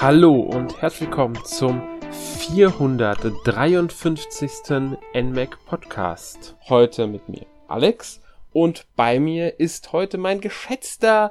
[0.00, 4.50] Hallo und herzlich willkommen zum 453.
[5.14, 6.56] NMAC Podcast.
[6.68, 8.20] Heute mit mir Alex
[8.52, 11.30] und bei mir ist heute mein geschätzter,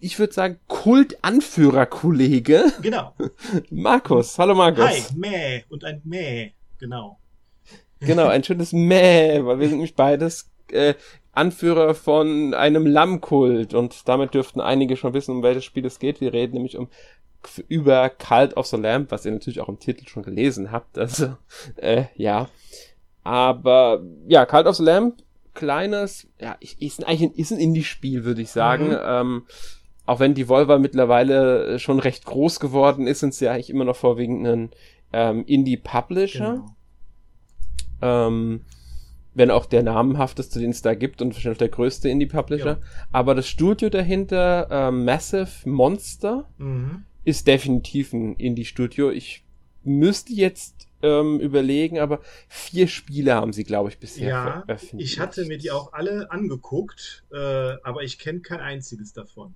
[0.00, 2.64] ich würde sagen, Kultanführer-Kollege.
[2.82, 3.14] Genau.
[3.70, 4.36] Markus.
[4.38, 4.84] Hallo Markus.
[4.84, 7.20] Hi, Mäh und ein Mäh, genau.
[8.00, 10.94] Genau, ein schönes Mäh, weil wir sind nämlich beides äh,
[11.32, 16.20] Anführer von einem Lammkult und damit dürften einige schon wissen, um welches Spiel es geht.
[16.20, 16.88] Wir reden nämlich um
[17.68, 20.98] über Cult of the Lamb, was ihr natürlich auch im Titel schon gelesen habt.
[20.98, 21.36] Also,
[21.76, 22.48] äh, ja.
[23.22, 25.22] Aber ja, Cult of the Lamb,
[25.54, 28.88] kleines, ja, ist eigentlich ein, ist ein Indie-Spiel, würde ich sagen.
[28.88, 28.98] Mhm.
[29.02, 29.42] Ähm,
[30.06, 33.84] auch wenn die Volva mittlerweile schon recht groß geworden ist, sind sie ja eigentlich immer
[33.84, 34.70] noch vorwiegend ein
[35.12, 36.62] ähm, Indie-Publisher.
[38.00, 38.26] Genau.
[38.28, 38.62] Ähm,
[39.34, 42.66] wenn auch der namenhafteste, den es da gibt und wahrscheinlich der größte Indie-Publisher.
[42.66, 42.78] Ja.
[43.12, 47.04] Aber das Studio dahinter, äh, Massive Monster, mhm.
[47.24, 49.10] Ist definitiv ein Indie-Studio.
[49.10, 49.44] Ich
[49.82, 55.12] müsste jetzt ähm, überlegen, aber vier Spiele haben sie, glaube ich, bisher ja, veröffentlicht.
[55.12, 59.54] Ich hatte mir die auch alle angeguckt, äh, aber ich kenne kein einziges davon.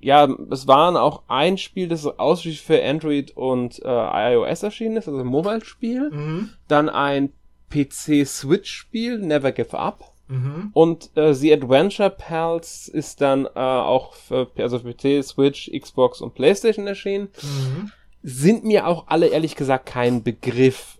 [0.00, 5.06] Ja, es waren auch ein Spiel, das ausschließlich für Android und äh, iOS erschienen ist,
[5.06, 6.10] also ein Mobile-Spiel.
[6.10, 6.50] Mhm.
[6.66, 7.32] Dann ein
[7.70, 10.11] PC-Switch-Spiel, Never Give Up.
[10.28, 10.70] Mhm.
[10.72, 16.20] Und äh, The Adventure Pals ist dann äh, auch für, also für PC, Switch, Xbox
[16.20, 17.28] und PlayStation erschienen.
[17.42, 17.92] Mhm.
[18.22, 20.98] Sind mir auch alle ehrlich gesagt kein Begriff.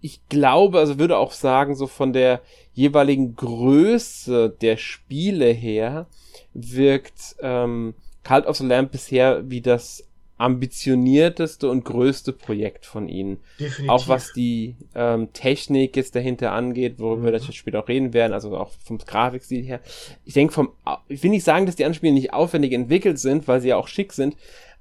[0.00, 2.40] Ich glaube, also würde auch sagen, so von der
[2.74, 6.06] jeweiligen Größe der Spiele her
[6.52, 10.04] wirkt ähm, Cult of the Lamp bisher wie das
[10.42, 13.38] ambitionierteste und größte Projekt von ihnen.
[13.60, 13.88] Definitiv.
[13.88, 17.32] Auch was die ähm, Technik jetzt dahinter angeht, worüber mhm.
[17.32, 19.80] wir später auch reden werden, also auch vom Grafikstil her.
[20.24, 20.72] Ich denke vom,
[21.06, 23.86] ich will nicht sagen, dass die Anspiele nicht aufwendig entwickelt sind, weil sie ja auch
[23.86, 24.36] schick sind,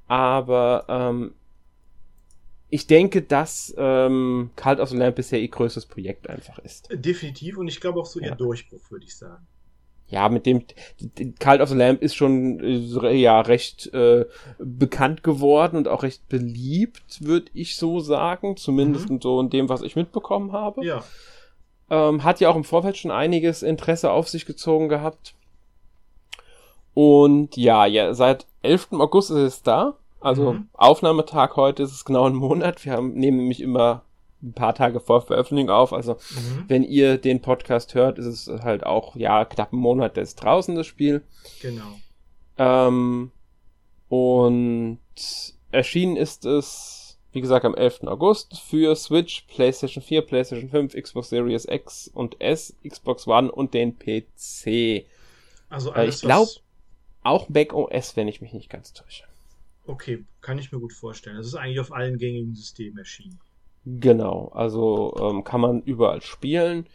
[0.08, 1.35] aber ähm,
[2.69, 6.90] ich denke, dass ähm, Cult of the Lamp bisher ihr größtes Projekt einfach ist.
[6.91, 8.35] Definitiv und ich glaube auch so ihr ja.
[8.35, 9.46] Durchbruch, würde ich sagen
[10.11, 10.63] ja, mit dem
[11.39, 14.25] Cult of the Lamp ist schon äh, ja recht äh,
[14.59, 19.22] bekannt geworden und auch recht beliebt, würde ich so sagen, zumindest mhm.
[19.22, 20.85] so in dem, was ich mitbekommen habe.
[20.85, 21.03] Ja.
[21.89, 25.33] Ähm, hat ja auch im Vorfeld schon einiges Interesse auf sich gezogen gehabt.
[26.93, 28.89] Und ja, ja, seit 11.
[28.91, 29.95] August ist es da.
[30.19, 30.67] Also mhm.
[30.73, 32.83] Aufnahmetag heute ist es genau ein Monat.
[32.83, 34.03] Wir haben, nehmen nämlich immer
[34.44, 35.94] ein paar Tage vor Veröffentlichung auf.
[35.94, 36.66] Also mhm.
[36.68, 40.75] wenn ihr den Podcast hört, ist es halt auch, ja, knapp einen Monat ist draußen
[40.75, 41.24] das Spiel.
[41.62, 42.00] Genau.
[42.57, 43.31] Ähm,
[44.09, 45.00] und
[45.72, 48.03] erschienen ist es, wie gesagt, am 11.
[48.03, 53.73] August für Switch, PlayStation 4, PlayStation 5, Xbox Series X und S, Xbox One und
[53.73, 55.06] den PC.
[55.69, 56.52] Also alles, ich glaube,
[57.23, 59.23] auch Mac OS, wenn ich mich nicht ganz täusche.
[59.85, 61.38] Okay, kann ich mir gut vorstellen.
[61.38, 63.40] Das ist eigentlich auf allen gängigen Systemen erschienen.
[63.86, 66.86] Genau, also ähm, kann man überall spielen.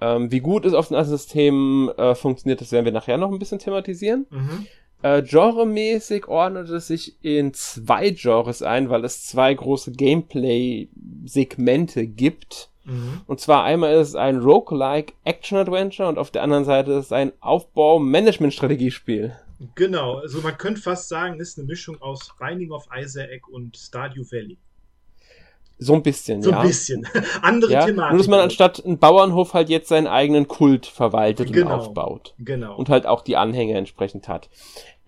[0.00, 3.30] Ähm, wie gut es auf den anderen Systemen äh, funktioniert, das werden wir nachher noch
[3.30, 4.26] ein bisschen thematisieren.
[4.30, 4.66] Mhm.
[5.02, 12.70] Äh, genremäßig ordnet es sich in zwei Genres ein, weil es zwei große Gameplay-Segmente gibt.
[12.84, 13.20] Mhm.
[13.26, 17.06] Und zwar einmal ist es ein Roguelike Action Adventure und auf der anderen Seite ist
[17.06, 19.36] es ein Aufbau-Management-Strategiespiel.
[19.76, 24.24] Genau, also man könnte fast sagen, ist eine Mischung aus Binding of Isaac und Stardew
[24.30, 24.58] Valley.
[25.78, 26.56] So ein bisschen, so ja.
[26.56, 27.08] So ein bisschen.
[27.42, 28.12] Andere ja, Thematik.
[28.12, 32.34] Nur, dass man anstatt einen Bauernhof halt jetzt seinen eigenen Kult verwaltet genau, und aufbaut.
[32.38, 32.76] Genau.
[32.76, 34.48] Und halt auch die Anhänger entsprechend hat.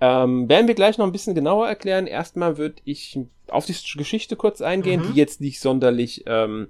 [0.00, 2.06] Ähm, werden wir gleich noch ein bisschen genauer erklären.
[2.06, 5.12] Erstmal würde ich auf die Geschichte kurz eingehen, mhm.
[5.12, 6.68] die jetzt nicht sonderlich, ähm,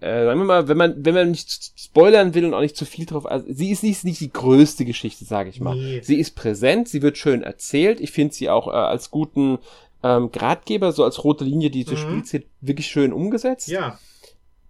[0.00, 2.86] äh, sagen wir mal, wenn man, wenn man nicht spoilern will und auch nicht zu
[2.86, 5.76] viel drauf, also sie ist nicht, nicht die größte Geschichte, sage ich mal.
[5.76, 6.00] Nee.
[6.02, 8.00] Sie ist präsent, sie wird schön erzählt.
[8.00, 9.58] Ich finde sie auch äh, als guten
[10.02, 12.24] ähm, Gradgeber, so als rote Linie, die mhm.
[12.24, 13.68] Spiel wirklich schön umgesetzt.
[13.68, 13.98] Ja.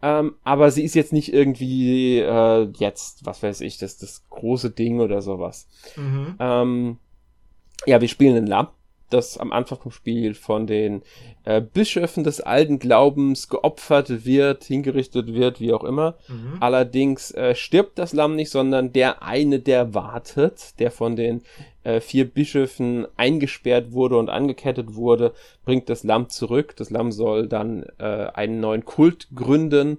[0.01, 4.71] Ähm, aber sie ist jetzt nicht irgendwie äh, jetzt, was weiß ich, das das große
[4.71, 5.67] Ding oder sowas.
[5.97, 6.37] Mhm.
[6.39, 6.99] Ähm,
[7.87, 8.71] ja, wir spielen in Lamp
[9.11, 11.03] das am Anfang vom Spiel von den
[11.45, 16.17] äh, Bischöfen des alten Glaubens geopfert wird, hingerichtet wird, wie auch immer.
[16.29, 16.59] Mhm.
[16.61, 21.43] Allerdings äh, stirbt das Lamm nicht, sondern der eine, der wartet, der von den
[21.85, 25.33] äh, vier Bischöfen eingesperrt wurde und angekettet wurde,
[25.65, 26.77] bringt das Lamm zurück.
[26.77, 29.99] Das Lamm soll dann äh, einen neuen Kult gründen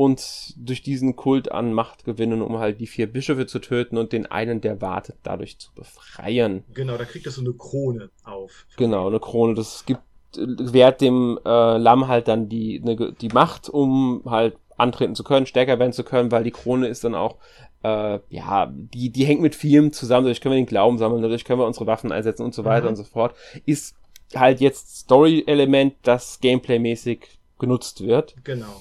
[0.00, 4.14] und durch diesen Kult an Macht gewinnen, um halt die vier Bischöfe zu töten und
[4.14, 6.64] den einen, der wartet, dadurch zu befreien.
[6.72, 8.64] Genau, da kriegt er so eine Krone auf.
[8.78, 9.52] Genau, eine Krone.
[9.52, 10.00] Das gibt,
[10.38, 15.44] wehrt dem äh, Lamm halt dann die, ne, die Macht, um halt antreten zu können,
[15.44, 17.36] stärker werden zu können, weil die Krone ist dann auch,
[17.82, 21.44] äh, ja, die, die hängt mit vielem zusammen, dadurch können wir den Glauben sammeln, dadurch
[21.44, 22.92] können wir unsere Waffen einsetzen und so weiter mhm.
[22.92, 23.34] und so fort.
[23.66, 23.96] Ist
[24.34, 28.34] halt jetzt Story-Element, das Gameplay-mäßig genutzt wird.
[28.44, 28.80] Genau.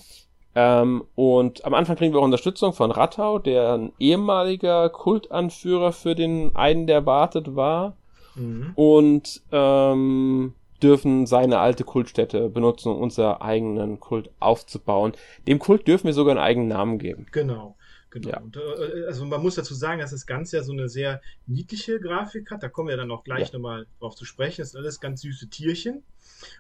[0.62, 6.16] Ähm, und am Anfang kriegen wir auch Unterstützung von Rattau, der ein ehemaliger Kultanführer für
[6.16, 7.96] den einen, der wartet war.
[8.36, 8.74] Mhm.
[8.76, 10.54] Und ähm,
[10.84, 15.14] dürfen seine alte Kultstätte benutzen, um unser eigenen Kult aufzubauen.
[15.48, 17.28] Dem Kult dürfen wir sogar einen eigenen Namen geben.
[17.32, 17.78] Genau.
[18.10, 18.30] Genau.
[18.30, 18.40] Ja.
[18.40, 22.02] Und, äh, also man muss dazu sagen, dass das Ganze ja so eine sehr niedliche
[22.02, 22.64] Grafik hat.
[22.64, 23.54] Da kommen wir dann auch gleich ja.
[23.54, 24.62] nochmal drauf zu sprechen.
[24.62, 26.04] Das sind alles ganz süße Tierchen.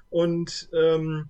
[0.09, 1.29] Und ähm,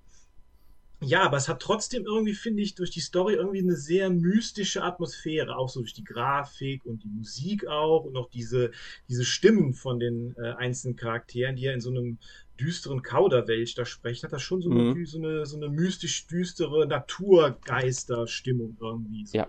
[1.01, 4.83] ja, aber es hat trotzdem irgendwie, finde ich, durch die Story irgendwie eine sehr mystische
[4.83, 8.71] Atmosphäre, auch so durch die Grafik und die Musik auch und auch diese,
[9.07, 12.17] diese Stimmen von den äh, einzelnen Charakteren, die ja in so einem
[12.59, 14.91] düsteren Kauderwelsch da sprechen, hat das schon so, mhm.
[14.91, 19.25] eine, so eine, so eine mystisch düstere Naturgeister-Stimmung irgendwie.
[19.25, 19.37] So.
[19.37, 19.47] Ja,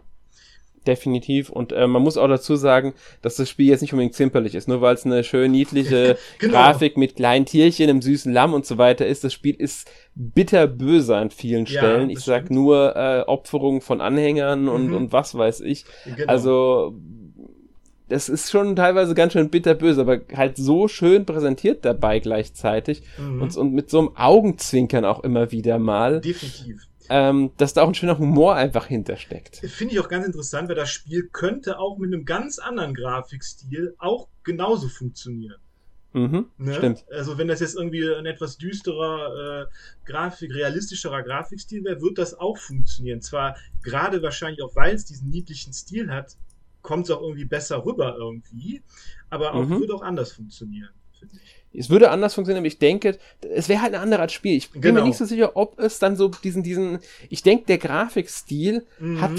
[0.86, 1.50] definitiv.
[1.50, 4.68] Und äh, man muss auch dazu sagen, dass das Spiel jetzt nicht unbedingt zimperlich ist.
[4.68, 6.52] Nur weil es eine schön niedliche genau.
[6.52, 9.24] Grafik mit kleinen Tierchen, einem süßen Lamm und so weiter ist.
[9.24, 12.10] Das Spiel ist bitterböse an vielen Stellen.
[12.10, 14.96] Ja, ich sag nur äh, Opferung von Anhängern und, mhm.
[14.96, 15.84] und was weiß ich.
[16.04, 16.26] Genau.
[16.26, 16.94] Also
[18.08, 23.40] das ist schon teilweise ganz schön bitterböse, aber halt so schön präsentiert dabei gleichzeitig mhm.
[23.40, 26.20] und, und mit so einem Augenzwinkern auch immer wieder mal.
[26.20, 29.56] Definitiv ähm, dass da auch ein schöner Humor einfach hintersteckt.
[29.56, 33.94] Finde ich auch ganz interessant, weil das Spiel könnte auch mit einem ganz anderen Grafikstil
[33.98, 35.58] auch genauso funktionieren.
[36.12, 36.74] Mhm, ne?
[36.74, 37.04] Stimmt.
[37.10, 42.34] Also wenn das jetzt irgendwie ein etwas düsterer äh, Grafik, realistischerer Grafikstil wäre, wird das
[42.34, 43.20] auch funktionieren.
[43.20, 46.36] Zwar gerade wahrscheinlich auch, weil es diesen niedlichen Stil hat,
[46.82, 48.82] kommt es auch irgendwie besser rüber irgendwie,
[49.30, 49.80] aber auch mhm.
[49.80, 51.59] wird auch anders funktionieren, finde ich.
[51.72, 53.18] Es würde anders funktionieren, aber ich denke,
[53.48, 54.56] es wäre halt ein anderes Spiel.
[54.56, 55.00] Ich bin genau.
[55.00, 59.20] mir nicht so sicher, ob es dann so diesen, diesen, ich denke, der Grafikstil mhm.
[59.20, 59.32] hat,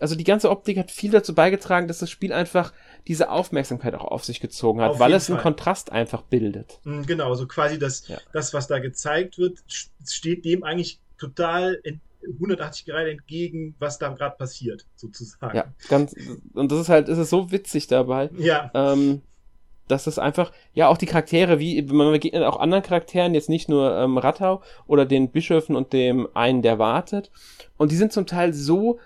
[0.00, 2.72] also die ganze Optik hat viel dazu beigetragen, dass das Spiel einfach
[3.06, 6.80] diese Aufmerksamkeit auch auf sich gezogen hat, auf weil es einen Kontrast einfach bildet.
[6.84, 8.18] Mhm, genau, so quasi das, ja.
[8.32, 9.58] das, was da gezeigt wird,
[10.04, 11.80] steht dem eigentlich total
[12.34, 15.56] 180 Grad entgegen, was da gerade passiert, sozusagen.
[15.56, 16.14] Ja, ganz,
[16.54, 18.30] und das ist halt, es ist so witzig dabei.
[18.36, 18.70] Ja.
[18.74, 19.22] Ähm,
[19.88, 23.68] dass es einfach, ja, auch die Charaktere, wie, man begegnet auch anderen Charakteren, jetzt nicht
[23.68, 27.30] nur ähm, Rattau oder den Bischöfen und dem einen, der wartet.
[27.76, 28.98] Und die sind zum Teil so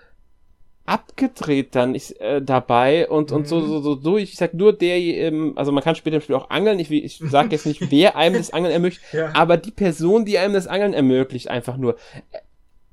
[0.85, 3.37] abgedreht dann ich, äh, dabei und, mhm.
[3.37, 4.23] und so, so, so durch.
[4.23, 6.79] Ich sag nur der, ähm, also man kann später im Spiel auch angeln.
[6.79, 9.31] Ich, ich sag jetzt nicht, wer einem das Angeln ermöglicht, ja.
[9.33, 11.95] aber die Person, die einem das Angeln ermöglicht, einfach nur.
[12.31, 12.39] Äh,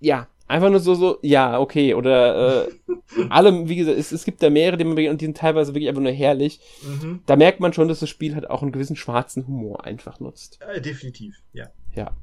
[0.00, 1.93] ja, Einfach nur so, so, ja, okay.
[1.93, 2.71] Oder äh,
[3.29, 5.89] alle, wie gesagt, es, es gibt da mehrere, die man und die sind teilweise wirklich
[5.89, 6.61] einfach nur herrlich.
[6.83, 7.21] Mhm.
[7.27, 10.59] Da merkt man schon, dass das Spiel halt auch einen gewissen schwarzen Humor einfach nutzt.
[10.62, 11.67] Äh, definitiv, ja.
[11.95, 12.17] Ja.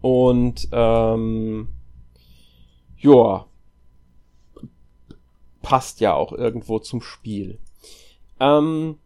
[0.00, 1.68] Und ähm,
[2.98, 3.46] ja,
[5.62, 7.58] passt ja auch irgendwo zum Spiel.
[8.38, 8.98] Ähm,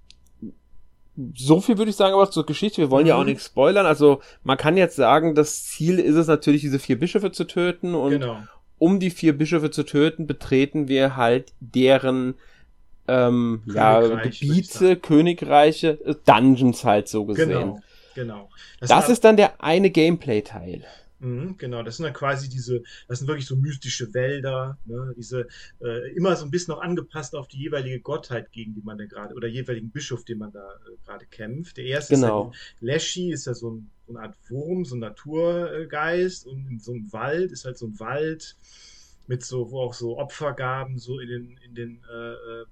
[1.34, 2.80] so viel würde ich sagen, aber zur Geschichte.
[2.80, 3.08] Wir wollen mhm.
[3.08, 3.30] ja auch mhm.
[3.30, 3.86] nichts spoilern.
[3.86, 7.94] Also man kann jetzt sagen, das Ziel ist es natürlich, diese vier Bischöfe zu töten
[7.94, 8.38] und genau.
[8.78, 12.34] um die vier Bischöfe zu töten, betreten wir halt deren
[13.08, 17.48] ähm, ja, Gebiete, Königreiche, äh, Dungeons halt so gesehen.
[17.48, 17.80] Genau,
[18.14, 18.50] genau.
[18.80, 20.84] Das, das ist dann der eine Gameplay-Teil.
[21.20, 25.48] Mhm, genau, das sind dann quasi diese, das sind wirklich so mystische Wälder, ne, diese
[25.80, 29.04] äh, immer so ein bisschen noch angepasst auf die jeweilige Gottheit, gegen die man da
[29.06, 31.76] gerade, oder jeweiligen Bischof, den man da äh, gerade kämpft.
[31.76, 32.50] Der erste genau.
[32.50, 36.68] ist halt Leschi, ist ja so, ein, so, eine Art Wurm, so ein Naturgeist und
[36.68, 38.56] in so einem Wald ist halt so ein Wald
[39.26, 42.64] mit so, wo auch so Opfergaben so in den, in den äh, äh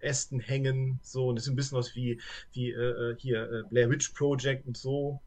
[0.00, 2.20] Ästen hängen, so, und das sieht ein bisschen aus wie,
[2.52, 5.22] wie äh, äh hier Blair Witch Project und so,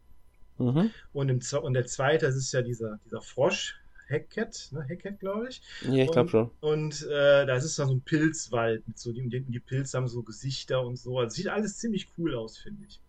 [0.58, 0.92] Mhm.
[1.14, 4.86] Und, im, und der zweite, das ist ja dieser, dieser Frosch, Hackcat, ne?
[4.90, 5.62] Hackcat, glaube ich.
[5.82, 6.52] Ja, ich glaube schon.
[6.62, 10.24] Und äh, da ist dann so ein Pilzwald mit so, die, die Pilze haben so
[10.24, 11.20] Gesichter und so.
[11.20, 13.00] Also sieht alles ziemlich cool aus, finde ich.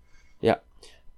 [0.40, 0.60] Ja.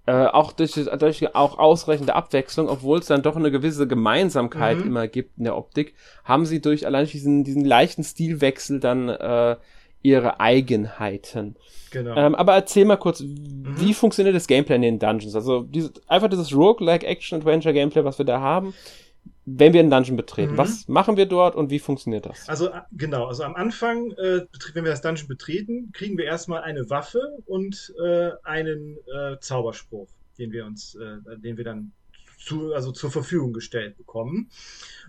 [0.06, 4.86] Äh, auch durch, durch auch ausreichende Abwechslung, obwohl es dann doch eine gewisse Gemeinsamkeit mhm.
[4.86, 5.94] immer gibt in der Optik,
[6.24, 9.56] haben sie durch allein diesen, diesen leichten Stilwechsel dann äh,
[10.02, 11.56] ihre Eigenheiten.
[11.90, 12.16] Genau.
[12.16, 13.74] Ähm, aber erzähl mal kurz, mhm.
[13.76, 15.34] wie funktioniert das Gameplay in den Dungeons?
[15.34, 18.74] Also diese, einfach dieses Roguelike Action Adventure Gameplay, was wir da haben,
[19.44, 20.52] wenn wir einen Dungeon betreten.
[20.52, 20.58] Mhm.
[20.58, 22.48] Was machen wir dort und wie funktioniert das?
[22.48, 26.62] Also äh, genau, also am Anfang, äh, wenn wir das Dungeon betreten, kriegen wir erstmal
[26.62, 31.92] eine Waffe und äh, einen äh, Zauberspruch, den wir uns, äh, den wir dann
[32.40, 34.50] zu, also zur Verfügung gestellt bekommen.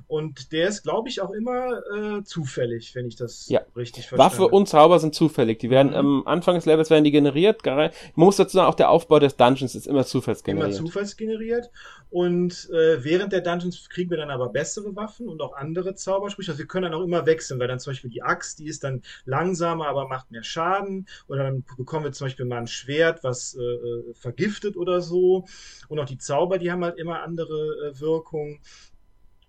[0.07, 3.61] Und der ist, glaube ich, auch immer äh, zufällig, wenn ich das ja.
[3.75, 4.25] richtig verstehe.
[4.25, 5.59] Waffe und Zauber sind zufällig.
[5.59, 5.95] Die werden mhm.
[5.95, 7.65] am Anfang des Levels werden die generiert.
[7.65, 10.77] Man muss dazu sagen, auch der Aufbau des Dungeons ist immer zufallsgeneriert.
[10.77, 11.71] Immer zufallsgeneriert.
[12.09, 16.51] Und äh, während der Dungeons kriegen wir dann aber bessere Waffen und auch andere Zaubersprüche.
[16.51, 18.83] Also wir können dann auch immer wechseln, weil dann zum Beispiel die Axt, die ist
[18.83, 21.07] dann langsamer, aber macht mehr Schaden.
[21.29, 25.45] Oder dann bekommen wir zum Beispiel mal ein Schwert, was äh, äh vergiftet oder so.
[25.88, 28.55] Und auch die Zauber, die haben halt immer andere äh, Wirkungen.
[28.55, 28.90] Und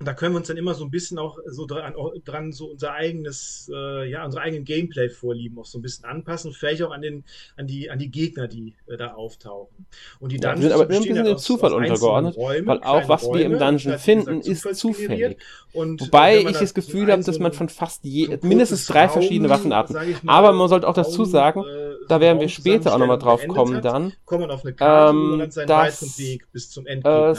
[0.06, 1.94] da können wir uns dann immer so ein bisschen auch so dran,
[2.24, 6.82] dran so unser eigenes, äh, ja, unsere eigenen Gameplay-Vorlieben auch so ein bisschen anpassen, vielleicht
[6.82, 7.24] auch an den,
[7.56, 9.86] an die, an die Gegner, die äh, da auftauchen.
[10.20, 13.38] Und die ja, Dungeons sind aber bisschen dem Zufall untergeordnet, Räume, weil auch was Räume,
[13.38, 15.36] wir im Dungeon finden, gesagt, ist zufällig.
[15.72, 19.12] Und, Wobei ich das Gefühl habe, dass man von fast je, so mindestens drei Raum,
[19.12, 19.94] verschiedene Waffenarten.
[19.94, 23.46] Mal, aber man sollte auch dazu sagen, äh, da werden wir später auch nochmal drauf
[23.48, 24.12] kommen hat, dann.
[24.24, 27.36] Kommt man auf eine Karte ähm, und dann seinen weiteren Weg bis zum Endgegner.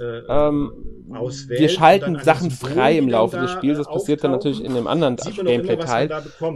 [0.00, 0.72] Äh, ähm,
[1.12, 1.60] auswählt.
[1.60, 3.78] Wir schalten Sachen frei im Laufe des Spiels.
[3.78, 6.10] Das passiert dann natürlich in einem anderen Gameplay-Teil.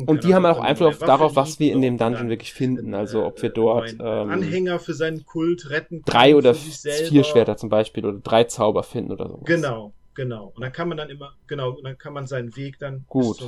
[0.07, 2.95] Und die haben auch Einfluss darauf, was wir in dem Dungeon wirklich finden.
[2.95, 7.69] Also ob wir dort ähm, Anhänger für seinen Kult retten drei oder vier Schwerter zum
[7.69, 9.39] Beispiel oder drei Zauber finden oder so.
[9.45, 9.93] Genau.
[10.17, 10.51] Genau.
[10.55, 13.39] Und dann kann man dann immer, genau, und dann kann man seinen Weg dann Gut.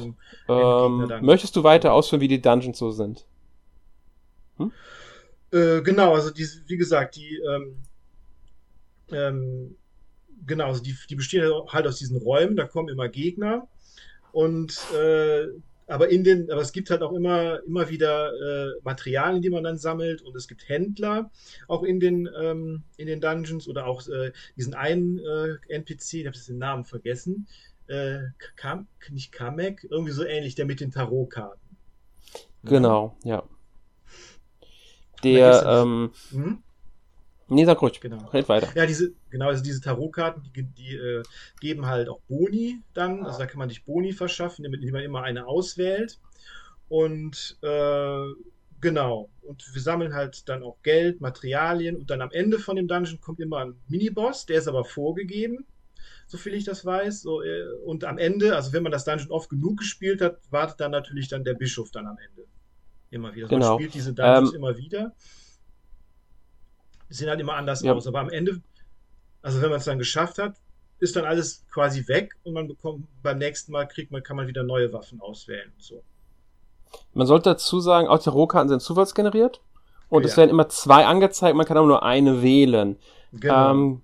[0.49, 3.25] Ähm, möchtest du weiter ausführen, wie die Dungeons so sind?
[4.59, 4.71] Hm?
[5.51, 7.77] Äh, genau, also die, wie gesagt, die, ähm,
[9.13, 9.77] ähm,
[10.47, 13.69] genau, also die, die bestehen halt aus diesen Räumen, da kommen immer Gegner
[14.33, 15.47] und äh,
[15.89, 19.65] aber in den, aber es gibt halt auch immer, immer wieder äh, Materialien, die man
[19.65, 21.31] dann sammelt und es gibt Händler
[21.67, 26.27] auch in den, ähm, in den Dungeons oder auch äh, diesen einen äh, NPC, ich
[26.27, 27.49] habe jetzt den Namen vergessen,
[27.87, 28.19] äh,
[28.57, 31.59] Kam, nicht Kamek, irgendwie so ähnlich, der mit den Tarotkarten.
[32.65, 33.43] Genau, ja.
[35.25, 36.63] Der, ähm, hm?
[37.49, 38.01] Nee, sag ruhig.
[38.01, 38.29] Genau.
[38.29, 38.69] Red weiter.
[38.75, 41.23] Ja, diese, genau, also diese Tarotkarten, die, die äh,
[41.61, 43.25] geben halt auch Boni dann.
[43.25, 46.19] Also da kann man sich Boni verschaffen, indem man immer eine auswählt.
[46.89, 48.27] Und äh,
[48.81, 49.31] genau.
[49.43, 53.21] Und wir sammeln halt dann auch Geld, Materialien und dann am Ende von dem Dungeon
[53.21, 55.65] kommt immer ein Miniboss, der ist aber vorgegeben,
[56.27, 57.23] soviel ich das weiß.
[57.23, 60.81] So, äh, und am Ende, also wenn man das Dungeon oft genug gespielt hat, wartet
[60.81, 62.47] dann natürlich dann der Bischof dann am Ende.
[63.11, 63.49] Immer wieder.
[63.49, 63.71] Genau.
[63.71, 65.15] Man spielt diese Dungeons ähm, immer wieder.
[67.09, 67.93] Die sehen halt immer anders ja.
[67.93, 68.07] aus.
[68.07, 68.61] Aber am Ende,
[69.43, 70.57] also wenn man es dann geschafft hat,
[71.01, 74.49] ist dann alles quasi weg und man bekommt beim nächsten Mal kriegt man, kann man
[74.49, 75.73] wieder neue Waffen auswählen.
[75.79, 76.03] So.
[77.15, 79.61] Man sollte dazu sagen, auch die Rohkarten sind zufallsgeneriert
[80.09, 80.29] und ja.
[80.29, 82.97] es werden immer zwei angezeigt, man kann aber nur eine wählen.
[83.33, 83.71] Genau.
[83.71, 84.03] Ähm,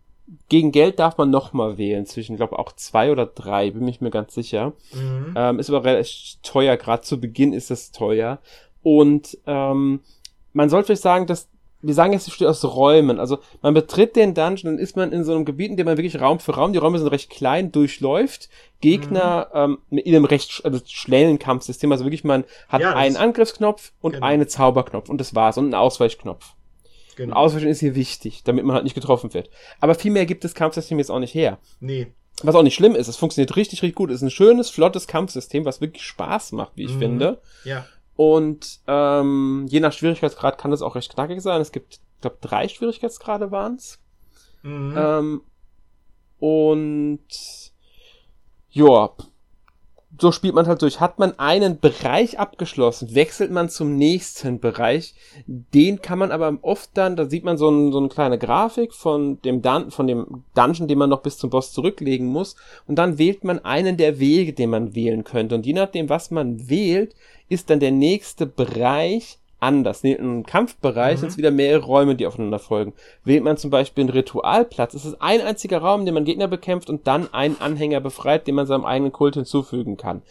[0.49, 4.01] gegen Geld darf man nochmal wählen, zwischen, ich glaube, auch zwei oder drei, bin ich
[4.01, 4.73] mir ganz sicher.
[4.93, 5.35] Mhm.
[5.37, 8.39] Ähm, ist aber relativ teuer, gerade zu Beginn ist es teuer.
[8.83, 10.01] Und ähm,
[10.53, 11.49] man sollte vielleicht sagen, dass
[11.87, 13.21] wir sagen jetzt, es besteht aus Räumen.
[13.21, 15.99] Also man betritt den Dungeon, dann ist man in so einem Gebiet, in dem man
[15.99, 18.49] wirklich Raum für Raum, die Räume sind recht klein, durchläuft,
[18.81, 19.79] Gegner mhm.
[19.93, 21.93] ähm, in einem recht also schnellen Kampfsystem.
[21.93, 24.27] Also wirklich, man hat ja, einen Angriffsknopf und genau.
[24.27, 26.55] einen Zauberknopf und das war's und einen Ausweichknopf.
[27.17, 27.37] Genau.
[27.37, 29.51] Ausweichen ist hier wichtig, damit man halt nicht getroffen wird.
[29.81, 31.59] Aber viel mehr gibt das Kampfsystem jetzt auch nicht her.
[31.81, 32.09] Nee.
[32.43, 34.11] Was auch nicht schlimm ist, es funktioniert richtig, richtig gut.
[34.11, 36.99] Es ist ein schönes, flottes Kampfsystem, was wirklich Spaß macht, wie ich mhm.
[36.99, 37.41] finde.
[37.65, 37.87] Ja.
[38.17, 41.61] Und ähm, je nach Schwierigkeitsgrad kann das auch recht knackig sein.
[41.61, 43.99] Es gibt, ich glaube, drei Schwierigkeitsgrade waren's.
[44.63, 44.95] Mhm.
[44.97, 45.43] Ähm,
[46.39, 47.73] und
[48.71, 49.11] ja,
[50.21, 51.01] so spielt man halt durch.
[51.01, 55.15] Hat man einen Bereich abgeschlossen, wechselt man zum nächsten Bereich.
[55.47, 58.93] Den kann man aber oft dann, da sieht man so, ein, so eine kleine Grafik
[58.93, 62.57] von dem, Dun von dem Dungeon, den man noch bis zum Boss zurücklegen muss.
[62.87, 65.55] Und dann wählt man einen der Wege, den man wählen könnte.
[65.55, 67.15] Und je nachdem, was man wählt,
[67.49, 70.05] ist dann der nächste Bereich anders.
[70.05, 71.21] Im Kampfbereich mhm.
[71.21, 72.93] sind es wieder mehrere Räume, die aufeinander folgen.
[73.25, 76.49] Wählt man zum Beispiel einen Ritualplatz, ist es ein einziger Raum, in dem man Gegner
[76.49, 80.23] bekämpft und dann einen Anhänger befreit, den man seinem eigenen Kult hinzufügen kann.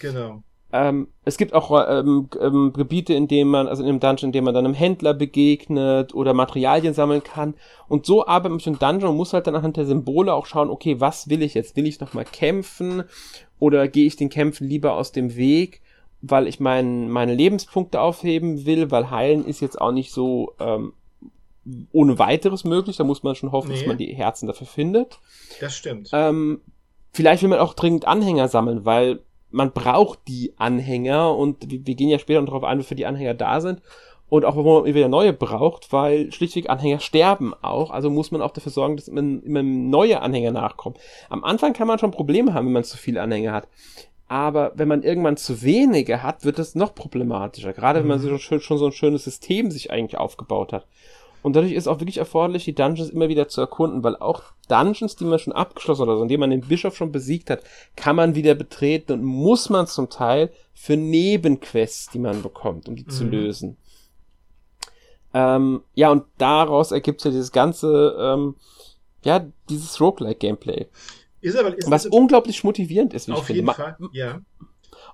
[0.00, 0.42] Genau.
[0.74, 4.32] Ähm, es gibt auch ähm, ähm, Gebiete, in denen man, also in einem Dungeon, in
[4.32, 7.54] dem man dann einem Händler begegnet oder Materialien sammeln kann.
[7.88, 10.46] Und so arbeitet man mit dem Dungeon und muss halt dann anhand der Symbole auch
[10.46, 11.76] schauen, okay, was will ich jetzt?
[11.76, 13.04] Will ich nochmal kämpfen?
[13.58, 15.81] Oder gehe ich den Kämpfen lieber aus dem Weg?
[16.22, 20.94] Weil ich mein, meine Lebenspunkte aufheben will, weil heilen ist jetzt auch nicht so ähm,
[21.92, 22.96] ohne weiteres möglich.
[22.96, 23.76] Da muss man schon hoffen, nee.
[23.76, 25.18] dass man die Herzen dafür findet.
[25.60, 26.10] Das stimmt.
[26.12, 26.60] Ähm,
[27.12, 32.08] vielleicht will man auch dringend Anhänger sammeln, weil man braucht die Anhänger und wir, gehen
[32.08, 33.82] ja später noch darauf ein, wofür die Anhänger da sind.
[34.28, 37.90] Und auch, wo man wieder neue braucht, weil schlichtweg Anhänger sterben auch.
[37.90, 40.96] Also muss man auch dafür sorgen, dass man immer neue Anhänger nachkommen.
[41.28, 43.68] Am Anfang kann man schon Probleme haben, wenn man zu viele Anhänger hat.
[44.32, 47.74] Aber wenn man irgendwann zu wenige hat, wird es noch problematischer.
[47.74, 48.38] Gerade wenn man mhm.
[48.38, 50.86] schon, schon so ein schönes System sich eigentlich aufgebaut hat.
[51.42, 55.16] Und dadurch ist auch wirklich erforderlich, die Dungeons immer wieder zu erkunden, weil auch Dungeons,
[55.16, 57.62] die man schon abgeschlossen hat, also indem man den Bischof schon besiegt hat,
[57.94, 62.96] kann man wieder betreten und muss man zum Teil für Nebenquests, die man bekommt, um
[62.96, 63.10] die mhm.
[63.10, 63.76] zu lösen.
[65.34, 68.54] Ähm, ja, und daraus ergibt sich dieses ganze, ähm,
[69.24, 70.86] ja, dieses Roguelike-Gameplay.
[71.42, 73.70] Ist aber, ist was unglaublich motivierend ist, wie ich finde.
[73.70, 74.40] Auf jeden Fall, ja.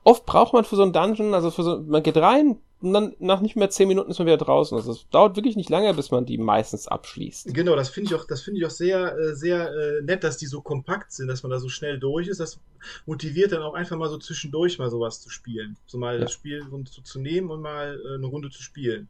[0.04, 3.16] Oft braucht man für so einen Dungeon, also für so, man geht rein, und dann
[3.18, 4.76] nach nicht mehr zehn Minuten ist man wieder draußen.
[4.76, 7.52] Also es dauert wirklich nicht lange, bis man die meistens abschließt.
[7.52, 10.36] Genau, das finde ich auch, das finde ich auch sehr, äh, sehr äh, nett, dass
[10.36, 12.38] die so kompakt sind, dass man da so schnell durch ist.
[12.38, 12.60] Das
[13.04, 15.76] motiviert dann auch einfach mal so zwischendurch mal sowas zu spielen.
[15.86, 16.20] So mal ja.
[16.20, 19.08] das Spiel so zu nehmen und mal äh, eine Runde zu spielen.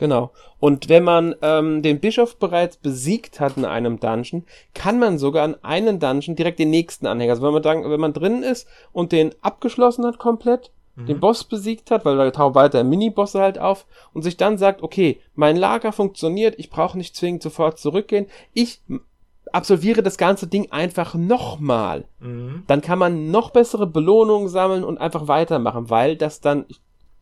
[0.00, 0.30] Genau.
[0.58, 5.44] Und wenn man ähm, den Bischof bereits besiegt hat in einem Dungeon, kann man sogar
[5.44, 7.30] an einen Dungeon direkt den nächsten anhängen.
[7.30, 11.04] Also wenn man dann, wenn man drin ist und den abgeschlossen hat komplett, mhm.
[11.04, 14.82] den Boss besiegt hat, weil da tauchen weiter Mini-Bosse halt auf und sich dann sagt,
[14.82, 18.80] okay, mein Lager funktioniert, ich brauche nicht zwingend sofort zurückgehen, ich
[19.52, 22.06] absolviere das ganze Ding einfach nochmal.
[22.20, 22.62] Mhm.
[22.68, 26.64] Dann kann man noch bessere Belohnungen sammeln und einfach weitermachen, weil das dann,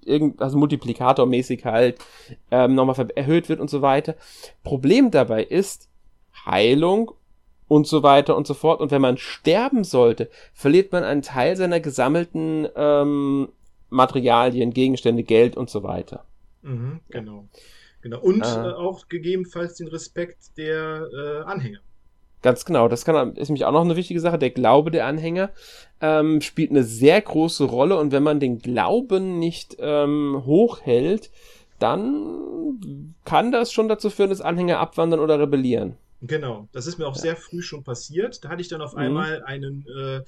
[0.09, 1.99] irgend, also multiplikatormäßig halt
[2.51, 4.15] ähm, nochmal erhöht wird und so weiter.
[4.65, 5.89] Problem dabei ist
[6.47, 7.13] Heilung
[7.69, 8.81] und so weiter und so fort.
[8.81, 13.49] Und wenn man sterben sollte, verliert man einen Teil seiner gesammelten ähm,
[13.91, 16.25] Materialien, Gegenstände, Geld und so weiter.
[16.63, 17.47] Mhm, genau.
[18.01, 18.21] Genau.
[18.21, 21.81] Und äh, äh, auch gegebenenfalls den Respekt der äh, Anhänger.
[22.43, 24.39] Ganz genau, das kann, ist nämlich auch noch eine wichtige Sache.
[24.39, 25.51] Der Glaube der Anhänger
[26.01, 31.31] ähm, spielt eine sehr große Rolle und wenn man den Glauben nicht ähm, hochhält,
[31.79, 35.97] dann kann das schon dazu führen, dass Anhänger abwandern oder rebellieren.
[36.21, 37.23] Genau, das ist mir auch ja.
[37.23, 38.45] sehr früh schon passiert.
[38.45, 39.01] Da hatte ich dann auf mhm.
[39.01, 40.23] einmal einen äh,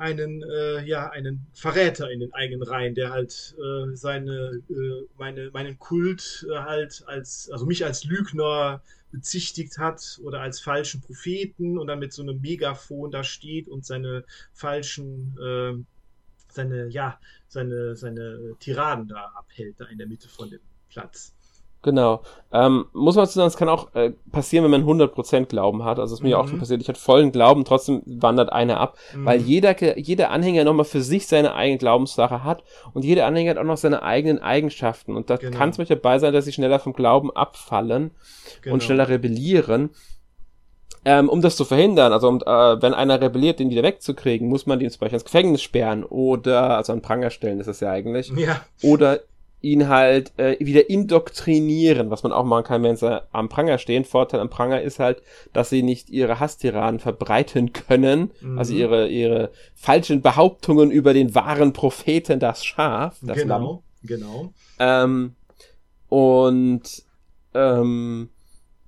[0.00, 5.50] einen, äh, ja, einen Verräter in den eigenen Reihen, der halt äh, seine, äh, meine,
[5.52, 11.78] meinen Kult äh, halt als, also mich als Lügner bezichtigt hat oder als falschen Propheten
[11.78, 15.74] und dann mit so einem Megafon da steht und seine falschen, äh,
[16.52, 21.34] seine, ja, seine, seine Tiraden da abhält, da in der Mitte von dem Platz.
[21.82, 22.22] Genau.
[22.52, 25.98] Ähm, muss man sagen, es kann auch äh, passieren, wenn man 100% Glauben hat.
[25.98, 26.42] Also es ist mir mhm.
[26.42, 26.82] auch schon passiert.
[26.82, 29.24] Ich hatte vollen Glauben, trotzdem wandert einer ab, mhm.
[29.24, 33.58] weil jeder, jeder Anhänger nochmal für sich seine eigene Glaubenssache hat und jeder Anhänger hat
[33.58, 35.16] auch noch seine eigenen Eigenschaften.
[35.16, 35.56] Und da genau.
[35.56, 38.10] kann es manchmal dabei sein, dass sie schneller vom Glauben abfallen
[38.60, 38.74] genau.
[38.74, 39.90] und schneller rebellieren.
[41.02, 44.66] Ähm, um das zu verhindern, also um, äh, wenn einer rebelliert, den wieder wegzukriegen, muss
[44.66, 47.90] man den zum Beispiel ins Gefängnis sperren oder, also an Pranger stellen, ist es ja
[47.90, 48.30] eigentlich.
[48.36, 48.60] Ja.
[48.82, 49.20] Oder
[49.62, 54.04] ihn halt äh, wieder indoktrinieren, was man auch machen kann, wenn sie am Pranger stehen.
[54.04, 58.58] Vorteil am Pranger ist halt, dass sie nicht ihre Hasstiraden verbreiten können, mhm.
[58.58, 63.78] also ihre, ihre falschen Behauptungen über den wahren Propheten, das Schaf, das genau, Lamm.
[64.02, 65.34] Genau, ähm,
[66.08, 67.02] und
[67.54, 68.30] ähm,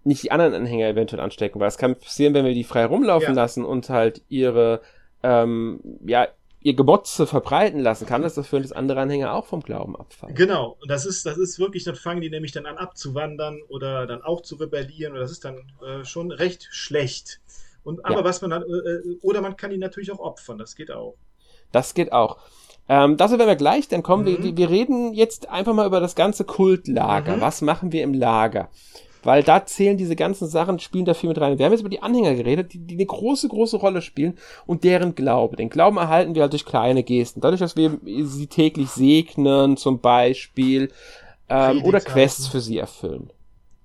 [0.04, 3.28] nicht die anderen Anhänger eventuell anstecken, weil es kann passieren, wenn wir die frei rumlaufen
[3.28, 3.42] ja.
[3.42, 4.80] lassen und halt ihre
[5.22, 6.26] ähm, ja
[6.62, 10.34] ihr Gemotze verbreiten lassen, kann das dafür führen, dass andere Anhänger auch vom Glauben abfallen.
[10.34, 14.06] Genau, und das ist, das ist wirklich, dann fangen die nämlich dann an abzuwandern oder
[14.06, 17.40] dann auch zu rebellieren und das ist dann äh, schon recht schlecht.
[17.84, 18.24] Und aber ja.
[18.24, 21.16] was man dann, äh, äh, oder man kann ihn natürlich auch opfern, das geht auch.
[21.72, 22.38] Das geht auch.
[22.88, 24.42] Ähm, dazu werden wir gleich, dann kommen mhm.
[24.44, 27.36] wir, wir reden jetzt einfach mal über das ganze Kultlager.
[27.36, 27.40] Mhm.
[27.40, 28.68] Was machen wir im Lager?
[29.22, 31.58] Weil da zählen diese ganzen Sachen, spielen da viel mit rein.
[31.58, 34.84] Wir haben jetzt über die Anhänger geredet, die, die eine große, große Rolle spielen und
[34.84, 35.56] deren Glaube.
[35.56, 37.40] Den Glauben erhalten wir halt durch kleine Gesten.
[37.40, 40.90] Dadurch, dass wir sie täglich segnen, zum Beispiel,
[41.48, 43.30] ähm, oder Quests für sie erfüllen.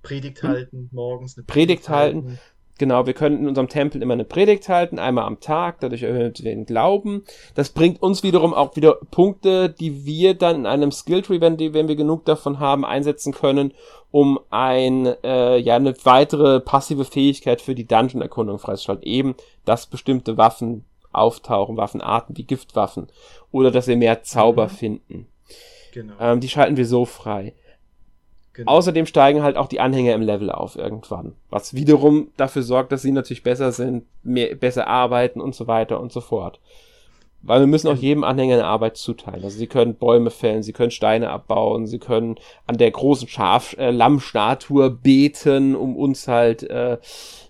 [0.02, 2.22] Predigt halten, morgens eine Predigt, Predigt halten.
[2.28, 2.38] halten.
[2.78, 6.32] Genau, wir können in unserem Tempel immer eine Predigt halten, einmal am Tag, dadurch erhöhen
[6.36, 7.24] wir den Glauben.
[7.56, 11.74] Das bringt uns wiederum auch wieder Punkte, die wir dann in einem Skilltree, wenn, die,
[11.74, 13.74] wenn wir genug davon haben, einsetzen können,
[14.12, 19.04] um ein, äh, ja, eine weitere passive Fähigkeit für die Dungeon-Erkundung freizuschalten.
[19.04, 23.08] Eben, dass bestimmte Waffen auftauchen, Waffenarten wie Giftwaffen.
[23.50, 24.70] Oder dass wir mehr Zauber mhm.
[24.70, 25.26] finden.
[25.92, 26.14] Genau.
[26.20, 27.54] Ähm, die schalten wir so frei.
[28.58, 28.72] Genau.
[28.72, 31.36] Außerdem steigen halt auch die Anhänger im Level auf irgendwann.
[31.48, 36.00] Was wiederum dafür sorgt, dass sie natürlich besser sind, mehr, besser arbeiten und so weiter
[36.00, 36.58] und so fort.
[37.40, 39.44] Weil wir müssen auch jedem Anhänger eine Arbeit zuteilen.
[39.44, 42.34] Also sie können Bäume fällen, sie können Steine abbauen, sie können
[42.66, 46.98] an der großen Schaf äh, Lammstatue beten, um uns halt äh,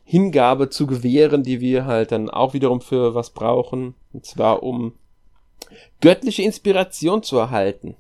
[0.05, 3.95] Hingabe zu gewähren, die wir halt dann auch wiederum für was brauchen.
[4.13, 4.93] Und zwar um
[6.03, 7.97] göttliche Inspiration zu erhalten.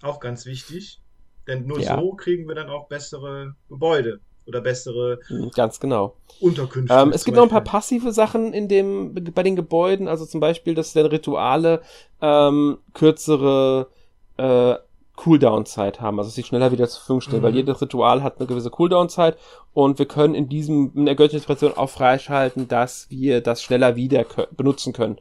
[0.00, 1.01] Auch ganz wichtig.
[1.46, 1.98] Denn nur ja.
[1.98, 6.94] so kriegen wir dann auch bessere Gebäude oder bessere hm, ganz genau Unterkünfte.
[6.94, 10.40] Ähm, es gibt noch ein paar passive Sachen in dem bei den Gebäuden, also zum
[10.40, 11.82] Beispiel, dass dann Rituale
[12.20, 13.88] ähm, kürzere
[14.36, 14.74] äh,
[15.16, 17.46] Cooldown-Zeit haben, also sich schneller wieder zur Verfügung stellen, mhm.
[17.46, 19.36] weil jedes Ritual hat eine gewisse Cooldown-Zeit
[19.72, 23.94] und wir können in diesem, in der göttlichen Inspiration auch freischalten, dass wir das schneller
[23.94, 24.24] wieder
[24.56, 25.18] benutzen können,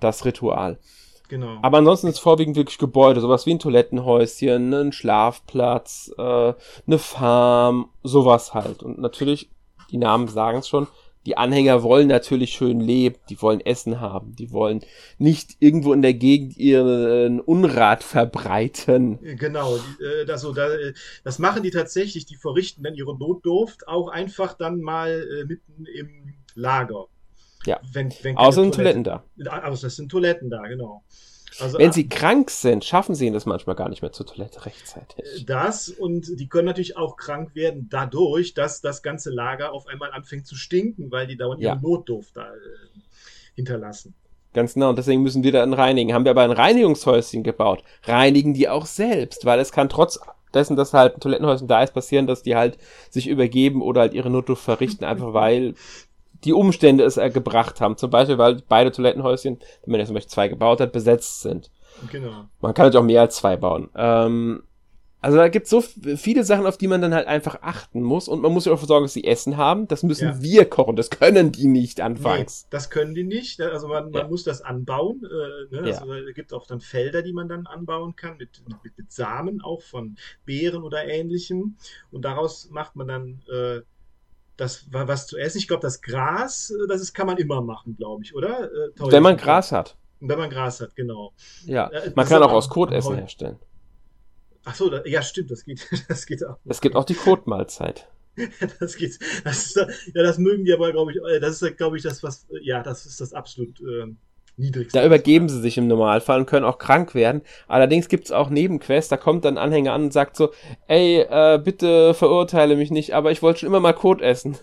[0.00, 0.78] das Ritual.
[1.28, 1.58] Genau.
[1.62, 6.54] Aber ansonsten ist es vorwiegend wirklich Gebäude, sowas wie ein Toilettenhäuschen, ein Schlafplatz, äh,
[6.86, 8.82] eine Farm, sowas halt.
[8.82, 9.50] Und natürlich,
[9.90, 10.86] die Namen sagen es schon,
[11.26, 14.80] die Anhänger wollen natürlich schön leben, die wollen Essen haben, die wollen
[15.18, 19.18] nicht irgendwo in der Gegend ihren Unrat verbreiten.
[19.20, 20.54] Genau, äh, das, so,
[21.24, 25.84] das machen die tatsächlich, die verrichten dann ihre Notdurft auch einfach dann mal äh, mitten
[25.84, 27.08] im Lager.
[27.66, 29.24] Ja, wenn, wenn außer sind Toiletten da.
[29.64, 31.02] Außer es sind Toiletten da, genau.
[31.60, 35.18] Also, Wenn sie krank sind, schaffen sie das manchmal gar nicht mehr zur Toilette rechtzeitig.
[35.18, 39.86] Äh, das und die können natürlich auch krank werden dadurch, dass das ganze Lager auf
[39.88, 41.72] einmal anfängt zu stinken, weil die dauernd ja.
[41.72, 42.58] ihre Notduft da äh,
[43.56, 44.14] hinterlassen.
[44.54, 46.14] Ganz genau, und deswegen müssen wir dann reinigen.
[46.14, 50.20] Haben wir aber ein Reinigungshäuschen gebaut, reinigen die auch selbst, weil es kann trotz
[50.54, 52.78] dessen, dass halt ein Toilettenhäuschen da ist, passieren, dass die halt
[53.10, 55.74] sich übergeben oder halt ihre Notduft verrichten, einfach weil
[56.44, 57.96] die Umstände es äh, gebracht haben.
[57.96, 61.70] Zum Beispiel, weil beide Toilettenhäuschen, wenn man jetzt zum Beispiel zwei gebaut hat, besetzt sind.
[62.10, 62.44] Genau.
[62.60, 63.88] Man kann natürlich auch mehr als zwei bauen.
[63.96, 64.62] Ähm,
[65.20, 68.28] also da gibt es so viele Sachen, auf die man dann halt einfach achten muss.
[68.28, 69.88] Und man muss ja auch dafür sorgen, dass sie Essen haben.
[69.88, 70.42] Das müssen ja.
[70.42, 70.94] wir kochen.
[70.94, 72.62] Das können die nicht anfangs.
[72.62, 73.60] Nee, das können die nicht.
[73.60, 74.28] Also man, man ja.
[74.28, 75.22] muss das anbauen.
[75.24, 75.82] Äh, ne?
[75.82, 76.20] also ja.
[76.20, 79.82] Es gibt auch dann Felder, die man dann anbauen kann, mit, mit, mit Samen auch
[79.82, 81.76] von Beeren oder ähnlichem.
[82.12, 83.80] Und daraus macht man dann äh,
[84.58, 85.58] das war was zu essen.
[85.58, 88.64] Ich glaube, das Gras, äh, das ist, kann man immer machen, glaube ich, oder?
[88.64, 89.96] Äh, Wenn man Gras hat.
[90.20, 91.32] Wenn man Gras hat, genau.
[91.64, 93.58] Ja, äh, man kann auch aus Kot Essen herstellen.
[94.64, 96.58] Ach so, da, ja, stimmt, das geht, das geht auch.
[96.66, 98.08] Es gibt auch die Kotmahlzeit.
[98.80, 101.96] das geht, das ist, ja, das mögen die aber, glaube ich, äh, das ist, glaube
[101.96, 104.14] ich, das, was, ja, das ist das absolut, äh,
[104.58, 104.98] niedrigste.
[104.98, 107.42] Da übergeben sie sich im Normalfall und können auch krank werden.
[107.66, 110.50] Allerdings gibt's auch Nebenquests, da kommt dann Anhänger an und sagt so,
[110.86, 114.56] ey, äh, bitte verurteile mich nicht, aber ich wollte schon immer mal Kot essen.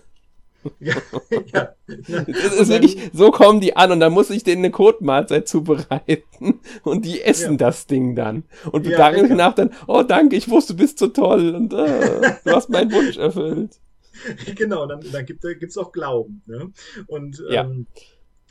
[0.80, 0.94] Ja,
[1.54, 1.74] ja.
[1.86, 6.60] Das ist wirklich, so kommen die an und dann muss ich denen eine Kotmahlzeit zubereiten
[6.82, 7.56] und die essen ja.
[7.58, 10.98] das Ding dann und bedanken ja, sich nach dann, oh danke, ich wusste, du bist
[10.98, 13.78] so toll und äh, du hast meinen Wunsch erfüllt.
[14.56, 16.42] Genau, dann, dann gibt es auch Glauben.
[16.46, 16.72] Ne?
[17.06, 17.64] Und ja.
[17.64, 17.86] ähm,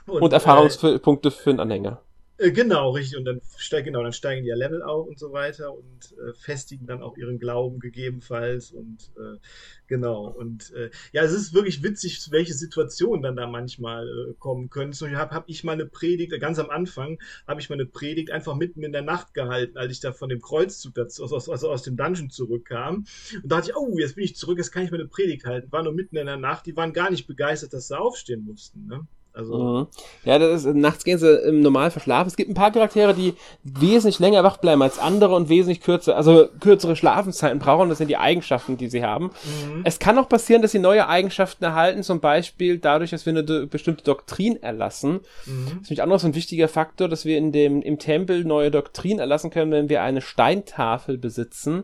[0.08, 2.02] und, und Erfahrungspunkte äh, für einen Anhänger.
[2.38, 3.18] Äh, genau, richtig.
[3.18, 3.40] Und dann,
[3.84, 7.16] genau, dann steigen die ja Level auf und so weiter und äh, festigen dann auch
[7.18, 8.72] ihren Glauben gegebenenfalls.
[8.72, 9.40] Und äh,
[9.88, 10.28] genau.
[10.28, 14.92] Und äh, ja, es ist wirklich witzig, welche Situationen dann da manchmal äh, kommen können.
[14.92, 18.32] So habe hab ich mal eine Predigt, ganz am Anfang habe ich mal eine Predigt
[18.32, 21.72] einfach mitten in der Nacht gehalten, als ich da von dem Kreuzzug dazu, aus, also
[21.72, 23.06] aus dem Dungeon zurückkam.
[23.42, 25.46] Und da dachte ich, oh, jetzt bin ich zurück, jetzt kann ich mal eine Predigt
[25.46, 25.72] halten.
[25.72, 28.88] War nur mitten in der Nacht, die waren gar nicht begeistert, dass sie aufstehen mussten.
[28.88, 29.08] Ne?
[29.36, 29.88] Also mhm.
[30.24, 32.28] Ja, das ist, nachts gehen sie im Normal verschlafen.
[32.28, 36.16] Es gibt ein paar Charaktere, die wesentlich länger wach bleiben als andere und wesentlich kürzer,
[36.16, 37.90] also kürzere Schlafenszeiten brauchen.
[37.90, 39.26] Das sind die Eigenschaften, die sie haben.
[39.26, 39.82] Mhm.
[39.84, 43.68] Es kann auch passieren, dass sie neue Eigenschaften erhalten, zum Beispiel dadurch, dass wir eine
[43.68, 45.20] bestimmte Doktrin erlassen.
[45.46, 45.66] Mhm.
[45.66, 48.46] Das ist nämlich auch noch so ein wichtiger Faktor, dass wir in dem, im Tempel
[48.46, 51.84] neue Doktrin erlassen können, wenn wir eine Steintafel besitzen.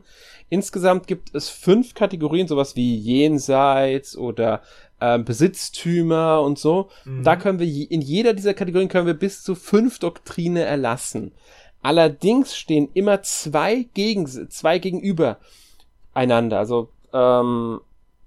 [0.50, 4.62] Insgesamt gibt es fünf Kategorien, sowas wie Jenseits oder
[5.02, 6.90] äh, Besitztümer und so.
[7.04, 7.24] Mhm.
[7.24, 11.34] Da können wir in jeder dieser Kategorien können wir bis zu fünf Doktrine erlassen.
[11.82, 15.40] Allerdings stehen immer zwei gegen zwei gegenüber
[16.14, 16.60] einander.
[16.60, 17.82] Also ähm,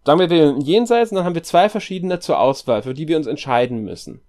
[0.04, 3.08] sagen wir, wir wählen jenseits und dann haben wir zwei verschiedene zur Auswahl, für die
[3.08, 4.20] wir uns entscheiden müssen.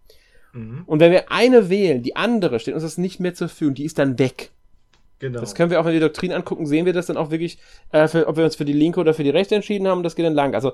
[0.54, 0.84] Mhm.
[0.86, 3.86] Und wenn wir eine wählen, die andere steht uns das nicht mehr zur Verfügung, die
[3.86, 4.52] ist dann weg.
[5.20, 5.40] Genau.
[5.40, 7.58] Das können wir auch, wenn wir die Doktrin angucken, sehen wir das dann auch wirklich,
[7.92, 10.16] äh, für, ob wir uns für die linke oder für die rechte entschieden haben, das
[10.16, 10.54] geht dann lang.
[10.54, 10.74] Also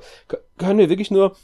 [0.57, 1.37] können wir wirklich nur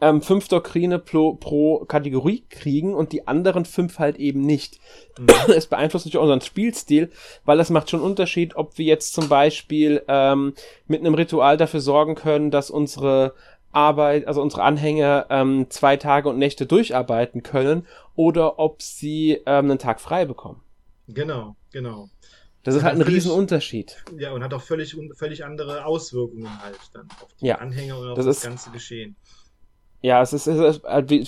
[0.00, 4.78] ähm, fünf Doktrine pro, pro Kategorie kriegen und die anderen fünf halt eben nicht.
[5.18, 5.28] Mhm.
[5.48, 7.10] Es beeinflusst natürlich unseren Spielstil,
[7.44, 10.54] weil das macht schon Unterschied, ob wir jetzt zum Beispiel ähm,
[10.86, 13.34] mit einem Ritual dafür sorgen können, dass unsere
[13.72, 19.70] Arbeit, also unsere Anhänger ähm, zwei Tage und Nächte durcharbeiten können oder ob sie ähm,
[19.70, 20.60] einen Tag frei bekommen.
[21.06, 22.08] Genau, genau.
[22.64, 24.04] Das ist halt ein völlig, Riesenunterschied.
[24.18, 28.08] Ja, und hat auch völlig, völlig andere Auswirkungen halt dann auf die ja, Anhänger und
[28.08, 29.16] auf das, das ganze Geschehen.
[30.00, 31.24] Ja, es ist, es ist äh,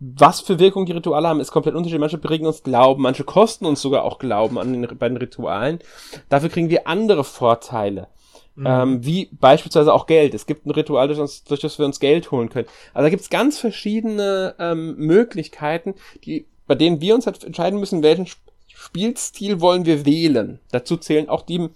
[0.00, 2.00] was für Wirkung die Rituale haben, ist komplett unterschiedlich.
[2.00, 5.80] Manche bringen uns Glauben, manche kosten uns sogar auch Glauben an den, bei den Ritualen.
[6.28, 8.06] Dafür kriegen wir andere Vorteile.
[8.54, 8.66] Mhm.
[8.66, 10.34] Ähm, wie beispielsweise auch Geld.
[10.34, 12.68] Es gibt ein Ritual, durch, uns, durch das wir uns Geld holen können.
[12.94, 17.80] Also da gibt es ganz verschiedene ähm, Möglichkeiten, die, bei denen wir uns halt entscheiden
[17.80, 18.28] müssen, welchen
[18.66, 20.60] Spielstil wollen wir wählen.
[20.70, 21.68] Dazu zählen auch die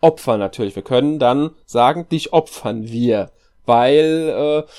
[0.00, 0.74] Opfer natürlich.
[0.74, 3.30] Wir können dann sagen, dich opfern wir,
[3.66, 4.70] weil äh,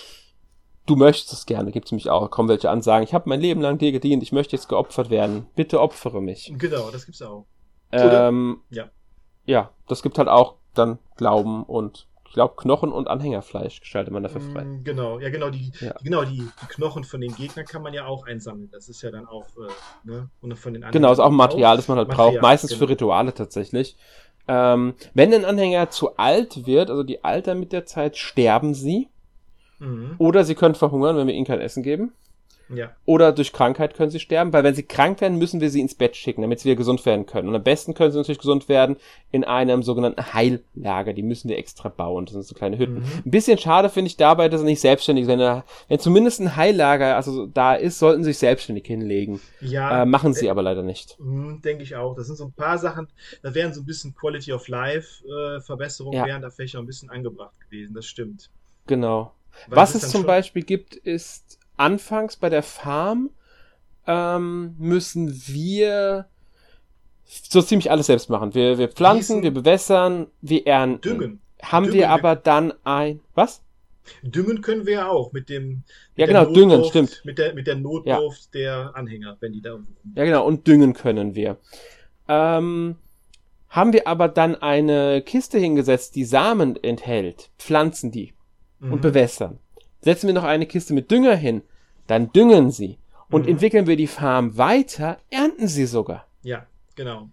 [0.86, 3.40] du möchtest es gerne, gibt es mich auch, kommen welche an, sagen, ich habe mein
[3.40, 6.54] Leben lang dir gedient, ich möchte jetzt geopfert werden, bitte opfere mich.
[6.58, 7.46] Genau, das gibt's auch.
[7.92, 8.90] Ähm, ja.
[9.46, 14.24] ja, das gibt halt auch dann Glauben und ich glaube, Knochen und Anhängerfleisch gestaltet man
[14.24, 14.64] dafür frei.
[14.64, 15.94] Mm, genau, ja, genau, die, ja.
[16.02, 18.70] genau die, die, Knochen von den Gegnern kann man ja auch einsammeln.
[18.72, 21.76] Das ist ja dann auch, äh, ne, und von den Genau, ist auch ein Material,
[21.76, 22.80] das man halt Material, braucht, meistens genau.
[22.80, 23.98] für Rituale tatsächlich.
[24.48, 29.10] Ähm, wenn ein Anhänger zu alt wird, also die altern mit der Zeit, sterben sie.
[29.82, 30.16] Mhm.
[30.18, 32.14] Oder sie können verhungern, wenn wir ihnen kein Essen geben.
[32.74, 32.96] Ja.
[33.06, 35.96] Oder durch Krankheit können sie sterben, weil wenn sie krank werden, müssen wir sie ins
[35.96, 37.50] Bett schicken, damit sie wieder gesund werden können.
[37.50, 38.96] Und am besten können sie natürlich gesund werden
[39.32, 41.14] in einem sogenannten Heillager.
[41.14, 42.26] Die müssen wir extra bauen.
[42.26, 43.00] Das sind so kleine Hütten.
[43.00, 43.22] Mhm.
[43.26, 45.28] Ein bisschen schade finde ich dabei, dass er nicht selbstständig.
[45.28, 49.42] Wenn, wenn zumindest ein Heillager also da ist, sollten sie sich selbstständig hinlegen.
[49.60, 50.04] Ja.
[50.04, 51.20] Äh, machen sie äh, aber leider nicht.
[51.20, 52.16] Mhm, Denke ich auch.
[52.16, 53.08] Das sind so ein paar Sachen,
[53.44, 56.26] da wären so ein bisschen Quality of Life äh, Verbesserungen ja.
[56.26, 57.94] wären da vielleicht auch ein bisschen angebracht gewesen.
[57.94, 58.50] Das stimmt.
[58.88, 59.34] Genau.
[59.68, 63.30] Weil Was es zum Beispiel gibt, ist anfangs bei der Farm
[64.08, 66.26] ähm, müssen wir
[67.26, 68.54] so ziemlich alles selbst machen.
[68.54, 71.02] Wir, wir pflanzen, Gießen, wir bewässern, wir ernten.
[71.02, 71.42] Düngen.
[71.62, 73.22] Haben düngen wir aber dann ein.
[73.36, 73.62] Was?
[74.24, 75.68] Düngen können wir ja auch mit dem.
[75.70, 75.86] Mit
[76.16, 77.22] ja, genau, Notdurft, düngen, stimmt.
[77.24, 78.60] Mit der, mit der Notdurft ja.
[78.60, 79.80] der Anhänger, wenn die da.
[80.16, 81.58] Ja, genau, und düngen können wir.
[82.28, 82.96] Ähm,
[83.70, 88.34] haben wir aber dann eine Kiste hingesetzt, die Samen enthält, pflanzen die
[88.82, 88.94] mhm.
[88.94, 89.60] und bewässern.
[90.02, 91.62] Setzen wir noch eine Kiste mit Dünger hin,
[92.08, 92.98] dann düngen sie.
[93.30, 93.52] Und mhm.
[93.52, 96.28] entwickeln wir die Farm weiter, ernten sie sogar.
[96.42, 96.66] Ja,
[96.96, 97.30] genau.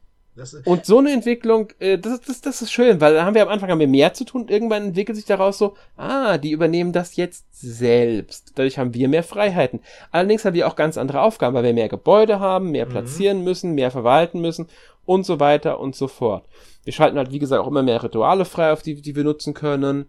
[0.64, 3.48] und so eine Entwicklung, äh, das, das, das ist schön, weil da haben wir am
[3.48, 4.46] Anfang haben wir mehr zu tun.
[4.46, 8.52] Irgendwann entwickelt sich daraus so, ah, die übernehmen das jetzt selbst.
[8.54, 9.80] Dadurch haben wir mehr Freiheiten.
[10.12, 12.90] Allerdings haben wir auch ganz andere Aufgaben, weil wir mehr Gebäude haben, mehr mhm.
[12.90, 13.44] platzieren mhm.
[13.44, 14.68] müssen, mehr verwalten müssen
[15.04, 16.46] und so weiter und so fort.
[16.84, 19.54] Wir schalten halt, wie gesagt, auch immer mehr Rituale frei, auf die, die wir nutzen
[19.54, 20.06] können.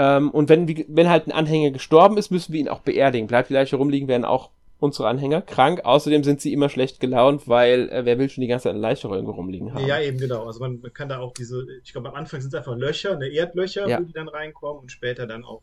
[0.00, 3.26] Ähm, und wenn, wenn halt ein Anhänger gestorben ist, müssen wir ihn auch beerdigen.
[3.26, 5.82] Bleibt die Leiche rumliegen, werden auch unsere Anhänger krank.
[5.84, 8.80] Außerdem sind sie immer schlecht gelaunt, weil äh, wer will schon die ganze Zeit eine
[8.80, 9.86] Leiche irgendwo rumliegen haben.
[9.86, 10.46] Ja, eben genau.
[10.46, 13.12] Also man, man kann da auch diese, ich glaube am Anfang sind es einfach Löcher,
[13.12, 14.00] eine Erdlöcher, ja.
[14.00, 15.60] wo die dann reinkommen und später dann auch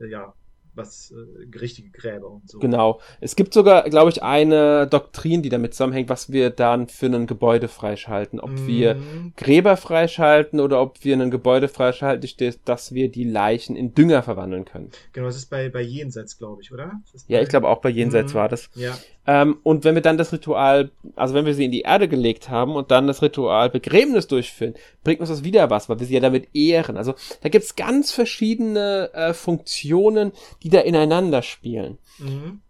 [0.00, 0.34] äh, ja
[0.76, 2.58] was äh, richtige Gräber und so.
[2.58, 3.00] Genau.
[3.20, 7.26] Es gibt sogar, glaube ich, eine Doktrin, die damit zusammenhängt, was wir dann für ein
[7.26, 8.40] Gebäude freischalten.
[8.40, 8.66] Ob mm.
[8.66, 8.96] wir
[9.36, 12.28] Gräber freischalten oder ob wir ein Gebäude freischalten,
[12.64, 14.90] dass wir die Leichen in Dünger verwandeln können.
[15.12, 16.92] Genau, das ist bei, bei Jenseits, glaube ich, oder?
[17.28, 18.36] Ja, ich glaube auch bei Jenseits mm.
[18.36, 18.70] war das.
[18.74, 18.96] Ja.
[19.26, 22.48] Ähm, und wenn wir dann das Ritual, also wenn wir sie in die Erde gelegt
[22.48, 26.14] haben und dann das Ritual Begräbnis durchführen, bringt uns das wieder was, weil wir sie
[26.14, 26.96] ja damit ehren.
[26.96, 31.98] Also da gibt's ganz verschiedene äh, Funktionen, die da ineinander spielen.
[32.18, 32.60] Mhm.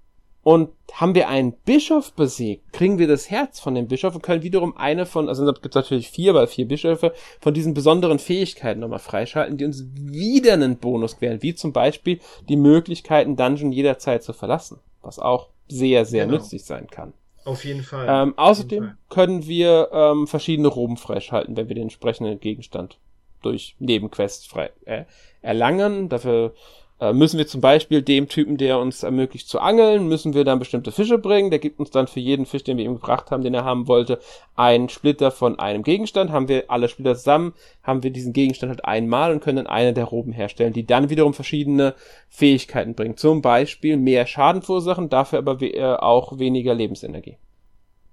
[0.43, 4.45] Und haben wir einen Bischof besiegt, kriegen wir das Herz von dem Bischof und können
[4.45, 8.79] wiederum eine von, also es gibt natürlich vier, weil vier Bischöfe, von diesen besonderen Fähigkeiten
[8.79, 13.73] nochmal freischalten, die uns wieder einen Bonus quälen, wie zum Beispiel die Möglichkeit, einen Dungeon
[13.73, 16.39] jederzeit zu verlassen, was auch sehr, sehr genau.
[16.39, 17.13] nützlich sein kann.
[17.45, 18.07] Auf jeden Fall.
[18.09, 18.97] Ähm, außerdem Fall.
[19.09, 22.99] können wir ähm, verschiedene Roben freischalten, wenn wir den entsprechenden Gegenstand
[23.43, 25.05] durch Nebenquests frei äh,
[25.43, 26.09] erlangen.
[26.09, 26.55] Dafür
[26.99, 30.59] äh, müssen wir zum Beispiel dem Typen, der uns ermöglicht zu angeln, müssen wir dann
[30.59, 31.51] bestimmte Fische bringen.
[31.51, 33.87] Der gibt uns dann für jeden Fisch, den wir ihm gebracht haben, den er haben
[33.87, 34.19] wollte,
[34.55, 36.31] einen Splitter von einem Gegenstand.
[36.31, 39.93] Haben wir alle Splitter zusammen, haben wir diesen Gegenstand halt einmal und können dann eine
[39.93, 41.95] der Roben herstellen, die dann wiederum verschiedene
[42.29, 43.17] Fähigkeiten bringen.
[43.17, 47.37] Zum Beispiel mehr Schaden verursachen, dafür aber äh, auch weniger Lebensenergie.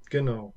[0.09, 0.53] Genau.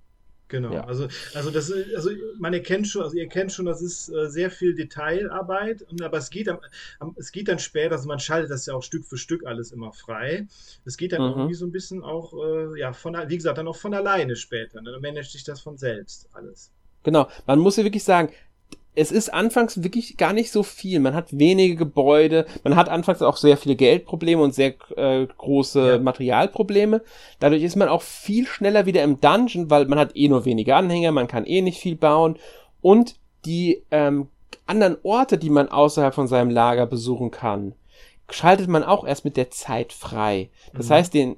[0.48, 0.84] Genau, ja.
[0.84, 4.50] also, also das also man erkennt schon, also ihr kennt schon, das ist äh, sehr
[4.50, 6.58] viel Detailarbeit, und, aber es geht am,
[7.00, 9.72] am, es geht dann später, also man schaltet das ja auch Stück für Stück alles
[9.72, 10.46] immer frei.
[10.84, 11.30] Es geht dann mhm.
[11.30, 14.80] irgendwie so ein bisschen auch, äh, ja, von wie gesagt, dann auch von alleine später.
[14.80, 14.92] Ne?
[14.92, 16.70] Dann managt sich das von selbst alles.
[17.02, 18.32] Genau, man muss ja wirklich sagen,
[18.96, 21.00] es ist anfangs wirklich gar nicht so viel.
[21.00, 25.88] Man hat wenige Gebäude, man hat anfangs auch sehr viele Geldprobleme und sehr äh, große
[25.88, 25.98] ja.
[25.98, 27.02] Materialprobleme.
[27.38, 30.74] Dadurch ist man auch viel schneller wieder im Dungeon, weil man hat eh nur wenige
[30.74, 32.36] Anhänger, man kann eh nicht viel bauen
[32.80, 34.28] und die ähm,
[34.66, 37.74] anderen Orte, die man außerhalb von seinem Lager besuchen kann,
[38.30, 40.48] schaltet man auch erst mit der Zeit frei.
[40.74, 40.94] Das mhm.
[40.94, 41.36] heißt, den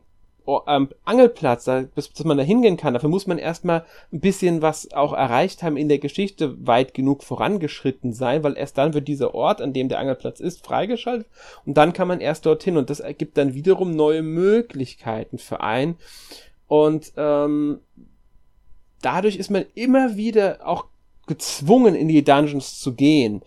[0.67, 4.63] ähm, Angelplatz, da, bis, bis man da hingehen kann, dafür muss man erstmal ein bisschen
[4.63, 9.09] was auch erreicht haben in der Geschichte, weit genug vorangeschritten sein, weil erst dann wird
[9.09, 11.29] dieser Ort, an dem der Angelplatz ist, freigeschaltet
[11.67, 15.97] und dann kann man erst dorthin und das ergibt dann wiederum neue Möglichkeiten für einen.
[16.67, 17.81] Und ähm,
[19.03, 20.87] dadurch ist man immer wieder auch
[21.27, 23.43] gezwungen in die Dungeons zu gehen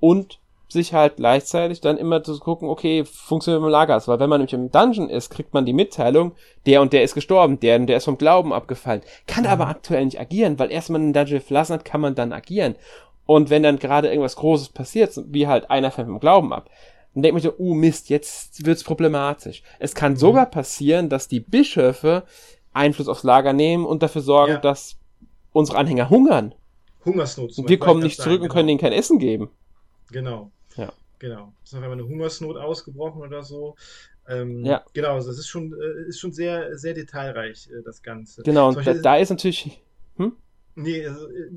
[0.00, 0.38] und
[0.72, 4.02] sich halt gleichzeitig dann immer zu gucken, okay, funktioniert mit dem Lager.
[4.06, 6.32] Weil wenn man nämlich im Dungeon ist, kriegt man die Mitteilung,
[6.66, 9.02] der und der ist gestorben, der und der ist vom Glauben abgefallen.
[9.26, 12.14] Kann aber aktuell nicht agieren, weil erst wenn man den Dungeon verlassen hat, kann man
[12.14, 12.74] dann agieren.
[13.26, 16.68] Und wenn dann gerade irgendwas Großes passiert, wie halt einer fällt vom Glauben ab,
[17.14, 19.62] dann denkt man so, uh Mist, jetzt wird's problematisch.
[19.78, 20.16] Es kann mhm.
[20.16, 22.24] sogar passieren, dass die Bischöfe
[22.72, 24.58] Einfluss aufs Lager nehmen und dafür sorgen, ja.
[24.58, 24.96] dass
[25.52, 26.54] unsere Anhänger hungern
[27.04, 27.58] Hungersnot.
[27.58, 28.78] Und wir kommen nicht zurück sein, und können genau.
[28.78, 29.50] denen kein Essen geben.
[30.10, 30.50] Genau.
[30.76, 30.92] Ja.
[31.18, 31.52] Genau.
[31.62, 33.76] Es ist auf einmal eine Hungersnot ausgebrochen oder so.
[34.28, 34.84] Ähm, ja.
[34.92, 38.42] Genau, das ist schon, äh, ist schon sehr, sehr detailreich, äh, das Ganze.
[38.42, 39.80] Genau, und da, da, ist natürlich.
[40.16, 40.36] Hm?
[40.74, 41.50] Nee, also, äh,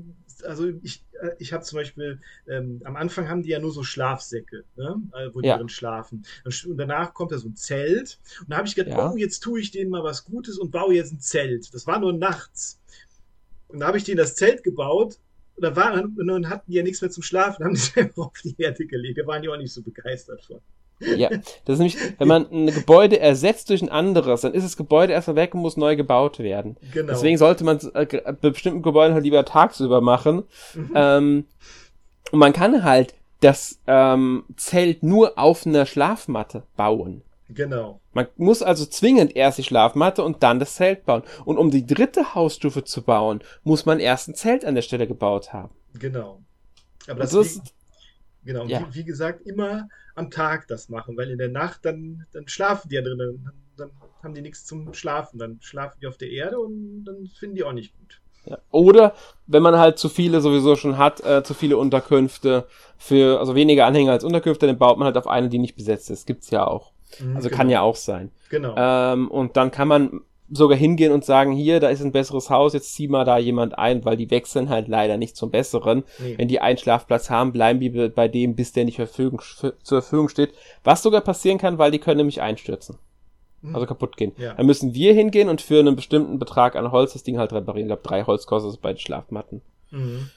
[0.44, 1.04] also ich,
[1.38, 5.00] ich habe zum Beispiel, ähm, am Anfang haben die ja nur so Schlafsäcke, ne?
[5.32, 5.56] wo die ja.
[5.56, 6.26] drin schlafen.
[6.44, 8.18] Und danach kommt da so ein Zelt.
[8.40, 9.12] Und da habe ich gedacht, ja.
[9.12, 11.72] oh, jetzt tue ich denen mal was Gutes und baue jetzt ein Zelt.
[11.72, 12.78] Das war nur nachts.
[13.68, 15.18] Und da habe ich denen das Zelt gebaut
[15.58, 18.86] dann, waren, und hatten ja nichts mehr zum Schlafen, haben sich einfach auf die Erde
[18.86, 19.18] gelegt.
[19.18, 20.60] Da waren die auch nicht so begeistert von.
[20.98, 24.78] Ja, das ist nämlich, wenn man ein Gebäude ersetzt durch ein anderes, dann ist das
[24.78, 26.76] Gebäude erstmal weg und muss neu gebaut werden.
[26.92, 27.12] Genau.
[27.12, 30.44] Deswegen sollte man äh, bei bestimmten Gebäuden halt lieber tagsüber machen.
[30.74, 30.92] Mhm.
[30.94, 31.44] Ähm,
[32.32, 37.22] und man kann halt das ähm, Zelt nur auf einer Schlafmatte bauen.
[37.48, 38.00] Genau.
[38.12, 41.22] Man muss also zwingend erst die Schlafmatte und dann das Zelt bauen.
[41.44, 45.06] Und um die dritte Hausstufe zu bauen, muss man erst ein Zelt an der Stelle
[45.06, 45.72] gebaut haben.
[45.94, 46.40] Genau.
[47.06, 47.74] Aber das also ist,
[48.46, 48.86] Genau, ja.
[48.88, 52.88] wie, wie, gesagt, immer am Tag das machen, weil in der Nacht dann, dann schlafen
[52.88, 53.90] die ja drinnen, dann, dann
[54.22, 57.64] haben die nichts zum Schlafen, dann schlafen die auf der Erde und dann finden die
[57.64, 58.20] auch nicht gut.
[58.48, 58.58] Ja.
[58.70, 59.14] Oder
[59.48, 63.84] wenn man halt zu viele sowieso schon hat, äh, zu viele Unterkünfte für, also weniger
[63.84, 66.24] Anhänger als Unterkünfte, dann baut man halt auf eine, die nicht besetzt ist.
[66.24, 66.92] Gibt's ja auch.
[67.20, 67.56] Mhm, also genau.
[67.56, 68.30] kann ja auch sein.
[68.50, 68.74] Genau.
[68.76, 72.72] Ähm, und dann kann man sogar hingehen und sagen, hier, da ist ein besseres Haus,
[72.72, 76.04] jetzt zieh mal da jemand ein, weil die wechseln halt leider nicht zum Besseren.
[76.18, 76.38] Nee.
[76.38, 80.28] Wenn die einen Schlafplatz haben, bleiben die bei dem, bis der nicht Verfügung, zur Verfügung
[80.28, 80.54] steht.
[80.84, 82.98] Was sogar passieren kann, weil die können nämlich einstürzen.
[83.62, 83.74] Mhm.
[83.74, 84.32] Also kaputt gehen.
[84.38, 84.54] Ja.
[84.54, 87.88] Dann müssen wir hingehen und für einen bestimmten Betrag an Holz das Ding halt reparieren.
[87.88, 89.62] Ich glaube, drei Holz kostet es bei den Schlafmatten.
[89.90, 90.30] Mhm.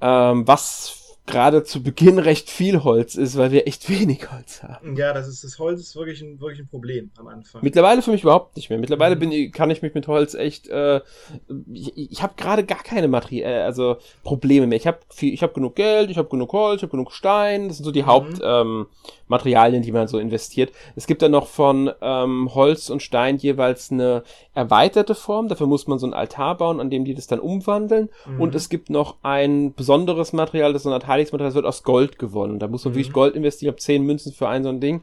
[0.00, 4.96] Ähm, was gerade zu Beginn recht viel Holz ist, weil wir echt wenig Holz haben.
[4.96, 7.62] Ja, das ist das Holz ist wirklich ein, wirklich ein Problem am Anfang.
[7.62, 8.78] Mittlerweile für mich überhaupt nicht mehr.
[8.78, 9.20] Mittlerweile mhm.
[9.20, 10.68] bin, kann ich mich mit Holz echt.
[10.68, 11.00] Äh,
[11.72, 14.76] ich ich habe gerade gar keine Materie, äh, also Probleme mehr.
[14.76, 17.68] Ich habe viel, ich habe genug Geld, ich habe genug Holz, ich habe genug Stein.
[17.68, 18.06] Das sind so die mhm.
[18.06, 20.72] Hauptmaterialien, ähm, die man so investiert.
[20.94, 25.48] Es gibt dann noch von ähm, Holz und Stein jeweils eine erweiterte Form.
[25.48, 28.10] Dafür muss man so einen Altar bauen, an dem die das dann umwandeln.
[28.26, 28.40] Mhm.
[28.40, 32.18] Und es gibt noch ein besonderes Material, das so eine Heiligungsmaterial, das wird aus Gold
[32.18, 32.58] gewonnen.
[32.58, 32.96] Da muss man mhm.
[32.98, 33.68] wirklich Gold investieren.
[33.68, 35.02] Ich habe zehn Münzen für ein so ein Ding.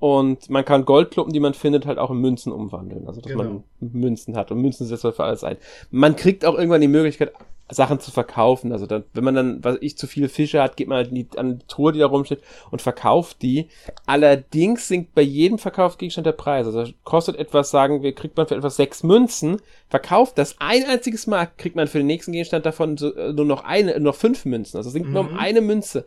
[0.00, 3.06] Und man kann Goldkluppen, die man findet, halt auch in Münzen umwandeln.
[3.06, 3.44] Also, dass genau.
[3.44, 4.50] man Münzen hat.
[4.50, 5.58] Und Münzen setzt man für alles ein.
[5.90, 7.32] Man kriegt auch irgendwann die Möglichkeit,
[7.70, 8.72] Sachen zu verkaufen.
[8.72, 11.26] Also dann, wenn man dann, was ich zu viele Fische hat, geht man halt die,
[11.36, 13.68] an die Truhe, die da rumsteht und verkauft die.
[14.06, 16.66] Allerdings sinkt bei jedem Verkaufsgegenstand der Preis.
[16.66, 21.26] Also kostet etwas, sagen wir, kriegt man für etwas sechs Münzen, verkauft das ein einziges
[21.26, 24.16] Mal, kriegt man für den nächsten Gegenstand davon so, äh, nur noch eine, nur noch
[24.16, 24.76] fünf Münzen.
[24.76, 25.14] Also sinkt mhm.
[25.14, 25.38] nur um mhm.
[25.38, 26.04] eine Münze.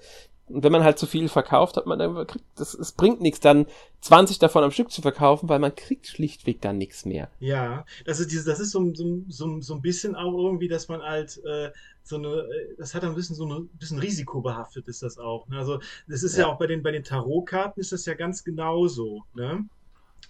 [0.48, 3.40] Und wenn man halt zu viel verkauft, hat man dann kriegt, das, es bringt nichts,
[3.40, 3.66] dann
[4.02, 7.30] 20 davon am Stück zu verkaufen, weil man kriegt schlichtweg dann nichts mehr.
[7.40, 10.90] Ja, das ist dieses, das ist so, so, so, so ein bisschen auch irgendwie, dass
[10.90, 11.72] man halt äh,
[12.04, 15.48] so eine, äh, das hat ein bisschen so ein bisschen risikobehaftet ist das auch.
[15.48, 15.58] Ne?
[15.58, 16.44] Also das ist ja.
[16.46, 19.24] ja auch bei den bei den Tarotkarten ist das ja ganz genauso.
[19.34, 19.66] Ne?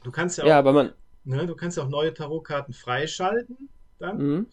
[0.04, 3.70] Du kannst ja auch, ja, aber man, ne, du kannst ja auch neue Tarotkarten freischalten
[3.98, 4.48] dann mhm.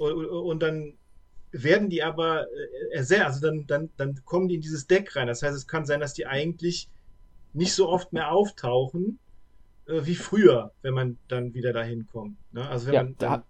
[0.00, 0.94] und, und dann
[1.52, 2.46] werden die aber
[2.92, 5.26] äh, sehr, also dann, dann, dann kommen die in dieses Deck rein.
[5.26, 6.88] Das heißt, es kann sein, dass die eigentlich
[7.52, 9.18] nicht so oft mehr auftauchen
[9.86, 12.36] äh, wie früher, wenn man dann wieder dahin kommt.
[12.52, 12.66] Ne?
[12.68, 13.42] Also wenn ja, man dann,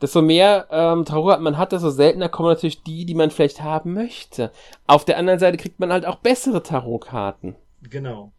[0.00, 3.94] desto mehr ähm, Tarot man hat, desto seltener kommen natürlich die, die man vielleicht haben
[3.94, 4.52] möchte.
[4.86, 7.56] Auf der anderen Seite kriegt man halt auch bessere Tarotkarten.
[7.82, 8.32] Genau.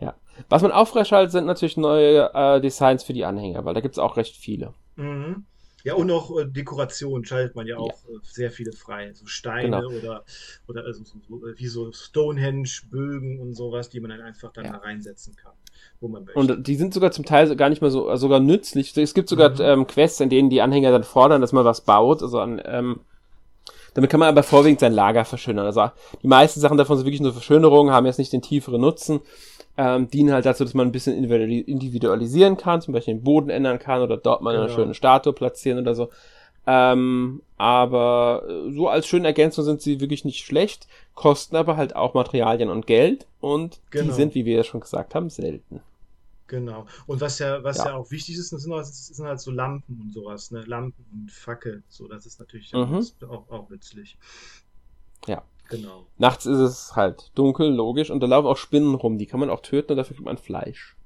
[0.00, 0.14] Ja.
[0.48, 3.94] Was man auch freischaltet, sind natürlich neue äh, Designs für die Anhänger, weil da gibt
[3.94, 4.72] es auch recht viele.
[4.96, 5.44] Mhm.
[5.86, 8.16] Ja, und auch äh, Dekoration schaltet man ja auch ja.
[8.16, 9.12] Äh, sehr viele frei.
[9.14, 9.88] So Steine genau.
[9.88, 10.24] oder,
[10.66, 14.72] oder also so, so, wie so Stonehenge-Bögen und sowas, die man dann einfach dann ja.
[14.72, 15.52] da reinsetzen kann.
[16.00, 16.40] Wo man möchte.
[16.40, 18.96] Und die sind sogar zum Teil gar nicht mehr so äh, sogar nützlich.
[18.96, 19.60] Es gibt sogar mhm.
[19.60, 22.20] ähm, Quests, in denen die Anhänger dann fordern, dass man was baut.
[22.20, 22.98] Also an, ähm,
[23.94, 25.66] damit kann man aber vorwiegend sein Lager verschönern.
[25.66, 29.20] Also die meisten Sachen davon sind wirklich nur Verschönerungen, haben jetzt nicht den tieferen Nutzen
[29.76, 33.78] ähm, dienen halt dazu, dass man ein bisschen individualisieren kann, zum Beispiel den Boden ändern
[33.78, 34.64] kann oder dort mal genau.
[34.64, 36.10] eine schöne Statue platzieren oder so.
[36.66, 41.94] Ähm, aber äh, so als schöne Ergänzung sind sie wirklich nicht schlecht, kosten aber halt
[41.94, 44.06] auch Materialien und Geld und genau.
[44.06, 45.80] die sind, wie wir ja schon gesagt haben, selten.
[46.48, 46.86] Genau.
[47.06, 50.00] Und was ja, was ja, ja auch wichtig ist, sind, auch, sind halt so Lampen
[50.00, 50.62] und sowas, ne?
[50.62, 51.82] Lampen und Fackel.
[51.88, 53.04] So, das ist natürlich mhm.
[53.28, 54.16] auch, auch nützlich.
[55.26, 55.42] Ja.
[55.68, 56.06] Genau.
[56.18, 59.50] Nachts ist es halt dunkel, logisch, und da laufen auch Spinnen rum, die kann man
[59.50, 60.96] auch töten und dafür kriegt man Fleisch.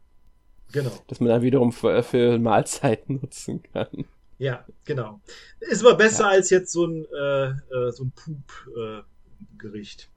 [0.73, 0.91] Genau.
[1.09, 4.05] Das man dann wiederum für, für Mahlzeiten nutzen kann.
[4.39, 5.21] Ja, genau.
[5.61, 6.31] Ist aber besser ja.
[6.31, 10.09] als jetzt so ein, äh, äh so ein Pup-Gericht.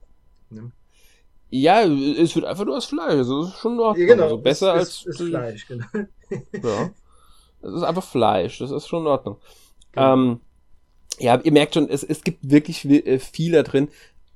[0.50, 0.72] Äh, ne?
[1.50, 3.18] Ja, es wird einfach nur das Fleisch.
[3.18, 4.24] Das ist schon noch ja, genau.
[4.24, 5.06] also besser es, als.
[5.06, 5.86] Ist, ist Fleisch, genau.
[6.32, 6.90] ja.
[7.62, 9.36] Es ist einfach Fleisch, das ist schon in Ordnung.
[9.92, 10.14] Genau.
[10.14, 10.40] Ähm,
[11.18, 13.88] ja, ihr merkt schon, es, es gibt wirklich äh, viel da drin.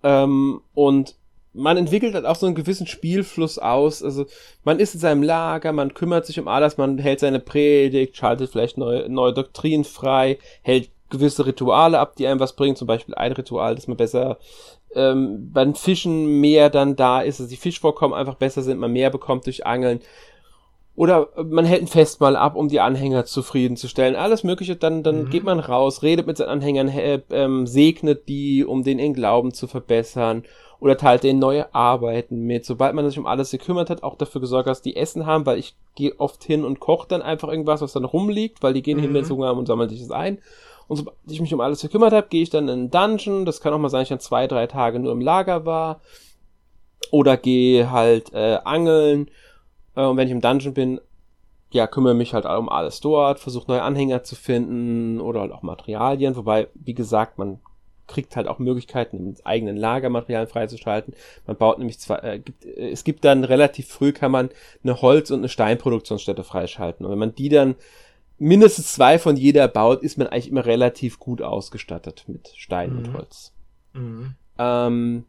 [0.02, 1.16] Ähm, und
[1.52, 4.02] man entwickelt halt auch so einen gewissen Spielfluss aus.
[4.02, 4.26] Also
[4.64, 8.50] man ist in seinem Lager, man kümmert sich um alles, man hält seine Predigt, schaltet
[8.50, 12.76] vielleicht neue, neue Doktrinen frei, hält gewisse Rituale ab, die einem was bringen.
[12.76, 14.38] Zum Beispiel ein Ritual, dass man besser
[14.94, 19.10] ähm, beim Fischen mehr dann da ist, dass die Fischvorkommen einfach besser sind, man mehr
[19.10, 20.00] bekommt durch Angeln.
[20.98, 24.16] Oder man hält ein Festmahl ab, um die Anhänger zufriedenzustellen.
[24.16, 25.30] Alles Mögliche, dann, dann mhm.
[25.30, 29.54] geht man raus, redet mit seinen Anhängern, äh, ähm, segnet die, um den in Glauben
[29.54, 30.42] zu verbessern.
[30.80, 32.64] Oder teilt denen neue Arbeiten mit.
[32.66, 35.60] Sobald man sich um alles gekümmert hat, auch dafür gesorgt, dass die Essen haben, weil
[35.60, 38.98] ich gehe oft hin und koche dann einfach irgendwas, was dann rumliegt, weil die gehen
[38.98, 39.02] mhm.
[39.02, 40.38] hin, wenn sie Hunger haben und sammeln sich das ein.
[40.88, 43.44] Und sobald ich mich um alles gekümmert habe, gehe ich dann in einen Dungeon.
[43.44, 46.00] Das kann auch mal sein, ich dann zwei, drei Tage nur im Lager war.
[47.12, 49.30] Oder gehe halt äh, angeln äh,
[50.04, 51.00] und wenn ich im Dungeon bin,
[51.70, 55.62] ja, kümmere mich halt um alles dort, versuche neue Anhänger zu finden oder halt auch
[55.62, 57.60] Materialien, wobei, wie gesagt, man
[58.06, 61.14] kriegt halt auch Möglichkeiten, im eigenen Lagermaterialien freizuschalten.
[61.46, 64.48] Man baut nämlich zwar, äh, gibt, äh, es gibt dann relativ früh kann man
[64.82, 67.04] eine Holz- und eine Steinproduktionsstätte freischalten.
[67.04, 67.76] Und wenn man die dann
[68.38, 72.98] mindestens zwei von jeder baut, ist man eigentlich immer relativ gut ausgestattet mit Stein mhm.
[72.98, 73.52] und Holz.
[73.92, 74.34] Mhm.
[74.58, 75.24] Ähm,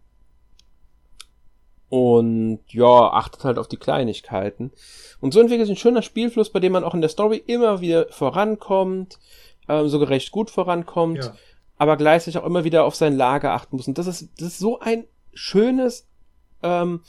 [1.90, 4.72] und ja, achtet halt auf die Kleinigkeiten.
[5.20, 7.82] Und so entwickelt sich ein schöner Spielfluss, bei dem man auch in der Story immer
[7.82, 9.20] wieder vorankommt,
[9.68, 11.36] ähm, sogar recht gut vorankommt, ja.
[11.78, 13.88] aber gleichzeitig auch immer wieder auf sein Lager achten muss.
[13.88, 16.08] Und das ist, das ist so ein schönes,
[16.62, 17.02] ähm,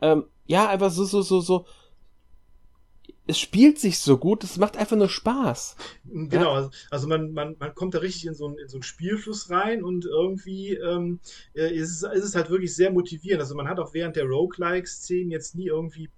[0.00, 1.66] ähm, ja, einfach so, so, so, so,
[3.26, 5.76] es spielt sich so gut, es macht einfach nur Spaß.
[6.04, 6.70] Genau, ja?
[6.90, 9.82] also man, man, man kommt da richtig in so, einen, in so einen Spielfluss rein
[9.82, 11.20] und irgendwie ähm,
[11.54, 13.40] äh, ist, es, ist es halt wirklich sehr motivierend.
[13.40, 16.08] Also man hat auch während der Roguelike-Szenen jetzt nie irgendwie,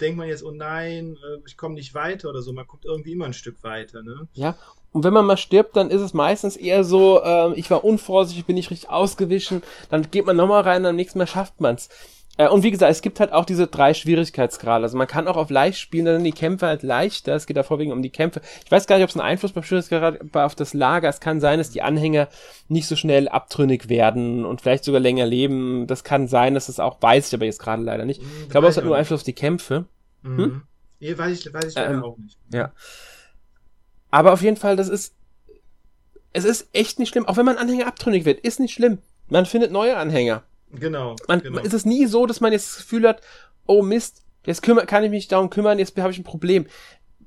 [0.00, 2.52] denkt man jetzt, oh nein, äh, ich komme nicht weiter oder so.
[2.52, 4.02] Man kommt irgendwie immer ein Stück weiter.
[4.02, 4.26] Ne?
[4.32, 4.56] Ja,
[4.92, 8.46] und wenn man mal stirbt, dann ist es meistens eher so, äh, ich war unvorsichtig,
[8.46, 11.90] bin nicht richtig ausgewichen, dann geht man nochmal rein, am nächsten Mal schafft man's.
[12.36, 14.82] Äh, und wie gesagt, es gibt halt auch diese drei Schwierigkeitsgrade.
[14.82, 17.34] Also man kann auch auf leicht spielen, dann sind die Kämpfe halt leichter.
[17.34, 18.40] Es geht da vorwiegend um die Kämpfe.
[18.64, 21.08] Ich weiß gar nicht, ob es einen Einfluss beim Schwierigkeitsgrad auf das Lager.
[21.08, 22.28] Es kann sein, dass die Anhänger
[22.68, 25.86] nicht so schnell abtrünnig werden und vielleicht sogar länger leben.
[25.86, 28.22] Das kann sein, dass es auch, weiß ich aber jetzt gerade leider nicht.
[28.42, 29.86] Ich glaube, es hat nur Einfluss auf die Kämpfe.
[30.22, 30.38] Mhm.
[30.38, 30.62] Hm?
[31.00, 32.38] Nee, weiß ich, weiß ich leider ähm, auch nicht.
[32.52, 32.72] Ja.
[34.10, 35.14] Aber auf jeden Fall, das ist,
[36.32, 37.26] es ist echt nicht schlimm.
[37.26, 38.98] Auch wenn man Anhänger abtrünnig wird, ist nicht schlimm.
[39.28, 40.42] Man findet neue Anhänger.
[40.72, 41.16] Genau.
[41.28, 41.60] Man, genau.
[41.60, 43.20] ist es nie so, dass man jetzt das Gefühl hat,
[43.66, 46.66] oh Mist, jetzt kümmer, kann ich mich darum kümmern, jetzt habe ich ein Problem.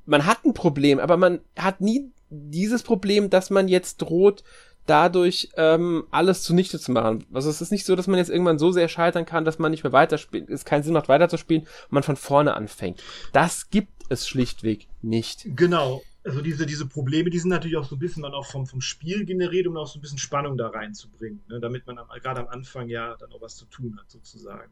[0.06, 4.44] Man hat ein Problem, aber man hat nie dieses Problem, dass man jetzt droht,
[4.86, 7.26] dadurch ähm, alles zunichte zu machen.
[7.32, 9.72] Also es ist nicht so, dass man jetzt irgendwann so sehr scheitern kann, dass man
[9.72, 13.02] nicht mehr weiterspielt, es keinen Sinn macht, weiterzuspielen und man von vorne anfängt.
[13.32, 15.46] Das gibt es schlichtweg nicht.
[15.56, 18.66] Genau also diese, diese Probleme, die sind natürlich auch so ein bisschen dann auch vom,
[18.66, 21.60] vom Spiel generiert, um auch so ein bisschen Spannung da reinzubringen, ne?
[21.60, 24.72] damit man gerade am Anfang ja dann auch was zu tun hat, sozusagen.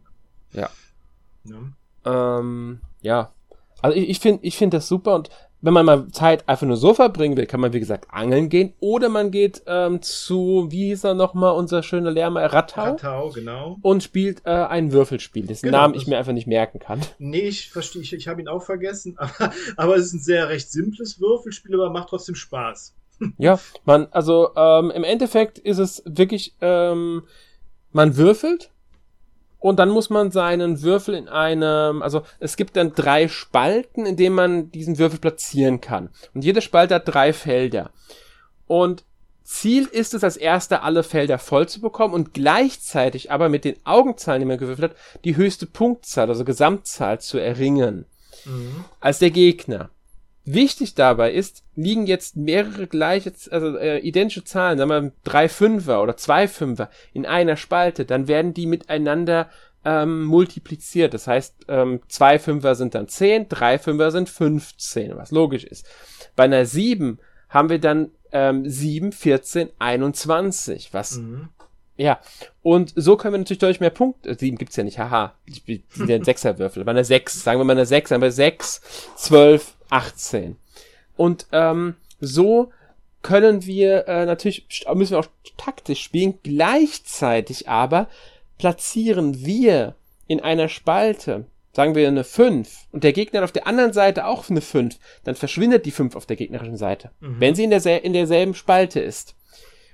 [0.53, 0.61] Ja.
[0.61, 0.69] Ja.
[1.43, 1.73] Ne?
[2.05, 3.33] Ähm, ja.
[3.81, 5.29] Also ich, ich finde ich finde das super und
[5.61, 8.73] wenn man mal Zeit einfach nur so verbringen will, kann man wie gesagt angeln gehen
[8.79, 12.83] oder man geht ähm, zu, wie hieß er nochmal, unser schöner Lehrer, Rattau.
[12.83, 13.77] Rattau, genau.
[13.81, 17.01] Und spielt äh, ein Würfelspiel, dessen genau, Namen ich mir einfach nicht merken kann.
[17.19, 20.49] Nee, ich verstehe, ich, ich habe ihn auch vergessen, aber, aber es ist ein sehr
[20.49, 22.95] recht simples Würfelspiel, aber macht trotzdem Spaß.
[23.37, 27.23] ja, man, also ähm, im Endeffekt ist es wirklich, ähm,
[27.91, 28.71] man würfelt
[29.61, 34.17] und dann muss man seinen Würfel in einem, also es gibt dann drei Spalten, in
[34.17, 36.09] denen man diesen Würfel platzieren kann.
[36.33, 37.91] Und jede Spalte hat drei Felder.
[38.65, 39.03] Und
[39.43, 43.75] Ziel ist es, als erster alle Felder voll zu bekommen und gleichzeitig aber mit den
[43.85, 48.05] Augenzahlen, die man gewürfelt hat, die höchste Punktzahl, also Gesamtzahl zu erringen.
[48.45, 48.85] Mhm.
[48.99, 49.91] Als der Gegner.
[50.43, 56.01] Wichtig dabei ist, liegen jetzt mehrere gleiche, also äh, identische Zahlen, sagen wir drei Fünfer
[56.01, 59.49] oder zwei Fünfer in einer Spalte, dann werden die miteinander
[59.85, 61.13] ähm, multipliziert.
[61.13, 65.85] Das heißt, ähm, zwei Fünfer sind dann zehn, drei Fünfer sind 15, was logisch ist.
[66.35, 67.19] Bei einer sieben
[67.49, 71.49] haben wir dann ähm, 7, 14, 21, was mhm.
[71.97, 72.19] Ja,
[72.63, 74.33] und so können wir natürlich deutlich mehr Punkte.
[74.33, 75.35] Sieben gibt's ja nicht, haha.
[75.45, 76.83] Die sind ja ein Sechserwürfel.
[76.83, 78.81] Bei einer sechs, sagen wir mal eine sechs, dann bei sechs,
[79.15, 80.57] zwölf, 18.
[81.15, 82.71] Und ähm, so
[83.21, 88.07] können wir äh, natürlich, müssen wir auch taktisch spielen, gleichzeitig aber
[88.57, 89.95] platzieren wir
[90.27, 94.49] in einer Spalte, sagen wir eine 5, und der Gegner auf der anderen Seite auch
[94.49, 97.39] eine 5, dann verschwindet die 5 auf der gegnerischen Seite, mhm.
[97.39, 99.35] wenn sie in, der, in derselben Spalte ist.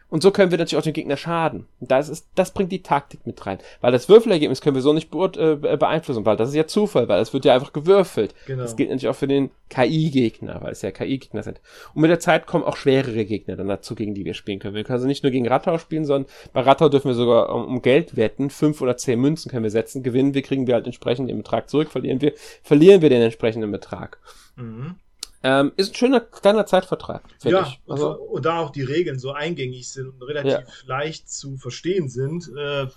[0.10, 1.68] Und so können wir natürlich auch den Gegner schaden.
[1.82, 3.60] Das, ist, das bringt die Taktik mit rein.
[3.82, 7.22] Weil das Würfelergebnis können wir so nicht äh, beeinflussen, weil das ist ja Zufall, weil
[7.22, 8.34] es wird ja einfach gewürfelt.
[8.45, 8.62] Genau.
[8.62, 11.60] Das gilt natürlich auch für den KI-Gegner, weil es ja KI-Gegner sind.
[11.93, 14.76] Und mit der Zeit kommen auch schwerere Gegner dann dazu, gegen die wir spielen können.
[14.76, 17.66] Wir können also nicht nur gegen Rattau spielen, sondern bei Rattau dürfen wir sogar um,
[17.66, 18.49] um Geld wetten.
[18.49, 20.03] Fünf oder zehn Münzen können wir setzen.
[20.03, 21.91] Gewinnen wir, kriegen wir halt entsprechend den Betrag zurück.
[21.91, 22.32] Verlieren wir,
[22.64, 24.20] verlieren wir den entsprechenden Betrag.
[24.55, 24.95] Mhm.
[25.44, 27.80] Ähm, ist ein schöner kleiner Zeitvertrag, ja, ich.
[27.88, 30.64] Also, und, da auch die Regeln so eingängig sind und relativ ja.
[30.88, 32.88] leicht zu verstehen sind, äh,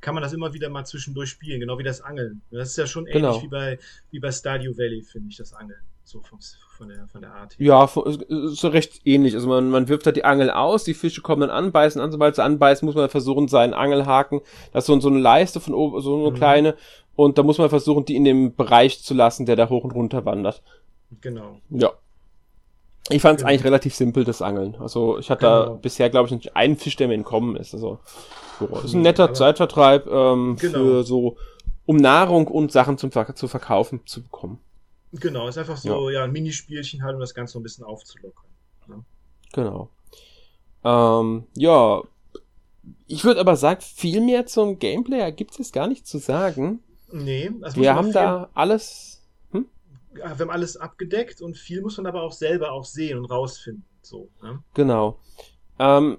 [0.00, 2.40] kann man das immer wieder mal zwischendurch spielen, genau wie das Angeln.
[2.50, 3.42] Das ist ja schon ähnlich genau.
[3.42, 3.78] wie bei
[4.10, 5.80] wie bei Stadio Valley, finde ich, das Angeln.
[6.06, 6.38] So vom,
[6.76, 7.66] von, der, von der Art her.
[7.66, 9.34] Ja, so recht ähnlich.
[9.34, 12.36] Also man, man wirft halt die Angel aus, die Fische kommen dann anbeißen, an, sobald
[12.36, 16.00] sie anbeißen, muss man versuchen, seinen Angelhaken, das ist so, so eine Leiste von oben,
[16.02, 16.34] so eine mhm.
[16.34, 16.76] kleine,
[17.16, 19.92] und da muss man versuchen, die in dem Bereich zu lassen, der da hoch und
[19.92, 20.62] runter wandert.
[21.20, 21.60] Genau.
[21.70, 21.92] Ja.
[23.10, 23.50] Ich fand es genau.
[23.50, 24.76] eigentlich relativ simpel, das Angeln.
[24.80, 25.66] Also ich hatte genau.
[25.66, 27.74] da bisher, glaube ich, nicht einen Fisch, der mir entkommen ist.
[27.74, 27.98] Also
[28.58, 28.66] so.
[28.66, 30.78] Ist ein netter Zeitvertreib ähm, genau.
[30.78, 31.36] für so,
[31.86, 34.58] um Nahrung und Sachen zum zu verkaufen zu bekommen.
[35.12, 36.20] Genau, ist einfach so ja.
[36.20, 38.44] ja ein Minispielchen halt, um das Ganze so ein bisschen aufzulockern.
[38.88, 39.04] Ne?
[39.52, 39.88] Genau.
[40.82, 42.02] Ähm, ja,
[43.06, 46.80] ich würde aber sagen, viel mehr zum Gameplay gibt es gar nicht zu sagen.
[47.12, 49.13] Nee, also wir haben da alles
[50.14, 53.84] wir haben alles abgedeckt und viel muss man aber auch selber auch sehen und rausfinden.
[54.02, 54.62] So, ne?
[54.74, 55.18] Genau.
[55.78, 56.18] Ähm,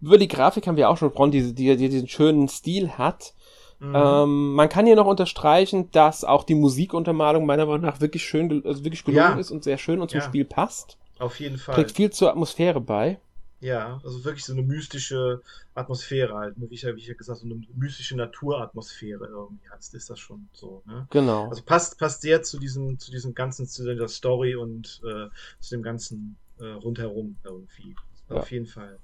[0.00, 3.34] über die Grafik haben wir auch schon gesprochen, die, die, die diesen schönen Stil hat.
[3.78, 3.94] Mhm.
[3.94, 8.62] Ähm, man kann hier noch unterstreichen, dass auch die Musikuntermalung meiner Meinung nach wirklich schön,
[8.66, 9.38] also wirklich gelungen ja.
[9.38, 10.26] ist und sehr schön und zum ja.
[10.26, 10.98] Spiel passt.
[11.18, 11.74] Auf jeden Fall.
[11.74, 13.18] Trägt viel zur Atmosphäre bei.
[13.60, 15.42] Ja, also wirklich so eine mystische
[15.74, 16.70] Atmosphäre halt, ne?
[16.70, 20.18] wie ich ja, wie ich ja gesagt so eine mystische Naturatmosphäre irgendwie heißt, ist das
[20.18, 20.82] schon so.
[20.86, 21.06] Ne?
[21.10, 21.48] Genau.
[21.48, 25.28] Also passt, passt sehr zu diesem, zu diesem ganzen, zu der Story und äh,
[25.60, 27.94] zu dem ganzen äh, rundherum irgendwie.
[28.30, 28.36] Ja.
[28.36, 28.98] Auf jeden Fall.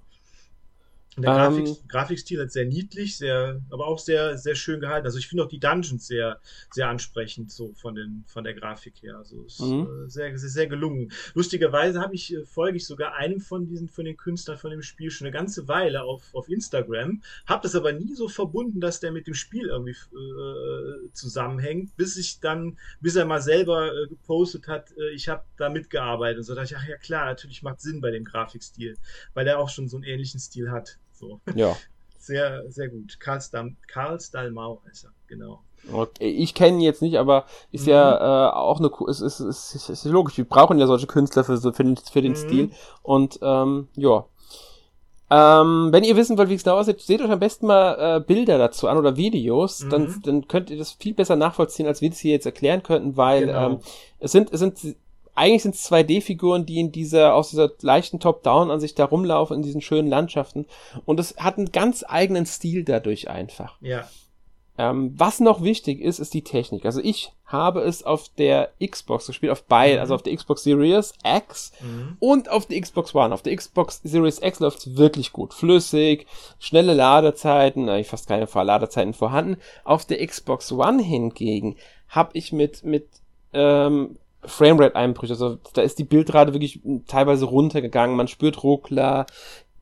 [1.18, 5.06] Der ähm, Grafik, Grafikstil ist sehr niedlich, sehr, aber auch sehr, sehr schön gehalten.
[5.06, 6.40] Also ich finde auch die Dungeons sehr,
[6.70, 9.16] sehr ansprechend, so von den, von der Grafik her.
[9.16, 10.04] Also ist mhm.
[10.06, 11.10] äh, sehr, sehr, sehr gelungen.
[11.32, 14.82] Lustigerweise habe ich, äh, folge ich sogar einem von diesen, von den Künstlern von dem
[14.82, 19.00] Spiel schon eine ganze Weile auf, auf Instagram, habe das aber nie so verbunden, dass
[19.00, 24.06] der mit dem Spiel irgendwie äh, zusammenhängt, bis ich dann, bis er mal selber äh,
[24.06, 26.38] gepostet hat, äh, ich habe da mitgearbeitet.
[26.38, 28.98] Und so dachte ich, ach ja klar, natürlich macht Sinn bei dem Grafikstil,
[29.32, 30.98] weil der auch schon so einen ähnlichen Stil hat.
[31.16, 31.40] So.
[31.54, 31.76] Ja.
[32.18, 33.20] Sehr, sehr gut.
[33.20, 35.60] Karl, Stam Karl Stallmau heißt er, genau.
[35.92, 36.28] Okay.
[36.28, 37.92] Ich kenne ihn jetzt nicht, aber ist mhm.
[37.92, 41.44] ja äh, auch eine es ist, ist, ist, ist logisch, wir brauchen ja solche Künstler
[41.44, 42.36] für, für den, für den mhm.
[42.36, 42.70] Stil.
[43.02, 44.24] Und ähm, ja.
[45.30, 48.20] Ähm, wenn ihr wissen wollt, wie es da aussieht, seht euch am besten mal äh,
[48.20, 49.90] Bilder dazu an oder Videos, mhm.
[49.90, 53.16] dann, dann könnt ihr das viel besser nachvollziehen, als wir das hier jetzt erklären könnten,
[53.16, 53.66] weil genau.
[53.66, 53.78] ähm,
[54.18, 54.96] es sind, es sind
[55.37, 59.82] eigentlich sind es 2D-Figuren, die in dieser, aus dieser leichten Top-Down-Ansicht da rumlaufen, in diesen
[59.82, 60.66] schönen Landschaften.
[61.05, 63.76] Und es hat einen ganz eigenen Stil dadurch einfach.
[63.80, 64.09] Ja.
[64.78, 66.84] Ähm, was noch wichtig ist, ist die Technik.
[66.84, 70.01] Also ich habe es auf der Xbox gespielt, auf beide, mhm.
[70.01, 72.16] also auf der Xbox Series X mhm.
[72.18, 73.32] und auf der Xbox One.
[73.32, 75.55] Auf der Xbox Series X läuft es wirklich gut.
[75.55, 76.26] Flüssig,
[76.59, 79.57] schnelle Ladezeiten, eigentlich fast keine Ladezeiten vorhanden.
[79.84, 81.76] Auf der Xbox One hingegen
[82.09, 83.09] habe ich mit, mit
[83.55, 85.32] ähm, Framerate-Einbrüche.
[85.32, 88.16] Also da ist die Bildrate wirklich teilweise runtergegangen.
[88.16, 89.26] Man spürt Ruckler.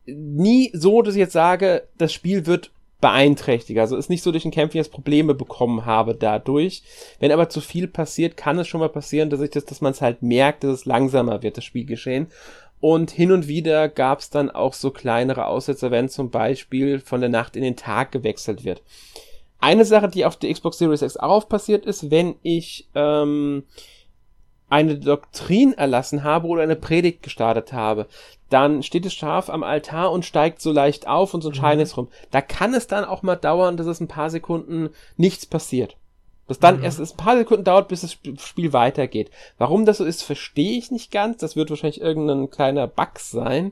[0.06, 3.78] Nie so, dass ich jetzt sage, das Spiel wird beeinträchtigt.
[3.80, 6.82] Also ist nicht so, dass ich in Kämpfen jetzt Probleme bekommen habe dadurch.
[7.20, 9.92] Wenn aber zu viel passiert, kann es schon mal passieren, dass ich das, dass man
[9.92, 12.28] es halt merkt, dass es langsamer wird, das Spielgeschehen.
[12.80, 17.20] Und hin und wieder gab es dann auch so kleinere Aussetzer, wenn zum Beispiel von
[17.20, 18.82] der Nacht in den Tag gewechselt wird.
[19.58, 23.64] Eine Sache, die auf der Xbox Series X auch passiert ist, wenn ich ähm,
[24.74, 28.08] eine Doktrin erlassen habe oder eine Predigt gestartet habe,
[28.50, 31.78] dann steht es scharf am Altar und steigt so leicht auf und so ein Schein
[31.78, 31.82] mhm.
[31.84, 32.08] ist rum.
[32.32, 35.96] Da kann es dann auch mal dauern, dass es ein paar Sekunden nichts passiert.
[36.48, 36.84] Dass dann mhm.
[36.84, 39.30] erst ein paar Sekunden dauert, bis das Spiel weitergeht.
[39.58, 41.38] Warum das so ist, verstehe ich nicht ganz.
[41.38, 43.70] Das wird wahrscheinlich irgendein kleiner Bug sein.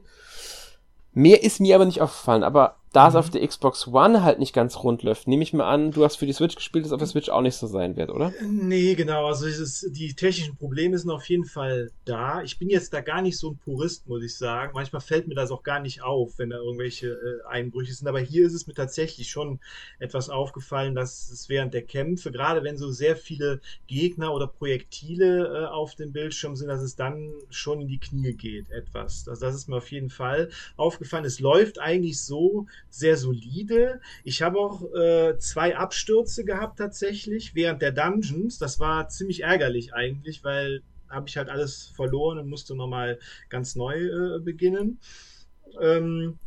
[1.14, 3.20] Mehr ist mir aber nicht aufgefallen, aber da es mhm.
[3.20, 6.16] auf der Xbox One halt nicht ganz rund läuft, nehme ich mal an, du hast
[6.16, 8.32] für die Switch gespielt, dass auf der Switch auch nicht so sein wird, oder?
[8.42, 9.26] Nee, genau.
[9.26, 12.42] Also dieses, die technischen Probleme sind auf jeden Fall da.
[12.42, 14.72] Ich bin jetzt da gar nicht so ein Purist, muss ich sagen.
[14.74, 18.08] Manchmal fällt mir das auch gar nicht auf, wenn da irgendwelche äh, Einbrüche sind.
[18.08, 19.60] Aber hier ist es mir tatsächlich schon
[19.98, 25.46] etwas aufgefallen, dass es während der Kämpfe, gerade wenn so sehr viele Gegner oder Projektile
[25.46, 29.26] äh, auf dem Bildschirm sind, dass es dann schon in die Knie geht, etwas.
[29.28, 31.24] Also das ist mir auf jeden Fall aufgefallen.
[31.24, 34.00] Es läuft eigentlich so, sehr solide.
[34.24, 38.58] Ich habe auch äh, zwei Abstürze gehabt tatsächlich während der Dungeons.
[38.58, 43.18] Das war ziemlich ärgerlich eigentlich, weil habe ich halt alles verloren und musste nochmal
[43.48, 44.98] ganz neu äh, beginnen.
[45.80, 46.38] Ähm,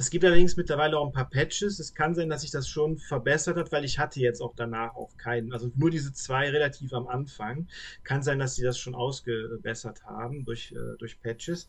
[0.00, 1.78] es gibt allerdings mittlerweile auch ein paar Patches.
[1.78, 4.94] Es kann sein, dass sich das schon verbessert hat, weil ich hatte jetzt auch danach
[4.94, 5.52] auch keinen.
[5.52, 7.68] Also nur diese zwei relativ am Anfang.
[8.02, 11.68] Kann sein, dass sie das schon ausgebessert haben durch, äh, durch Patches.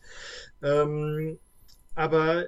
[0.62, 1.38] Ähm,
[1.94, 2.46] aber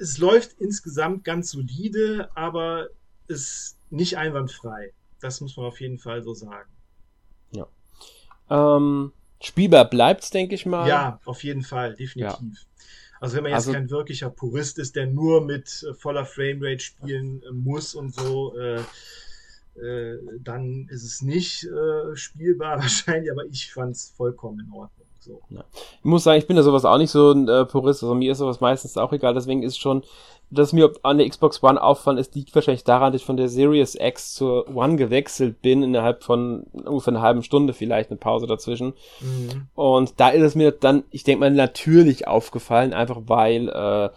[0.00, 2.88] es läuft insgesamt ganz solide, aber
[3.28, 4.92] ist nicht einwandfrei.
[5.20, 6.70] Das muss man auf jeden Fall so sagen.
[7.50, 7.66] Ja.
[8.50, 10.88] Ähm, spielbar bleibt's, denke ich mal.
[10.88, 12.58] Ja, auf jeden Fall, definitiv.
[12.58, 12.86] Ja.
[13.20, 16.80] Also wenn man jetzt also, kein wirklicher Purist ist, der nur mit äh, voller Framerate
[16.80, 18.80] spielen äh, muss und so, äh,
[19.80, 24.95] äh, dann ist es nicht äh, spielbar wahrscheinlich, aber ich fand es vollkommen in Ordnung.
[25.26, 25.40] So.
[25.50, 25.64] Ja.
[25.72, 28.32] Ich muss sagen, ich bin da sowas auch nicht so ein äh, Purist, also mir
[28.32, 30.02] ist sowas meistens auch egal, deswegen ist schon
[30.50, 33.48] dass mir an der Xbox One auffallen, es liegt wahrscheinlich daran, dass ich von der
[33.48, 38.46] Series X zur One gewechselt bin, innerhalb von ungefähr einer halben Stunde vielleicht, eine Pause
[38.46, 38.94] dazwischen.
[39.20, 39.66] Mhm.
[39.74, 44.10] Und da ist es mir dann, ich denke mal, natürlich aufgefallen, einfach weil, äh,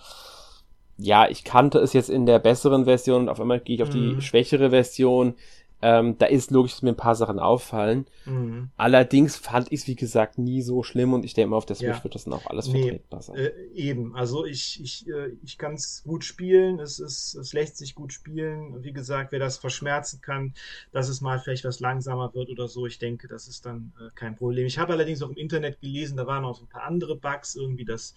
[1.01, 3.89] ja, ich kannte es jetzt in der besseren Version und auf einmal gehe ich auf
[3.89, 4.18] mhm.
[4.18, 5.34] die schwächere Version.
[5.82, 8.06] Ähm, da ist logisch, dass mir ein paar Sachen auffallen.
[8.26, 8.70] Mhm.
[8.76, 11.78] Allerdings fand ich es, wie gesagt, nie so schlimm und ich denke mal, auf der
[11.78, 12.04] Switch ja.
[12.04, 13.38] wird das dann auch alles nee, vertretbar sein.
[13.38, 17.78] Äh, eben, also ich, ich, äh, ich kann es gut spielen, es, ist, es lässt
[17.78, 18.84] sich gut spielen.
[18.84, 20.54] Wie gesagt, wer das verschmerzen kann,
[20.92, 24.10] dass es mal vielleicht was langsamer wird oder so, ich denke, das ist dann äh,
[24.16, 24.66] kein Problem.
[24.66, 27.56] Ich habe allerdings auch im Internet gelesen, da waren auch so ein paar andere Bugs,
[27.56, 28.16] irgendwie, dass,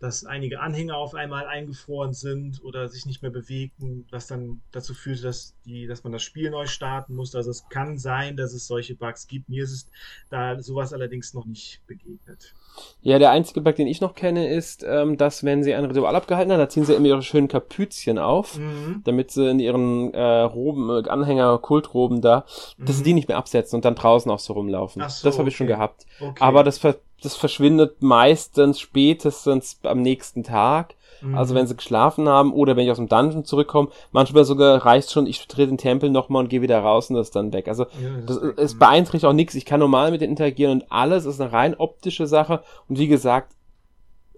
[0.00, 4.94] dass einige Anhänger auf einmal eingefroren sind oder sich nicht mehr bewegten, was dann dazu
[4.94, 7.36] führte, dass, die, dass man das Spiel neu startet warten musst.
[7.36, 9.48] Also es kann sein, dass es solche Bugs gibt.
[9.48, 9.90] Mir ist es
[10.30, 12.54] da sowas allerdings noch nicht begegnet.
[13.02, 16.16] Ja, der einzige Bug, den ich noch kenne, ist, ähm, dass wenn sie ein Ritual
[16.16, 19.02] abgehalten haben, da ziehen sie immer ihre schönen Kapüzchen auf, mhm.
[19.04, 22.44] damit sie in ihren äh, Roben, äh, Anhänger, Kultroben da,
[22.76, 22.86] mhm.
[22.86, 23.04] dass sie mhm.
[23.04, 25.02] die nicht mehr absetzen und dann draußen auch so rumlaufen.
[25.08, 25.58] So, das habe ich okay.
[25.58, 26.06] schon gehabt.
[26.20, 26.34] Okay.
[26.40, 30.96] Aber das, das verschwindet meistens spätestens am nächsten Tag.
[31.32, 35.10] Also wenn sie geschlafen haben oder wenn ich aus dem Dungeon zurückkomme, manchmal sogar reicht
[35.10, 37.68] schon, ich trete den Tempel nochmal und gehe wieder raus und das ist dann weg.
[37.68, 39.54] Also ja, das, das es beeinträchtigt auch nichts.
[39.54, 42.62] Ich kann normal mit denen interagieren und alles ist eine rein optische Sache.
[42.88, 43.54] Und wie gesagt,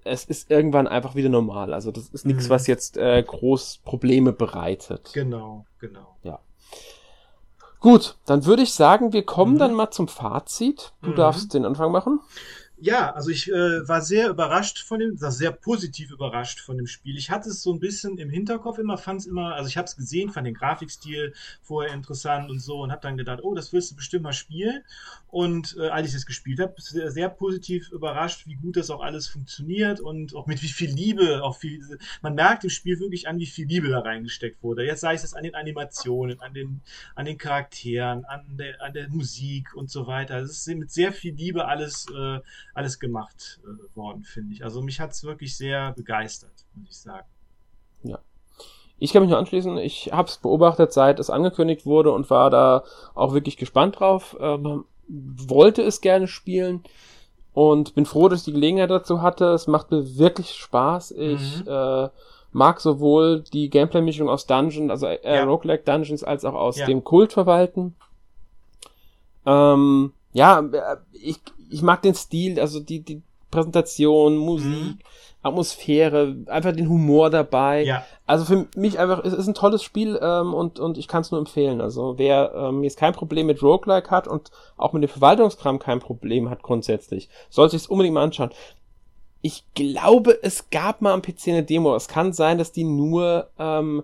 [0.05, 1.75] es ist irgendwann einfach wieder normal.
[1.75, 2.51] Also das ist nichts, mhm.
[2.51, 5.11] was jetzt äh, groß Probleme bereitet.
[5.13, 6.17] Genau, genau.
[6.23, 6.41] Ja.
[7.81, 9.59] Gut, dann würde ich sagen, wir kommen mhm.
[9.59, 10.93] dann mal zum Fazit.
[11.03, 11.17] Du mhm.
[11.17, 12.21] darfst den Anfang machen.
[12.79, 16.87] Ja, also ich äh, war sehr überrascht von dem, war sehr positiv überrascht von dem
[16.87, 17.17] Spiel.
[17.17, 19.87] Ich hatte es so ein bisschen im Hinterkopf immer, fand es immer, also ich habe
[19.87, 23.73] es gesehen, fand den Grafikstil vorher interessant und so und habe dann gedacht, oh, das
[23.73, 24.83] willst du bestimmt mal spielen.
[25.29, 29.01] Und äh, als ich es gespielt habe, sehr, sehr positiv überrascht, wie gut das auch
[29.01, 33.27] alles funktioniert und auch mit wie viel Liebe, auch viel, man merkt im Spiel wirklich
[33.27, 34.85] an, wie viel Liebe da reingesteckt wurde.
[34.85, 36.83] Jetzt sei es an den Animationen, an den,
[37.15, 40.37] an den Charakteren, an der, an der Musik und so weiter.
[40.41, 42.41] Es ist mit sehr viel Liebe alles äh,
[42.77, 44.65] alles gemacht äh, worden, finde ich.
[44.65, 47.27] Also mich hat es wirklich sehr begeistert, muss ich sagen.
[48.03, 48.19] Ja.
[48.99, 52.51] Ich kann mich nur anschließen, ich habe es beobachtet, seit es angekündigt wurde und war
[52.51, 54.37] da auch wirklich gespannt drauf.
[54.41, 56.83] Ähm, wollte es gerne spielen
[57.53, 59.47] und bin froh, dass ich die Gelegenheit dazu hatte.
[59.47, 61.13] Es macht mir wirklich Spaß.
[61.13, 61.69] Ich mhm.
[61.69, 62.09] äh,
[62.53, 65.45] mag sowohl die Gameplay-Mischung aus Dungeon, also äh, ja.
[65.45, 66.87] Roguelike Dungeons, als auch aus ja.
[66.87, 67.97] dem Kult verwalten.
[69.45, 71.41] Ähm, ja, äh, ich,
[71.71, 74.99] ich mag den Stil, also die, die Präsentation, Musik, mhm.
[75.43, 77.85] Atmosphäre, einfach den Humor dabei.
[77.85, 78.05] Ja.
[78.27, 81.31] Also für mich einfach, es ist ein tolles Spiel ähm, und, und ich kann es
[81.31, 81.81] nur empfehlen.
[81.81, 86.01] Also wer ähm, jetzt kein Problem mit Roguelike hat und auch mit dem Verwaltungskram kein
[86.01, 88.51] Problem hat grundsätzlich, sollte sich es unbedingt mal anschauen.
[89.43, 91.95] Ich glaube, es gab mal am PC eine Demo.
[91.95, 94.03] Es kann sein, dass die nur ähm,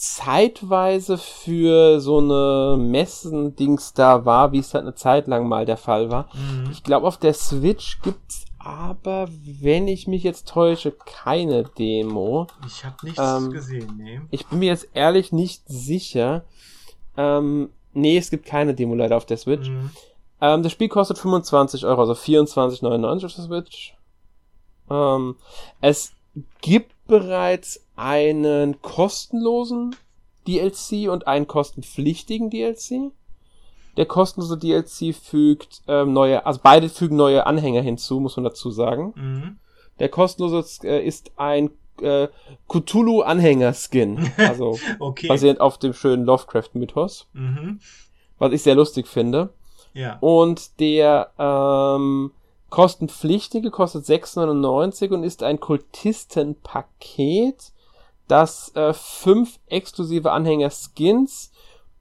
[0.00, 5.76] zeitweise für so eine Messen-Dings da war, wie es halt eine Zeit lang mal der
[5.76, 6.30] Fall war.
[6.34, 6.70] Mhm.
[6.72, 12.46] Ich glaube, auf der Switch gibt's aber, wenn ich mich jetzt täusche, keine Demo.
[12.66, 14.20] Ich habe nichts ähm, gesehen, nee.
[14.30, 16.44] Ich bin mir jetzt ehrlich nicht sicher.
[17.18, 19.68] Ähm, nee, es gibt keine Demo leider auf der Switch.
[19.68, 19.90] Mhm.
[20.40, 23.94] Ähm, das Spiel kostet 25 Euro, also 24,99 auf der Switch.
[24.88, 25.36] Ähm,
[25.82, 26.12] es
[26.62, 29.94] gibt bereits einen kostenlosen
[30.48, 33.12] DLC und einen kostenpflichtigen DLC.
[33.96, 38.70] Der kostenlose DLC fügt ähm, neue, also beide fügen neue Anhänger hinzu, muss man dazu
[38.70, 39.12] sagen.
[39.16, 39.58] Mhm.
[39.98, 41.70] Der kostenlose äh, ist ein
[42.00, 42.28] äh,
[42.68, 45.28] Cthulhu-Anhänger-Skin, also okay.
[45.28, 47.80] basierend auf dem schönen Lovecraft-Mythos, mhm.
[48.38, 49.52] was ich sehr lustig finde.
[49.92, 50.16] Ja.
[50.20, 52.32] Und der ähm,
[52.70, 57.72] kostenpflichtige kostet 6,99 und ist ein Kultistenpaket
[58.30, 61.52] das äh, fünf exklusive Anhänger-Skins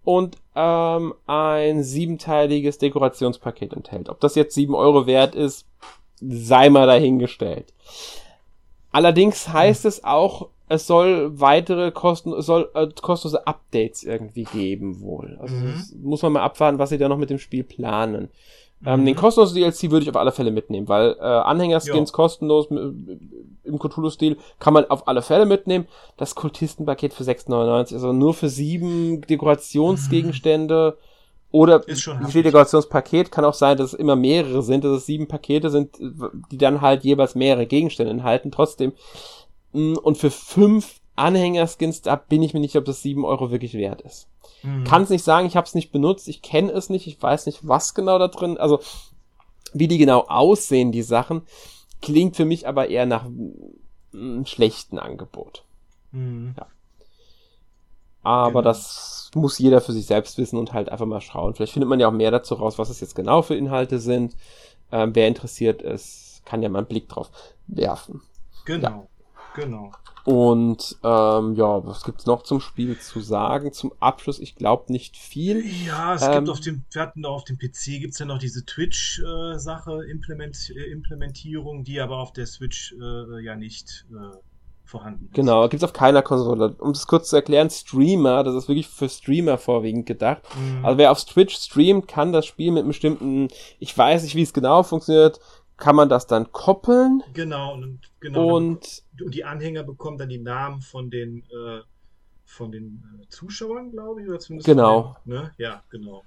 [0.03, 4.09] und ähm, ein siebenteiliges Dekorationspaket enthält.
[4.09, 5.67] Ob das jetzt sieben Euro wert ist,
[6.19, 7.73] sei mal dahingestellt.
[8.91, 15.01] Allerdings heißt es auch, es soll weitere Kosten, es soll äh, kostenlose Updates irgendwie geben
[15.01, 15.37] wohl.
[15.41, 15.83] Also mhm.
[16.01, 18.29] muss man mal abwarten, was sie da noch mit dem Spiel planen.
[18.85, 19.05] Ähm, mhm.
[19.07, 24.37] Den kostenlosen DLC würde ich auf alle Fälle mitnehmen, weil äh, Anhängerskins kostenlos im Cthulhu-Stil
[24.59, 25.87] kann man auf alle Fälle mitnehmen.
[26.17, 30.97] Das Kultistenpaket für 6,99, also nur für sieben Dekorationsgegenstände.
[30.97, 31.03] Mhm.
[31.51, 31.81] Oder
[32.27, 35.97] viel Dekorationspaket kann auch sein, dass es immer mehrere sind, dass es sieben Pakete sind,
[36.51, 38.51] die dann halt jeweils mehrere Gegenstände enthalten.
[38.51, 38.93] Trotzdem.
[39.73, 43.73] Mm, und für fünf Anhängerskins, da bin ich mir nicht, ob das sieben Euro wirklich
[43.73, 44.27] wert ist.
[44.63, 44.83] Mhm.
[44.83, 47.45] Kann es nicht sagen, ich habe es nicht benutzt, ich kenne es nicht, ich weiß
[47.45, 48.79] nicht, was genau da drin, also
[49.73, 51.43] wie die genau aussehen, die Sachen,
[52.01, 53.25] klingt für mich aber eher nach
[54.13, 55.63] einem schlechten Angebot.
[56.11, 56.55] Mhm.
[56.57, 56.67] Ja.
[58.21, 58.61] Aber genau.
[58.61, 61.53] das muss jeder für sich selbst wissen und halt einfach mal schauen.
[61.53, 64.35] Vielleicht findet man ja auch mehr dazu raus, was es jetzt genau für Inhalte sind.
[64.91, 67.29] Ähm, wer interessiert ist, kann ja mal einen Blick drauf
[67.67, 68.21] werfen.
[68.65, 69.07] Genau, ja.
[69.55, 69.91] genau.
[70.29, 73.73] Und ähm, ja, was gibt's noch zum Spiel zu sagen?
[73.73, 75.65] Zum Abschluss, ich glaube nicht viel.
[75.87, 78.63] Ja, es ähm, gibt auf dem, wir hatten auf dem PC gibt's ja noch diese
[78.63, 84.37] Twitch-Sache, äh, Implement, äh, Implementierung, die aber auf der Switch äh, ja nicht äh,
[84.85, 85.33] vorhanden ist.
[85.33, 86.75] Genau, gibt's auf keiner Konsole.
[86.77, 90.43] Um das kurz zu erklären, Streamer, das ist wirklich für Streamer vorwiegend gedacht.
[90.55, 90.85] Mhm.
[90.85, 93.47] Also wer auf Twitch streamt, kann das Spiel mit einem bestimmten,
[93.79, 95.39] ich weiß nicht, wie es genau funktioniert,
[95.79, 97.23] kann man das dann koppeln.
[97.33, 101.81] Genau, und, genau, und, und die Anhänger bekommen dann die Namen von den äh,
[102.45, 104.65] von den äh, Zuschauern, glaube ich, oder zumindest.
[104.65, 105.15] Genau.
[105.25, 105.51] Den, ne?
[105.57, 106.23] Ja, genau.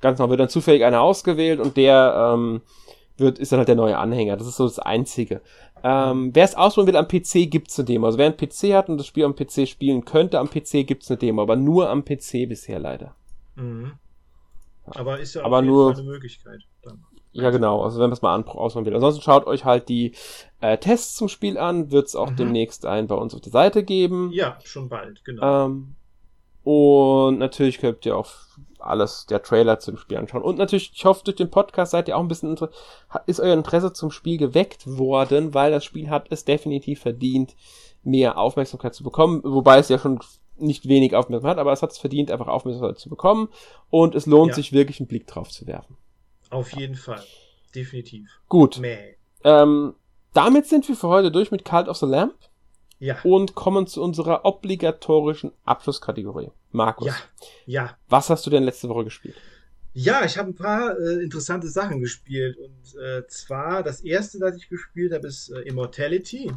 [0.00, 2.62] Ganz genau, wird dann zufällig einer ausgewählt und der ähm,
[3.16, 4.36] wird, ist dann halt der neue Anhänger.
[4.36, 5.40] Das ist so das Einzige.
[5.82, 8.06] Ähm, wer es ausprobieren will, am PC gibt's eine Demo.
[8.06, 11.10] Also wer einen PC hat und das Spiel am PC spielen könnte, am PC gibt's
[11.10, 13.14] eine Demo, aber nur am PC bisher leider.
[13.56, 13.92] Mhm.
[14.86, 16.60] Aber ist ja aber nur, eine Möglichkeit.
[16.82, 17.04] Dann.
[17.34, 17.82] Ja, genau.
[17.82, 18.94] Also wenn man es mal ausprobieren will.
[18.94, 20.12] Ansonsten schaut euch halt die
[20.60, 21.90] äh, Tests zum Spiel an.
[21.90, 22.36] Wird es auch mhm.
[22.36, 24.30] demnächst einen bei uns auf der Seite geben.
[24.32, 25.66] Ja, schon bald, genau.
[25.66, 25.96] Ähm,
[26.62, 28.30] und natürlich könnt ihr auch
[28.78, 30.42] alles, der Trailer zum Spiel anschauen.
[30.42, 32.56] Und natürlich, ich hoffe, durch den Podcast seid ihr auch ein bisschen,
[33.26, 37.56] ist euer Interesse zum Spiel geweckt worden, weil das Spiel hat es definitiv verdient,
[38.04, 39.40] mehr Aufmerksamkeit zu bekommen.
[39.42, 40.20] Wobei es ja schon
[40.56, 43.48] nicht wenig Aufmerksamkeit hat, aber es hat es verdient, einfach Aufmerksamkeit zu bekommen.
[43.90, 44.54] Und es lohnt ja.
[44.54, 45.96] sich wirklich, einen Blick drauf zu werfen.
[46.54, 47.22] Auf jeden Fall.
[47.74, 48.30] Definitiv.
[48.48, 48.80] Gut.
[49.42, 49.94] Ähm,
[50.32, 52.34] damit sind wir für heute durch mit Cult of the Lamp.
[53.00, 53.16] Ja.
[53.24, 56.52] Und kommen zu unserer obligatorischen Abschlusskategorie.
[56.70, 57.08] Markus.
[57.08, 57.14] Ja.
[57.66, 57.98] Ja.
[58.08, 59.36] Was hast du denn letzte Woche gespielt?
[59.94, 62.56] Ja, ich habe ein paar äh, interessante Sachen gespielt.
[62.56, 66.52] Und äh, zwar das erste, das ich gespielt habe, ist äh, Immortality.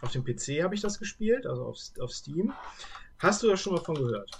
[0.00, 2.52] Auf dem PC habe ich das gespielt, also auf, auf Steam.
[3.18, 4.30] Hast du da schon mal von gehört?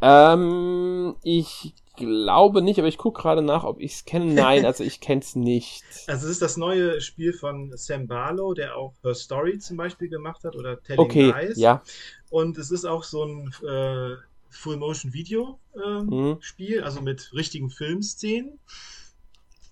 [0.00, 4.32] Ähm, ich glaube nicht, aber ich gucke gerade nach, ob ich es kenne.
[4.32, 5.84] Nein, also ich kenne es nicht.
[6.06, 10.08] Also es ist das neue Spiel von Sam Barlow, der auch Her Story zum Beispiel
[10.08, 11.58] gemacht hat oder Telling okay, Lies.
[11.58, 11.82] Ja.
[12.30, 14.16] Und es ist auch so ein äh,
[14.50, 16.84] Full-Motion-Video-Spiel, äh, mhm.
[16.84, 18.58] also mit richtigen Filmszenen.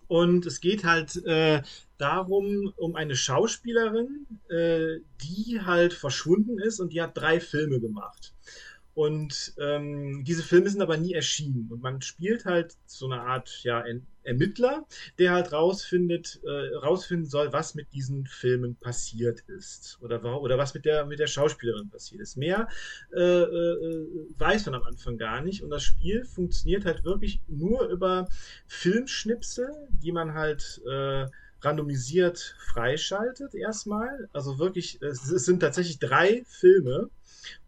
[0.09, 1.63] Und es geht halt äh,
[1.97, 8.35] darum, um eine Schauspielerin, äh, die halt verschwunden ist und die hat drei Filme gemacht.
[8.95, 11.69] Und ähm, diese Filme sind aber nie erschienen.
[11.71, 13.83] Und man spielt halt so eine Art ja,
[14.23, 14.87] Ermittler,
[15.19, 19.99] der halt rausfindet, äh, rausfinden soll, was mit diesen Filmen passiert ist.
[20.03, 22.37] Oder, oder was mit der, mit der Schauspielerin passiert ist.
[22.37, 22.69] Mehr
[23.15, 25.63] äh, äh, weiß man am Anfang gar nicht.
[25.63, 28.29] Und das Spiel funktioniert halt wirklich nur über
[28.67, 29.71] Filmschnipsel,
[30.03, 31.27] die man halt äh,
[31.63, 34.29] randomisiert freischaltet erstmal.
[34.33, 37.09] Also wirklich, es sind tatsächlich drei Filme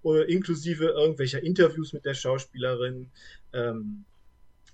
[0.03, 3.11] inklusive irgendwelcher Interviews mit der Schauspielerin,
[3.53, 4.05] ähm,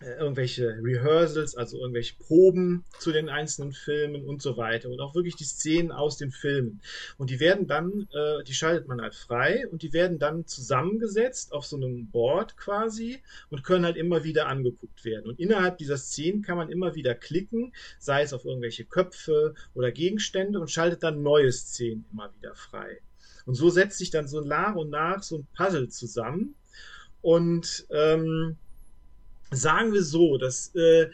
[0.03, 5.15] äh, irgendwelche Rehearsals, also irgendwelche Proben zu den einzelnen Filmen und so weiter und auch
[5.15, 6.81] wirklich die Szenen aus den Filmen.
[7.19, 11.53] Und die werden dann, äh, die schaltet man halt frei und die werden dann zusammengesetzt
[11.53, 15.29] auf so einem Board quasi und können halt immer wieder angeguckt werden.
[15.29, 19.93] Und innerhalb dieser Szenen kann man immer wieder klicken, sei es auf irgendwelche Köpfe oder
[19.93, 23.03] Gegenstände und schaltet dann neue Szenen immer wieder frei.
[23.47, 26.55] Und so setzt sich dann so nach und nach so ein Puzzle zusammen.
[27.23, 28.57] Und ähm,
[29.51, 31.11] sagen wir so, dass äh,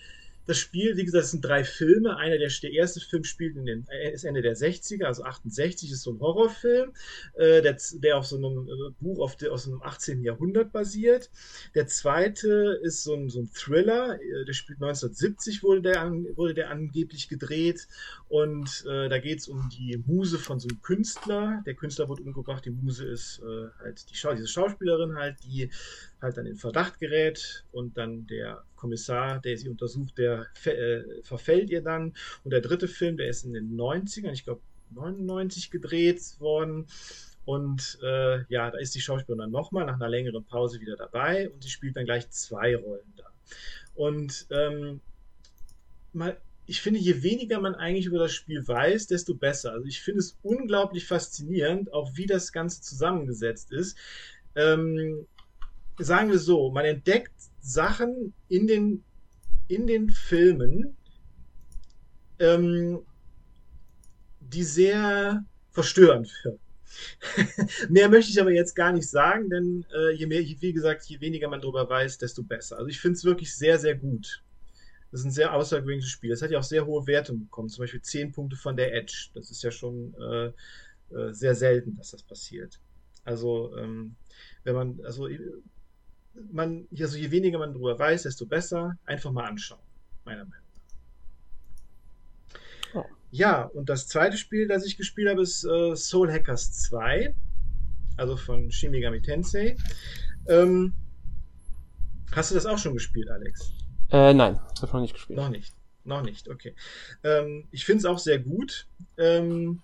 [0.46, 2.16] das Spiel, wie gesagt, es sind drei Filme.
[2.16, 5.90] Einer der, der erste Film spielt in den, äh, ist Ende der 60er, also 68
[5.90, 6.92] ist so ein Horrorfilm,
[7.34, 10.22] äh, der, der auf so einem äh, Buch auf der, aus dem 18.
[10.22, 11.30] Jahrhundert basiert.
[11.74, 16.26] Der zweite ist so ein, so ein Thriller, äh, der spielt 1970 wurde der, an,
[16.36, 17.88] wurde der angeblich gedreht
[18.28, 21.62] und äh, da geht es um die Muse von so einem Künstler.
[21.66, 25.70] Der Künstler wurde umgebracht, die Muse ist äh, halt die Schau diese Schauspielerin halt, die
[26.20, 31.70] halt dann in Verdacht gerät und dann der Kommissar, der sie untersucht, der äh, verfällt
[31.70, 32.14] ihr dann.
[32.44, 34.60] Und der dritte Film, der ist in den 90ern, ich glaube
[34.94, 36.86] 99 gedreht worden.
[37.44, 41.50] Und äh, ja, da ist die Schauspielerin dann nochmal nach einer längeren Pause wieder dabei
[41.50, 43.24] und sie spielt dann gleich zwei Rollen da.
[43.94, 45.00] Und ähm,
[46.12, 49.72] mal, ich finde, je weniger man eigentlich über das Spiel weiß, desto besser.
[49.72, 53.96] Also ich finde es unglaublich faszinierend, auch wie das Ganze zusammengesetzt ist.
[54.54, 55.26] Ähm,
[55.98, 57.32] sagen wir so, man entdeckt
[57.66, 59.04] Sachen in den,
[59.68, 60.96] in den Filmen,
[62.38, 63.00] ähm,
[64.40, 66.60] die sehr verstörend wirken.
[67.88, 71.20] mehr möchte ich aber jetzt gar nicht sagen, denn äh, je mehr, wie gesagt, je
[71.20, 72.76] weniger man darüber weiß, desto besser.
[72.76, 74.42] Also ich finde es wirklich sehr, sehr gut.
[75.10, 76.32] Das ist ein sehr außergewöhnliches Spiel.
[76.32, 79.30] Es hat ja auch sehr hohe Wertungen bekommen, zum Beispiel 10 Punkte von der Edge.
[79.34, 80.46] Das ist ja schon äh,
[81.14, 82.80] äh, sehr selten, dass das passiert.
[83.24, 84.14] Also, ähm,
[84.62, 85.28] wenn man, also,
[86.52, 88.96] man, also je weniger man darüber weiß, desto besser.
[89.04, 89.80] Einfach mal anschauen,
[90.24, 90.64] meiner Meinung
[92.92, 93.02] nach.
[93.02, 93.04] Oh.
[93.30, 97.34] Ja, und das zweite Spiel, das ich gespielt habe, ist äh, Soul Hackers 2,
[98.16, 99.76] also von Shin Megami Tensei.
[100.48, 100.92] Ähm,
[102.32, 103.72] hast du das auch schon gespielt, Alex?
[104.10, 105.36] Äh, nein, habe ich noch nicht gespielt.
[105.38, 105.74] Noch nicht,
[106.04, 106.74] noch nicht, okay.
[107.24, 108.86] Ähm, ich finde es auch sehr gut.
[109.18, 109.82] Ähm,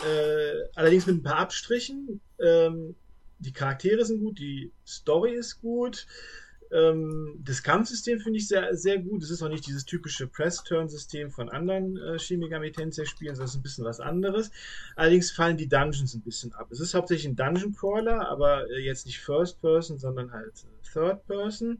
[0.00, 2.20] äh, allerdings mit ein paar Abstrichen.
[2.38, 2.94] Ähm,
[3.38, 6.06] die Charaktere sind gut, die Story ist gut.
[6.72, 9.22] Ähm, das Kampfsystem finde ich sehr, sehr gut.
[9.22, 13.52] Es ist auch nicht dieses typische Press-Turn-System von anderen äh, Shin Megami Tensei-Spielen, sondern es
[13.52, 14.50] ist ein bisschen was anderes.
[14.96, 16.68] Allerdings fallen die Dungeons ein bisschen ab.
[16.70, 21.78] Es ist hauptsächlich ein Dungeon-Crawler, aber äh, jetzt nicht First-Person, sondern halt äh, Third-Person.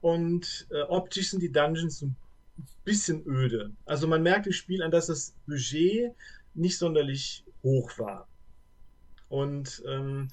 [0.00, 2.16] Und äh, optisch sind die Dungeons ein
[2.84, 3.72] bisschen öde.
[3.84, 6.12] Also man merkt im Spiel an, dass das Budget
[6.54, 8.28] nicht sonderlich hoch war.
[9.28, 10.28] Und ähm,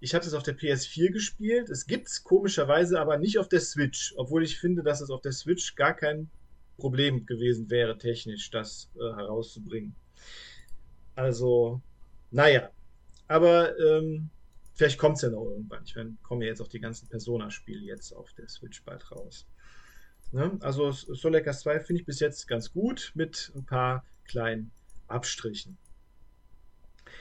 [0.00, 1.70] ich habe es auf der PS4 gespielt.
[1.70, 5.22] Es gibt es komischerweise aber nicht auf der Switch, obwohl ich finde, dass es auf
[5.22, 6.28] der Switch gar kein
[6.76, 9.94] Problem gewesen wäre, technisch das äh, herauszubringen.
[11.14, 11.80] Also,
[12.30, 12.70] naja.
[13.28, 14.28] Aber ähm,
[14.74, 15.84] vielleicht kommt es ja noch irgendwann.
[15.84, 19.46] Ich meine, kommen ja jetzt auch die ganzen Persona-Spiele jetzt auf der Switch bald raus.
[20.32, 20.58] Ne?
[20.60, 24.72] Also Soul 2 finde ich bis jetzt ganz gut mit ein paar kleinen
[25.06, 25.78] Abstrichen.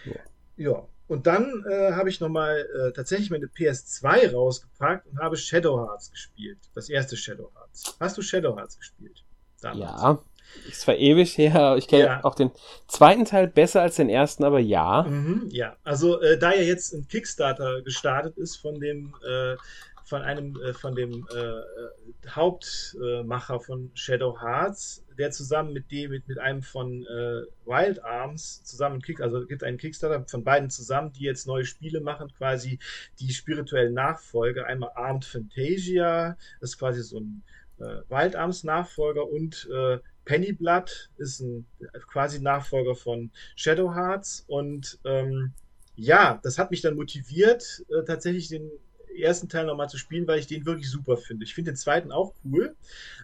[0.05, 0.15] Ja.
[0.57, 0.87] ja.
[1.07, 6.09] Und dann äh, habe ich nochmal äh, tatsächlich meine PS2 rausgepackt und habe Shadow Hearts
[6.11, 6.59] gespielt.
[6.73, 7.95] Das erste Shadow Hearts.
[7.99, 9.23] Hast du Shadow Hearts gespielt?
[9.61, 10.01] Damals?
[10.01, 10.23] Ja.
[10.67, 12.23] Ist zwar ewig her, ich kenne ja.
[12.23, 12.51] auch den
[12.87, 15.03] zweiten Teil besser als den ersten, aber ja.
[15.03, 19.55] Mhm, ja, also äh, da ja jetzt ein Kickstarter gestartet ist von dem äh,
[20.03, 26.27] von einem äh, von dem äh, Hauptmacher von Shadow Hearts, der zusammen mit dem mit,
[26.27, 31.13] mit einem von äh, Wild Arms zusammen Kick, also gibt einen Kickstarter von beiden zusammen,
[31.13, 32.79] die jetzt neue Spiele machen, quasi
[33.19, 34.65] die spirituellen Nachfolger.
[34.65, 37.43] Einmal Armed Fantasia, das ist quasi so ein
[37.79, 41.65] äh, Wild Arms Nachfolger und äh, Pennyblood ist ein
[42.07, 45.53] quasi Nachfolger von Shadow Hearts und ähm,
[45.95, 48.71] ja, das hat mich dann motiviert, äh, tatsächlich den
[49.15, 51.43] ersten Teil nochmal zu spielen, weil ich den wirklich super finde.
[51.45, 52.75] Ich finde den zweiten auch cool,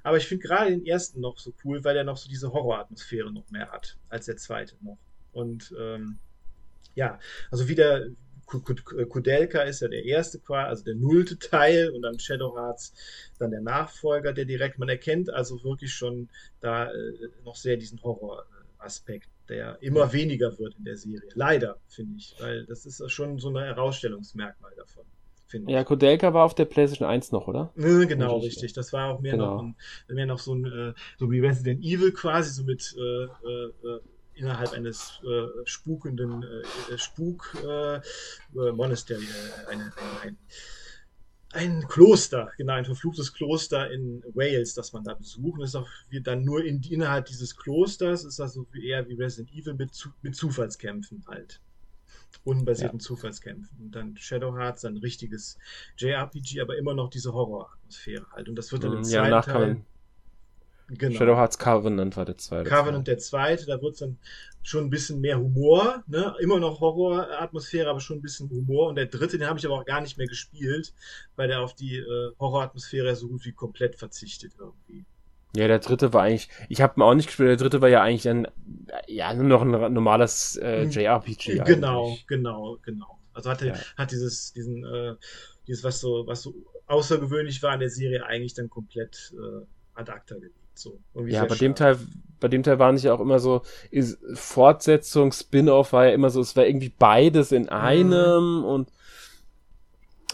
[0.04, 3.32] aber ich finde gerade den ersten noch so cool, weil er noch so diese Horroratmosphäre
[3.32, 4.98] noch mehr hat als der zweite noch.
[5.32, 6.20] Und ähm,
[6.96, 7.20] ja,
[7.52, 8.08] also wieder
[8.46, 12.94] Kudelka ist ja der erste, also der nullte Teil und dann Shadow Hearts
[13.38, 16.30] dann der Nachfolger, der direkt, man erkennt also wirklich schon
[16.60, 21.30] da äh, noch sehr diesen Horroraspekt, der immer weniger wird in der Serie.
[21.36, 25.06] Leider, finde ich, weil das ist schon so ein Herausstellungsmerkmal davon
[25.50, 27.74] finde Ja, Kodelka war auf der PlayStation 1 noch, oder?
[27.76, 28.74] Ja, genau, richtig.
[28.74, 29.56] Das war auch mehr, genau.
[29.56, 29.76] noch, ein,
[30.08, 34.00] mehr noch so ein, äh, so wie Resident Evil quasi, so mit äh, äh,
[34.36, 38.00] innerhalb eines äh, spukenden äh, Spuk äh,
[38.54, 39.91] Monastery, äh, eine,
[40.22, 40.38] ein,
[41.52, 45.62] ein Kloster, genau, ein verfluchtes Kloster in Wales, das man da besucht.
[45.62, 49.16] Das ist auch wie dann nur in, innerhalb dieses Klosters, ist das so eher wie
[49.16, 49.91] Resident Evil mit,
[50.22, 51.60] mit Zufallskämpfen halt
[52.44, 53.04] unbasierten ja.
[53.04, 53.78] Zufallskämpfen.
[53.80, 55.58] Und dann Shadow Hearts, ein richtiges
[55.98, 58.50] JRPG, aber immer noch diese Horroratmosphäre halt.
[58.50, 59.82] Und das wird dann im ja, zweiten Teil.
[60.92, 61.18] Genau.
[61.18, 62.68] Shadow Hearts Covenant war der zweite.
[62.68, 64.18] Covenant der zweite, da wird es dann
[64.64, 66.34] schon ein bisschen mehr Humor, ne?
[66.40, 68.90] immer noch Horroratmosphäre, aber schon ein bisschen Humor.
[68.90, 70.94] Und der dritte, den habe ich aber auch gar nicht mehr gespielt,
[71.36, 75.06] weil der auf die äh, Horroratmosphäre so gut wie komplett verzichtet irgendwie.
[75.56, 78.04] Ja, der dritte war eigentlich, ich habe ihn auch nicht gespielt, der dritte war ja
[78.04, 78.47] eigentlich ein,
[79.08, 80.91] ja, nur noch ein normales äh, hm.
[80.91, 81.64] JRPG.
[81.66, 82.28] Genau, eigentlich.
[82.28, 83.20] genau, genau.
[83.34, 83.74] Also hat, ja.
[83.97, 85.16] hat dieses, diesen, äh,
[85.68, 86.54] dieses, was so, was so
[86.88, 90.56] außergewöhnlich war in der Serie, eigentlich dann komplett äh, ad acta gelegt.
[90.74, 91.97] So, ja, bei dem Teil,
[92.39, 96.39] bei dem Teil waren sich auch immer so, ist, Fortsetzung, Spin-off war ja immer so,
[96.39, 98.66] es war irgendwie beides in einem mhm.
[98.66, 98.91] und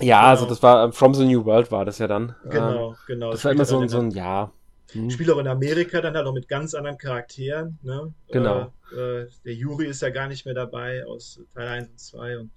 [0.02, 0.30] ja, also genau.
[0.30, 2.36] also das war From the New World war das ja dann.
[2.44, 3.32] Genau, ähm, genau.
[3.32, 4.52] Das, das war immer so ein, so ein, ja,
[4.92, 5.10] Hm.
[5.10, 7.80] Spiele auch in Amerika dann halt auch mit ganz anderen Charakteren.
[7.82, 8.14] Ne?
[8.32, 8.72] Genau.
[8.94, 12.40] Äh, äh, der Juri ist ja gar nicht mehr dabei aus Teil 1 und 2.
[12.40, 12.52] Und,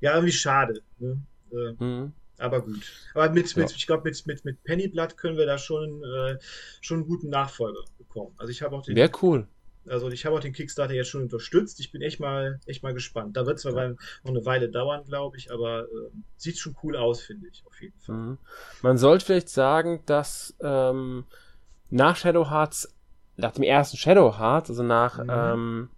[0.00, 0.82] ja, irgendwie schade.
[0.98, 1.20] Ne?
[1.50, 2.12] Äh, hm.
[2.38, 2.82] Aber gut.
[3.14, 3.76] Aber mit, mit ja.
[3.76, 6.38] ich glaube, mit, mit, mit Pennyblood können wir da schon, äh,
[6.80, 8.34] schon einen guten Nachfolger bekommen.
[8.36, 8.96] Also ich habe auch den.
[8.96, 9.46] Wäre cool.
[9.86, 11.80] Also ich habe auch den Kickstarter jetzt schon unterstützt.
[11.80, 13.36] Ich bin echt mal, echt mal gespannt.
[13.36, 13.88] Da wird zwar ja.
[13.88, 17.80] noch eine Weile dauern, glaube ich, aber äh, sieht schon cool aus, finde ich, auf
[17.80, 18.16] jeden Fall.
[18.16, 18.38] Mhm.
[18.82, 21.24] Man sollte vielleicht sagen, dass ähm,
[21.92, 22.92] nach Shadow Hearts,
[23.36, 25.30] nach dem ersten Shadow Hearts, also nach mhm.
[25.30, 25.88] ähm,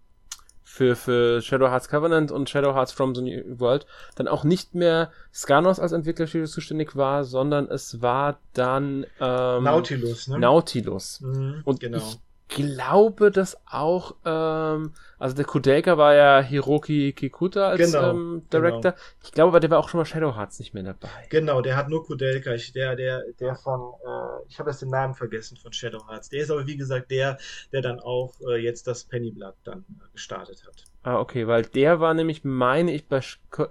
[0.62, 3.86] für, für Shadow Hearts Covenant und Shadow Hearts from the New World
[4.16, 10.26] dann auch nicht mehr Skanos als Entwicklerstudio zuständig war, sondern es war dann ähm, Nautilus,
[10.26, 10.40] ne?
[10.40, 11.20] Nautilus.
[11.20, 11.98] Mhm, und genau.
[11.98, 12.18] ich
[12.48, 18.92] glaube, dass auch, ähm, also der Kudelka war ja Hiroki Kikuta als genau, ähm, Director.
[18.92, 19.04] Genau.
[19.22, 21.08] Ich glaube, aber der war auch schon mal Shadow Hearts nicht mehr dabei.
[21.30, 22.54] Genau, der hat nur Kudelka.
[22.54, 26.28] Ich, der, der, der von, äh, ich habe jetzt den Namen vergessen von Shadow Hearts.
[26.28, 27.38] Der ist aber wie gesagt der,
[27.72, 30.84] der dann auch äh, jetzt das Pennyblood dann äh, gestartet hat.
[31.02, 33.20] Ah, okay, weil der war nämlich, meine ich, bei
[33.50, 33.68] Co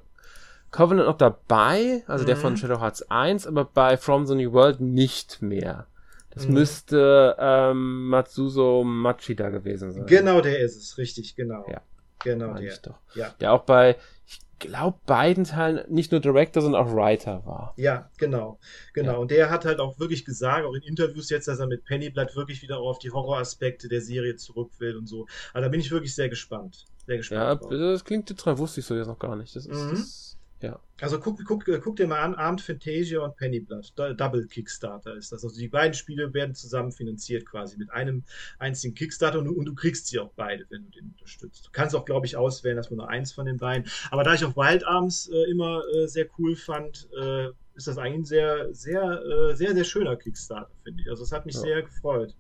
[0.72, 2.28] Covenant noch dabei, also mhm.
[2.28, 5.86] der von Shadow Hearts 1, aber bei From the New World nicht mehr.
[6.34, 6.54] Das mhm.
[6.56, 10.06] müsste ähm, Matsuzo Machida gewesen sein.
[10.08, 11.66] Genau, der ist es, richtig, genau.
[11.70, 11.82] Ja.
[12.24, 12.78] Genau, der.
[12.78, 13.00] Doch.
[13.16, 13.34] Ja.
[13.40, 17.74] Der auch bei, ich glaube, beiden Teilen nicht nur Director, sondern auch Writer war.
[17.78, 18.60] Ja, genau.
[18.94, 19.14] Genau.
[19.14, 19.18] Ja.
[19.18, 22.36] Und der hat halt auch wirklich gesagt, auch in Interviews jetzt, dass er mit Pennyblatt
[22.36, 25.28] wirklich wieder auf die Horroraspekte der Serie zurück will und so.
[25.52, 26.86] Aber da bin ich wirklich sehr gespannt.
[27.06, 27.42] Sehr gespannt.
[27.42, 27.70] Ja, drauf.
[27.70, 29.56] das klingt total, wusste ich so jetzt noch gar nicht.
[29.56, 29.90] Das ist, mhm.
[29.92, 30.80] das ja.
[31.02, 33.92] Also guck, guck, guck dir mal an, Armed Fantasia und Pennyblood.
[34.18, 35.44] Double Kickstarter ist das.
[35.44, 38.24] Also die beiden Spiele werden zusammen finanziert quasi mit einem
[38.60, 41.66] einzigen Kickstarter und, und du kriegst sie auch beide, wenn du den unterstützt.
[41.68, 43.92] Du kannst auch, glaube ich, auswählen, dass man nur eins von den beiden.
[44.10, 47.98] Aber da ich auch Wild Arms äh, immer äh, sehr cool fand, äh, ist das
[47.98, 51.10] eigentlich ein sehr, sehr, äh, sehr, sehr schöner Kickstarter, finde ich.
[51.10, 51.62] Also es hat mich ja.
[51.62, 52.34] sehr gefreut.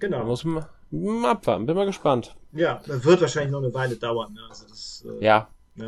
[0.00, 0.18] Genau.
[0.18, 0.66] Da muss man
[1.24, 2.34] abwarten, bin mal gespannt.
[2.52, 4.32] Ja, das wird wahrscheinlich noch eine Weile dauern.
[4.32, 4.40] Ne?
[4.48, 5.48] Also das, äh, ja.
[5.76, 5.86] Ne?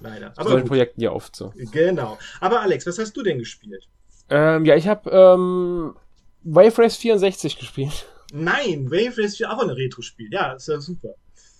[0.00, 0.32] Leider.
[0.36, 1.52] Aber solchen Projekten ja oft so.
[1.56, 2.18] Genau.
[2.40, 3.88] Aber Alex, was hast du denn gespielt?
[4.28, 5.94] Ähm, ja, ich habe ähm,
[6.42, 8.06] Wave Race 64 gespielt.
[8.32, 10.28] Nein, Wave Race 4 auch ein Retro-Spiel.
[10.32, 11.14] Ja, ist ja super.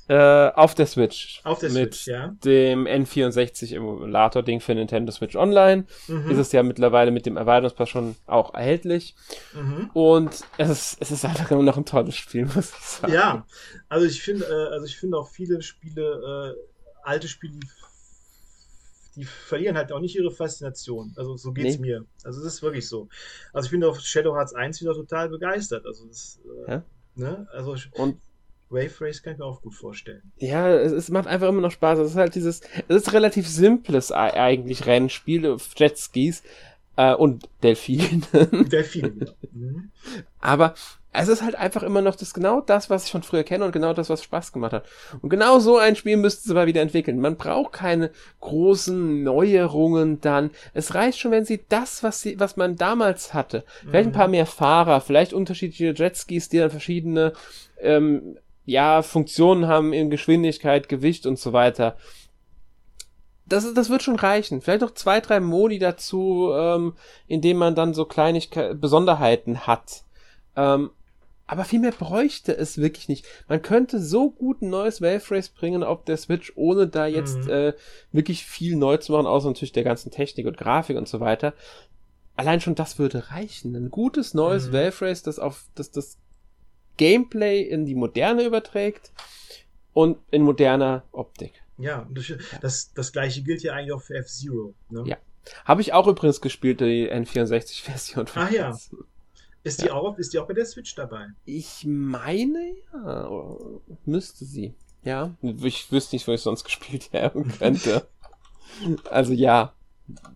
[0.06, 1.40] Äh, auf der Switch.
[1.44, 2.34] Auf der mit Switch, ja.
[2.44, 5.86] dem N64-Emulator-Ding für Nintendo Switch Online.
[6.08, 6.30] Mhm.
[6.30, 9.14] Ist es ja mittlerweile mit dem Erweiterungspass schon auch erhältlich.
[9.54, 9.90] Mhm.
[9.94, 13.12] Und es ist, es ist einfach immer noch ein tolles Spiel, muss ich sagen.
[13.14, 13.46] Ja,
[13.88, 16.60] also ich finde, äh, also ich finde auch viele Spiele, äh,
[17.02, 17.54] alte Spiele
[19.16, 21.12] die verlieren halt auch nicht ihre Faszination.
[21.16, 21.86] Also so geht's nee.
[21.88, 22.04] mir.
[22.24, 23.08] Also es ist wirklich so.
[23.52, 25.86] Also ich bin auf Shadow Hearts 1 wieder total begeistert.
[25.86, 26.84] Also das, äh, ja?
[27.14, 27.46] ne?
[27.52, 28.18] Also und
[28.70, 30.32] Wave Race kann ich mir auch gut vorstellen.
[30.38, 31.98] Ja, es, es macht einfach immer noch Spaß.
[32.00, 36.42] Es ist halt dieses, es ist relativ simples eigentlich Rennspiel auf Jetskis
[36.96, 38.24] äh, und Delfinen.
[38.32, 39.32] Delfine, genau.
[39.52, 39.90] Mhm.
[40.40, 40.74] Aber
[41.14, 43.72] es ist halt einfach immer noch das genau das, was ich von früher kenne und
[43.72, 44.86] genau das, was Spaß gemacht hat.
[45.22, 47.20] Und genau so ein Spiel müssten sie mal wieder entwickeln.
[47.20, 50.50] Man braucht keine großen Neuerungen dann.
[50.74, 54.16] Es reicht schon, wenn sie das, was sie, was man damals hatte, vielleicht ein mhm.
[54.16, 57.32] paar mehr Fahrer, vielleicht unterschiedliche Jetskis, die dann verschiedene
[57.80, 58.36] ähm,
[58.66, 61.96] ja, Funktionen haben in Geschwindigkeit, Gewicht und so weiter.
[63.46, 64.62] Das, das wird schon reichen.
[64.62, 66.94] Vielleicht noch zwei, drei Modi dazu, ähm,
[67.26, 70.04] indem man dann so Kleinigkeiten, Besonderheiten hat.
[70.56, 70.90] Ähm,
[71.46, 73.26] aber viel mehr bräuchte es wirklich nicht.
[73.48, 77.44] Man könnte so gut ein neues Wave Race bringen auf der Switch, ohne da jetzt
[77.44, 77.50] mhm.
[77.50, 77.72] äh,
[78.12, 81.52] wirklich viel neu zu machen, außer natürlich der ganzen Technik und Grafik und so weiter.
[82.36, 83.76] Allein schon das würde reichen.
[83.76, 84.72] Ein gutes neues mhm.
[84.72, 86.18] Wave Race, das auf das, das
[86.96, 89.12] Gameplay in die Moderne überträgt
[89.92, 91.63] und in moderner Optik.
[91.76, 92.08] Ja,
[92.60, 94.74] das, das gleiche gilt ja eigentlich auch für F-Zero.
[94.90, 95.04] Ne?
[95.06, 95.16] Ja.
[95.64, 98.26] Habe ich auch übrigens gespielt, die N64-Version.
[98.34, 98.76] Ach ja.
[99.62, 99.94] Ist die, ja.
[99.94, 101.28] auch, ist die auch bei der Switch dabei?
[101.44, 103.56] Ich meine, ja.
[104.04, 104.74] Müsste sie.
[105.02, 105.34] Ja.
[105.42, 108.06] Ich wüsste nicht, wo ich sonst gespielt haben könnte.
[109.10, 109.74] also ja,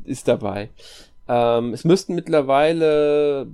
[0.04, 0.70] ist dabei.
[1.26, 3.48] Ähm, es müssten mittlerweile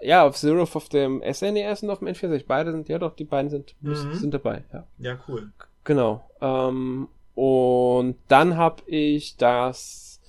[0.00, 2.44] ja, auf Zero auf dem SNES e und auf dem N64.
[2.46, 4.14] Beide sind, ja doch, die beiden sind, mhm.
[4.14, 4.86] sind dabei, ja.
[4.98, 5.52] Ja, cool.
[5.90, 6.22] Genau.
[6.40, 10.20] Ähm, und dann habe ich das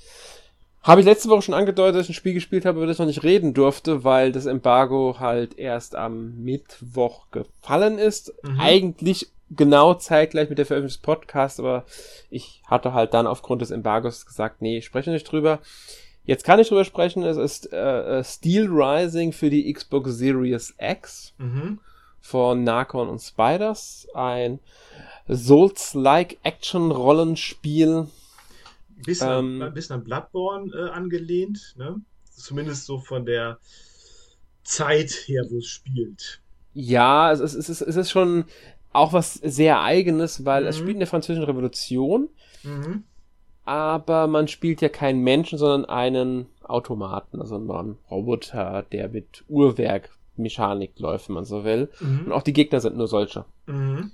[0.81, 2.99] habe ich letzte Woche schon angedeutet, dass ich ein Spiel gespielt habe, über das ich
[2.99, 8.33] noch nicht reden durfte, weil das Embargo halt erst am Mittwoch gefallen ist.
[8.41, 8.59] Mhm.
[8.59, 11.85] Eigentlich genau zeitgleich mit der Veröffentlichung des Podcasts, aber
[12.31, 15.59] ich hatte halt dann aufgrund des Embargos gesagt, nee, ich spreche nicht drüber.
[16.25, 20.73] Jetzt kann ich drüber sprechen, es ist äh, äh Steel Rising für die Xbox Series
[20.79, 21.77] X mhm.
[22.19, 24.07] von Narcon und Spiders.
[24.15, 24.57] Ein
[25.31, 28.07] Souls-like Action-Rollenspiel
[29.05, 32.01] bisschen, ähm, an, bisschen an Bloodborne äh, angelehnt, ne?
[32.35, 33.59] Zumindest so von der
[34.63, 36.41] Zeit her, wo es spielt.
[36.73, 38.45] Ja, es ist, es ist, es ist schon
[38.93, 40.67] auch was sehr eigenes, weil mhm.
[40.67, 42.29] es spielt in der Französischen Revolution.
[42.63, 43.03] Mhm.
[43.63, 50.97] Aber man spielt ja keinen Menschen, sondern einen Automaten, also einen Roboter, der mit Uhrwerkmechanik
[50.99, 51.89] läuft, wenn man so will.
[51.99, 52.25] Mhm.
[52.25, 53.45] Und auch die Gegner sind nur solche.
[53.67, 54.11] Mhm.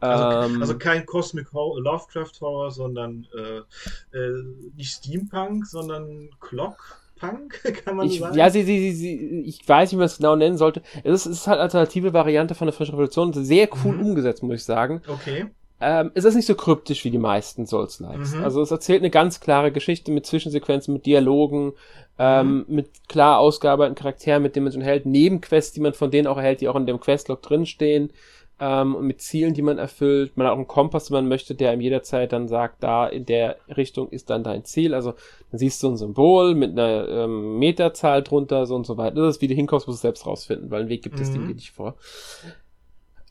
[0.00, 4.44] Also, ähm, also, kein Cosmic Horror, Lovecraft Horror, sondern äh, äh,
[4.76, 7.00] nicht Steampunk, sondern Clock.
[7.18, 8.36] Punk, kann man ich, sagen.
[8.36, 10.82] Ja, sie, sie, sie, ich weiß nicht, wie man es genau nennen sollte.
[11.02, 13.32] Es ist, es ist halt alternative Variante von der Frischen Revolution.
[13.32, 14.06] Sehr cool mhm.
[14.06, 15.02] umgesetzt, muss ich sagen.
[15.08, 15.46] Okay.
[15.80, 18.34] Ähm, es ist nicht so kryptisch wie die meisten Souls-Likes.
[18.34, 18.44] Mhm.
[18.44, 21.72] Also es erzählt eine ganz klare Geschichte mit Zwischensequenzen, mit Dialogen,
[22.18, 22.74] ähm, mhm.
[22.74, 26.36] mit klar ausgearbeiteten Charakteren, mit denen man schon hält, Nebenquests, die man von denen auch
[26.36, 28.12] erhält, die auch in dem Questlog drinstehen
[28.60, 30.36] ähm, und mit Zielen, die man erfüllt.
[30.36, 33.24] Man hat auch einen Kompass, den man möchte, der ihm jederzeit dann sagt, da in
[33.24, 34.94] der Richtung ist dann dein Ziel.
[34.94, 35.14] Also
[35.50, 39.16] dann siehst du ein Symbol mit einer ähm, Meterzahl drunter, so und so weiter.
[39.16, 41.48] Das ist, wie du hinkommst, musst du selbst rausfinden, weil ein Weg gibt es mhm.
[41.48, 41.94] dir nicht vor.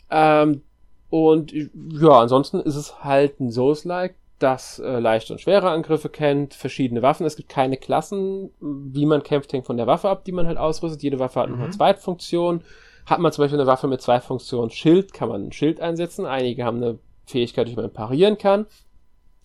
[0.10, 0.62] Ähm,
[1.10, 6.54] und ja, ansonsten ist es halt ein Souls-like, das äh, leichte und schwere Angriffe kennt,
[6.54, 7.26] verschiedene Waffen.
[7.26, 10.58] Es gibt keine Klassen, wie man kämpft, hängt von der Waffe ab, die man halt
[10.58, 11.02] ausrüstet.
[11.04, 11.56] Jede Waffe hat mhm.
[11.56, 12.62] noch eine Zweitfunktion.
[13.08, 16.26] Hat man zum Beispiel eine Waffe mit zwei Funktionen Schild, kann man ein Schild einsetzen.
[16.26, 18.66] Einige haben eine Fähigkeit, die man parieren kann.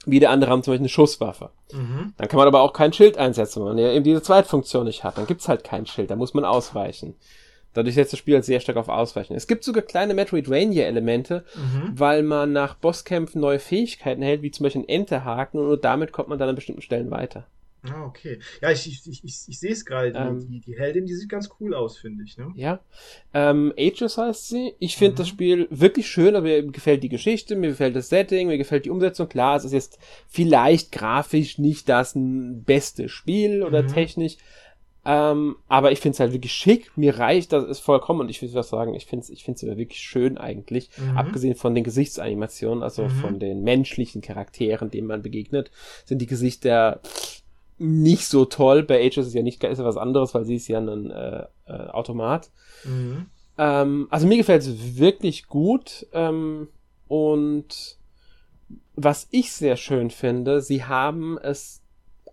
[0.04, 1.50] Wieder andere haben zum Beispiel eine Schusswaffe.
[1.72, 2.12] Mhm.
[2.16, 5.04] Dann kann man aber auch kein Schild einsetzen, wenn man ja eben diese Zweitfunktion nicht
[5.04, 5.16] hat.
[5.16, 7.14] Dann gibt's halt kein Schild, da muss man ausweichen.
[7.72, 9.34] Dadurch setzt das Spiel halt sehr stark auf Ausweichen.
[9.34, 11.92] Es gibt sogar kleine Metroidvania-Elemente, mhm.
[11.94, 16.10] weil man nach Bosskämpfen neue Fähigkeiten hält, wie zum Beispiel ein Enterhaken und nur damit
[16.10, 17.46] kommt man dann an bestimmten Stellen weiter.
[17.84, 18.38] Ah, okay.
[18.60, 20.12] Ja, ich, ich, ich, ich, sehe es gerade.
[20.16, 22.38] Ähm, die, die Heldin, die sieht ganz cool aus, finde ich.
[22.38, 22.52] Ne?
[22.54, 22.80] Ja.
[23.34, 24.74] Ähm, Aegis heißt sie.
[24.78, 25.16] Ich finde mhm.
[25.16, 28.84] das Spiel wirklich schön, aber mir gefällt die Geschichte, mir gefällt das Setting, mir gefällt
[28.84, 29.28] die Umsetzung.
[29.28, 33.88] Klar, es ist jetzt vielleicht grafisch nicht das beste Spiel oder mhm.
[33.88, 34.36] technisch.
[35.04, 36.96] Ähm, aber ich finde es halt wirklich schick.
[36.96, 38.20] Mir reicht das ist vollkommen.
[38.20, 40.90] Und ich will was sagen, ich finde es ich find's wirklich schön eigentlich.
[40.96, 41.16] Mhm.
[41.16, 43.10] Abgesehen von den Gesichtsanimationen, also mhm.
[43.10, 45.72] von den menschlichen Charakteren, denen man begegnet,
[46.04, 47.00] sind die Gesichter
[47.82, 48.82] nicht so toll.
[48.82, 51.44] Bei Aegis ist ja nicht ist ja was anderes, weil sie ist ja ein äh,
[51.66, 52.50] äh, Automat.
[52.84, 53.26] Mhm.
[53.58, 56.06] Ähm, also mir gefällt es wirklich gut.
[56.12, 56.68] Ähm,
[57.08, 57.98] und
[58.94, 61.82] was ich sehr schön finde, sie haben es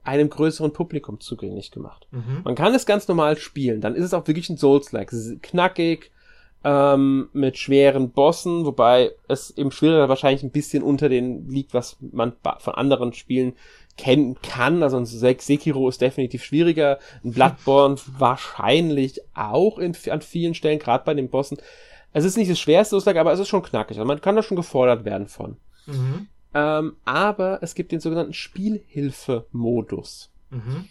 [0.03, 2.07] einem größeren Publikum zugänglich gemacht.
[2.11, 2.41] Mhm.
[2.43, 5.11] Man kann es ganz normal spielen, dann ist es auch wirklich ein Souls-like.
[5.41, 6.11] Knackig,
[6.63, 11.97] ähm, mit schweren Bossen, wobei es im schwieriger wahrscheinlich ein bisschen unter den liegt, was
[12.11, 13.53] man von anderen Spielen
[13.99, 14.81] kennen kann.
[14.81, 16.99] Also ein Sekiro ist definitiv schwieriger.
[17.23, 21.57] Ein Bloodborne wahrscheinlich auch in, an vielen Stellen, gerade bei den Bossen.
[22.13, 23.97] Es ist nicht das schwerste aber es ist schon knackig.
[23.97, 25.57] Also man kann da schon gefordert werden von.
[25.85, 26.27] Mhm.
[26.53, 30.31] Ähm, aber es gibt den sogenannten Spielhilfe-Modus.
[30.49, 30.87] Mhm.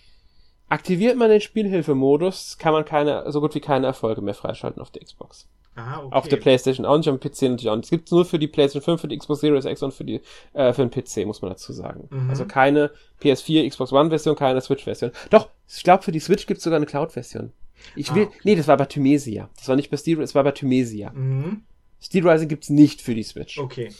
[0.69, 4.91] Aktiviert man den Spielhilfe-Modus, kann man keine, so gut wie keine Erfolge mehr freischalten auf
[4.91, 5.49] der Xbox.
[5.77, 6.09] Okay.
[6.11, 7.85] Auf der PlayStation auch nicht, am PC natürlich auch nicht.
[7.85, 10.21] Es gibt nur für die PlayStation 5, für die Xbox Series X und für die
[10.53, 12.09] äh, für den PC, muss man dazu sagen.
[12.11, 12.31] Mhm.
[12.31, 12.91] Also keine
[13.23, 15.13] PS4, Xbox One Version, keine Switch Version.
[15.31, 17.53] Doch, ich glaube für die Switch gibt es sogar eine Cloud Version.
[17.95, 18.39] Ich will, ah, okay.
[18.43, 19.49] nee, das war bei Thymesia.
[19.57, 21.13] Das war nicht bei Steel, es war bei Thymesia.
[21.13, 21.63] Mhm.
[22.01, 23.59] Steel Rising gibt's nicht für die Switch.
[23.59, 23.91] Okay.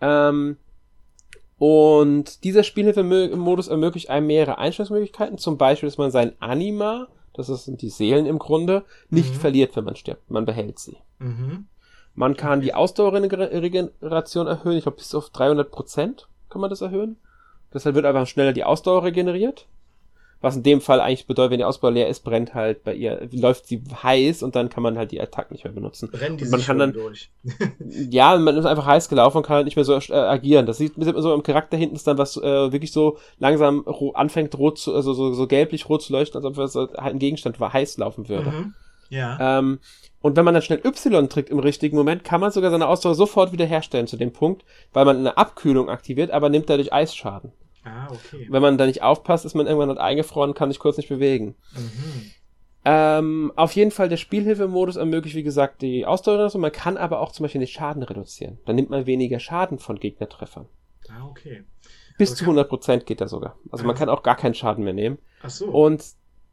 [0.00, 0.56] Ähm,
[1.58, 5.38] und dieser Spielhilfe-Modus ermöglicht einem mehrere Einstellungsmöglichkeiten.
[5.38, 9.38] Zum Beispiel, dass man sein Anima das sind die Seelen im Grunde, nicht mhm.
[9.38, 10.30] verliert, wenn man stirbt.
[10.30, 10.98] Man behält sie.
[11.18, 11.66] Mhm.
[12.14, 12.66] Man kann okay.
[12.66, 17.16] die Ausdauerregeneration erhöhen, ich glaube bis auf 300 Prozent kann man das erhöhen.
[17.72, 19.66] Deshalb wird einfach schneller die Ausdauer regeneriert.
[20.42, 23.28] Was in dem Fall eigentlich bedeutet, wenn die Ausbau leer ist, brennt halt bei ihr,
[23.32, 26.10] läuft sie heiß und dann kann man halt die Attack nicht mehr benutzen.
[26.12, 27.30] Rennen die und man sich kann dann, durch.
[28.10, 30.66] ja, man ist einfach heiß gelaufen und kann halt nicht mehr so äh, agieren.
[30.66, 33.86] Das sieht, sieht man so im Charakter hinten ist dann was äh, wirklich so langsam
[34.14, 37.18] anfängt rot zu, also so, so gelblich rot zu leuchten, als ob es halt ein
[37.18, 38.50] Gegenstand war, heiß laufen würde.
[38.50, 38.74] Mhm.
[39.10, 39.58] Ja.
[39.58, 39.78] Ähm,
[40.22, 43.14] und wenn man dann schnell Y trägt im richtigen Moment, kann man sogar seine Ausdauer
[43.14, 47.52] sofort wiederherstellen zu dem Punkt, weil man eine Abkühlung aktiviert, aber nimmt dadurch Eisschaden.
[47.84, 48.46] Ah, okay.
[48.48, 51.56] Wenn man da nicht aufpasst, ist man irgendwann halt eingefroren, kann sich kurz nicht bewegen.
[51.74, 52.30] Mhm.
[52.84, 56.50] Ähm, auf jeden Fall der Spielhilfemodus ermöglicht, wie gesagt, die Ausdauer.
[56.58, 58.58] Man kann aber auch zum Beispiel den Schaden reduzieren.
[58.66, 60.66] Dann nimmt man weniger Schaden von Gegnertreffern.
[61.08, 61.64] Ah, okay.
[62.18, 63.56] Bis aber zu 100 Prozent geht das sogar.
[63.70, 63.86] Also ah.
[63.86, 65.18] man kann auch gar keinen Schaden mehr nehmen.
[65.42, 65.66] Ach so.
[65.66, 66.04] Und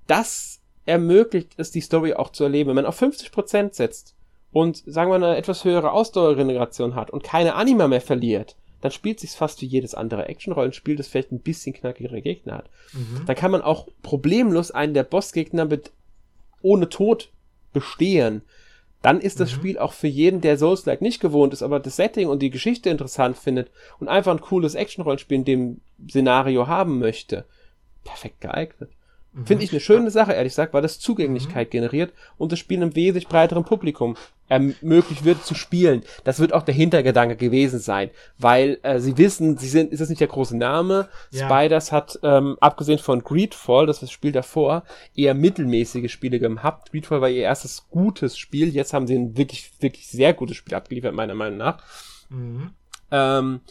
[0.08, 2.70] das ermöglicht es, die Story auch zu erleben.
[2.70, 4.16] Wenn man auf 50 Prozent setzt
[4.52, 9.19] und, sagen wir, eine etwas höhere Ausdauerregeneration hat und keine Anima mehr verliert, dann spielt
[9.19, 12.69] sich's fast wie jedes andere Action-Rollenspiel, das vielleicht ein bisschen knackigere Gegner hat.
[12.93, 13.26] Mhm.
[13.26, 15.91] Dann kann man auch problemlos einen der Bossgegner mit
[16.61, 17.30] ohne Tod
[17.73, 18.41] bestehen.
[19.01, 19.56] Dann ist das mhm.
[19.56, 22.89] Spiel auch für jeden, der Souls-like nicht gewohnt ist, aber das Setting und die Geschichte
[22.89, 23.69] interessant findet
[23.99, 27.45] und einfach ein cooles Action-Rollenspiel in dem Szenario haben möchte,
[28.03, 28.89] perfekt geeignet.
[29.34, 29.45] Mhm.
[29.45, 31.72] Finde ich eine schöne Sache, ehrlich gesagt, weil das Zugänglichkeit mhm.
[31.72, 34.18] generiert und das Spiel einem wesentlich breiteren Publikum
[34.50, 36.04] ermöglicht wird zu spielen.
[36.24, 40.10] Das wird auch der Hintergedanke gewesen sein, weil äh, sie wissen, sie sind, ist das
[40.10, 41.08] nicht der große Name.
[41.32, 41.48] Ja.
[41.48, 44.84] Spiders hat, ähm, abgesehen von Greedfall, das war das Spiel davor,
[45.16, 46.92] eher mittelmäßige Spiele gehabt.
[46.92, 48.70] Greedfall war ihr erstes gutes Spiel.
[48.70, 51.84] Jetzt haben sie ein wirklich, wirklich sehr gutes Spiel abgeliefert, meiner Meinung nach.
[52.30, 52.72] Mhm.
[53.12, 53.62] Ähm,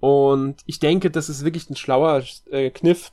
[0.00, 3.12] und ich denke, das ist wirklich ein schlauer äh, Kniff,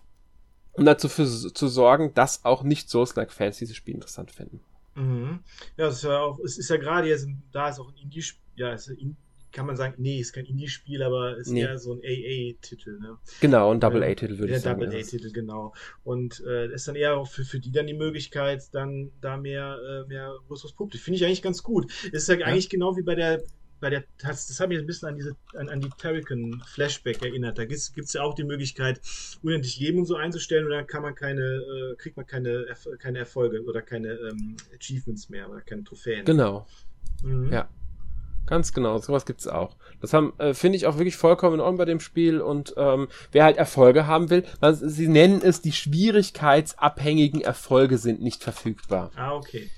[0.73, 4.61] um dazu für, zu sorgen, dass auch nicht Souls-like-Fans dieses Spiel interessant finden.
[4.95, 5.39] Mhm.
[5.77, 8.23] Ja, es ist ja auch, es ist ja gerade jetzt, da ist auch ein Indie,
[8.55, 9.17] ja, es in,
[9.53, 11.61] kann man sagen, nee, ist kein Indie-Spiel, aber ist nee.
[11.61, 13.17] eher so ein AA-Titel, ne?
[13.39, 14.81] Genau, ein Double-A-Titel würde ja, ich sagen.
[14.81, 15.73] Double A-Titel, genau.
[16.03, 19.77] Und äh, ist dann eher auch für, für die dann die Möglichkeit, dann da mehr,
[19.77, 21.03] äh, mehr größeres Publikum.
[21.03, 21.91] Finde ich eigentlich ganz gut.
[22.11, 23.43] Ist ja, ja eigentlich genau wie bei der
[23.79, 27.21] bei der, das, das hat mich ein bisschen an diese, an, an die Terrican Flashback
[27.21, 27.57] erinnert.
[27.57, 29.01] Da gibt es ja auch die Möglichkeit,
[29.41, 32.65] unendlich Leben und so einzustellen und dann kann man keine, äh, kriegt man keine,
[32.99, 36.25] keine Erfolge oder keine ähm, Achievements mehr oder keine Trophäen.
[36.25, 36.65] Genau.
[37.23, 37.51] Mhm.
[37.51, 37.69] Ja.
[38.45, 39.77] Ganz genau, sowas gibt's auch.
[40.01, 43.07] Das haben, äh, finde ich auch wirklich vollkommen in Ordnung bei dem Spiel und ähm,
[43.31, 49.11] wer halt Erfolge haben will, man, sie nennen es die schwierigkeitsabhängigen Erfolge sind nicht verfügbar.
[49.15, 49.69] Ah, okay.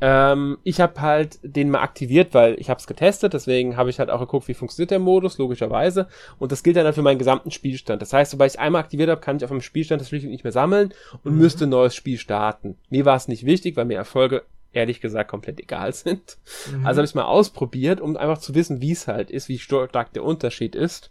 [0.00, 3.98] Ähm, ich habe halt den mal aktiviert, weil ich habe es getestet, deswegen habe ich
[3.98, 6.08] halt auch geguckt, wie funktioniert der Modus, logischerweise.
[6.38, 8.02] Und das gilt dann halt für meinen gesamten Spielstand.
[8.02, 10.44] Das heißt, sobald ich einmal aktiviert habe, kann ich auf dem Spielstand das Spiel nicht
[10.44, 10.92] mehr sammeln
[11.22, 11.38] und mhm.
[11.38, 12.76] müsste ein neues Spiel starten.
[12.90, 14.42] Mir war es nicht wichtig, weil mir Erfolge
[14.72, 16.38] ehrlich gesagt komplett egal sind.
[16.70, 16.86] Mhm.
[16.86, 19.58] Also habe ich es mal ausprobiert, um einfach zu wissen, wie es halt ist, wie
[19.58, 21.10] stark der Unterschied ist.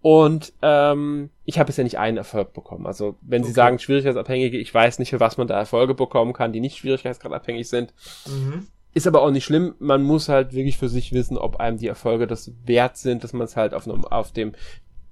[0.00, 2.86] Und ähm, ich habe bisher nicht einen Erfolg bekommen.
[2.86, 3.48] Also wenn okay.
[3.48, 6.76] Sie sagen Schwierigkeitsabhängige, ich weiß nicht, für was man da Erfolge bekommen kann, die nicht
[6.76, 7.92] schwierigkeitsgradabhängig sind.
[8.26, 8.68] Mhm.
[8.94, 9.74] Ist aber auch nicht schlimm.
[9.80, 13.32] Man muss halt wirklich für sich wissen, ob einem die Erfolge das wert sind, dass
[13.32, 14.52] man es halt auf, einem, auf dem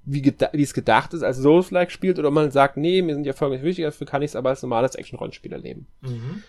[0.06, 0.22] wie,
[0.52, 3.56] wie es gedacht ist, als Souls-like spielt, oder man sagt, nee, mir sind die Erfolge
[3.56, 5.88] nicht wichtig, dafür kann ich es aber als normales Action-Rollenspiel erleben.
[6.00, 6.44] Mhm.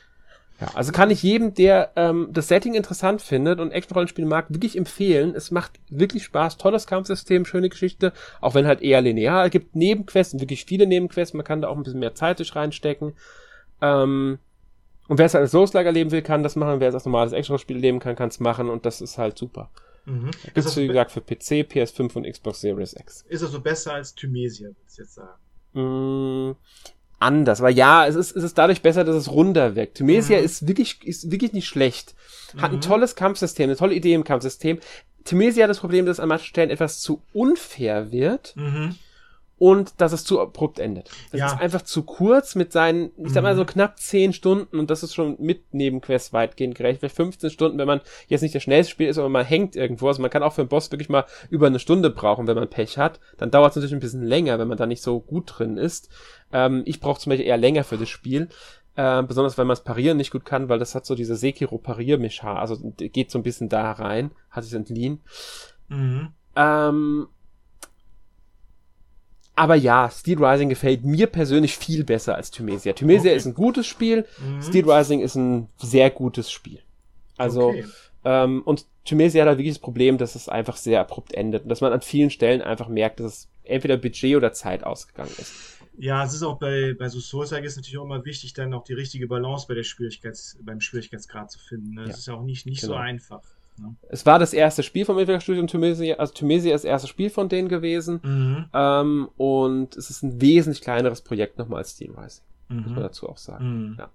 [0.60, 4.76] Ja, also kann ich jedem, der ähm, das Setting interessant findet und Action-Rollenspiele mag, wirklich
[4.76, 5.36] empfehlen.
[5.36, 8.12] Es macht wirklich Spaß, tolles Kampfsystem, schöne Geschichte,
[8.42, 9.46] auch wenn halt eher linear.
[9.46, 12.56] Es gibt Nebenquests, wirklich viele Nebenquests, man kann da auch ein bisschen mehr Zeit durch
[12.56, 13.14] reinstecken.
[13.82, 14.40] Ähm,
[15.08, 16.80] und wer es als Souls-like erleben will, kann das machen.
[16.80, 19.70] Wer es als normales Action-Rollenspiel erleben kann, kann es machen und das ist halt super.
[20.06, 20.32] Mhm.
[20.44, 23.26] Gibt es, wie gesagt, für PC, PS5 und Xbox Series X.
[23.28, 25.38] Ist also besser als Tumesia, würde ich jetzt sagen.
[25.74, 26.56] Mm,
[27.20, 27.60] anders.
[27.60, 29.98] Aber ja, es ist, es ist dadurch besser, dass es runder wirkt.
[29.98, 30.46] Tumesia mhm.
[30.46, 32.16] ist wirklich, ist wirklich nicht schlecht.
[32.58, 32.78] Hat mhm.
[32.78, 34.80] ein tolles Kampfsystem, eine tolle Idee im Kampfsystem.
[35.26, 38.56] Tumesia hat das Problem, dass es an manchen Stellen etwas zu unfair wird.
[38.56, 38.96] Mhm
[39.60, 41.10] und dass es zu abrupt endet.
[41.32, 41.48] Es ja.
[41.48, 43.68] ist einfach zu kurz mit seinen, ich sag mal so mhm.
[43.68, 47.00] knapp 10 Stunden und das ist schon mit Nebenquests weitgehend gerecht.
[47.00, 50.08] Vielleicht 15 Stunden, wenn man jetzt nicht der schnellste Spiel ist, aber man hängt irgendwo.
[50.08, 52.70] Also man kann auch für einen Boss wirklich mal über eine Stunde brauchen, wenn man
[52.70, 53.20] Pech hat.
[53.38, 56.10] Dann dauert es natürlich ein bisschen länger, wenn man da nicht so gut drin ist.
[56.52, 58.50] Ähm, ich brauche zum Beispiel eher länger für das Spiel.
[58.96, 62.58] Äh, besonders wenn man das Parieren nicht gut kann, weil das hat so diese Sekiro-Parier-Mecha,
[62.58, 65.22] also geht so ein bisschen da rein, hat sich entliehen.
[65.88, 66.30] Mhm.
[66.56, 67.28] Ähm,
[69.58, 72.94] aber ja, Steel Rising gefällt mir persönlich viel besser als Tumesia.
[72.94, 73.38] Tumesia okay.
[73.38, 74.62] ist ein gutes Spiel, mhm.
[74.62, 76.80] Steel Rising ist ein sehr gutes Spiel.
[77.38, 77.86] Also, okay.
[78.24, 81.70] ähm, und Tumesia hat halt wirklich das Problem, dass es einfach sehr abrupt endet und
[81.70, 85.54] dass man an vielen Stellen einfach merkt, dass es entweder Budget oder Zeit ausgegangen ist.
[85.98, 88.84] Ja, es ist auch bei, bei so Soulside ist natürlich auch immer wichtig, dann auch
[88.84, 91.96] die richtige Balance bei der Schwierigkeits, beim Schwierigkeitsgrad zu finden.
[91.96, 92.02] Ne?
[92.02, 92.18] Das ja.
[92.18, 92.94] ist ja auch nicht, nicht genau.
[92.94, 93.42] so einfach.
[93.80, 93.96] Ne?
[94.10, 97.50] Es war das erste Spiel vom Entwicklerstudio Tunisia, also Tunisia ist das erste Spiel von
[97.50, 98.20] denen gewesen.
[98.24, 98.66] Mhm.
[98.74, 102.44] Ähm, und es ist ein wesentlich kleineres Projekt nochmal als Steam Rising.
[102.70, 102.82] Mhm.
[102.82, 103.90] Muss man dazu auch sagen.
[103.90, 103.96] Mhm.
[104.00, 104.10] Ja.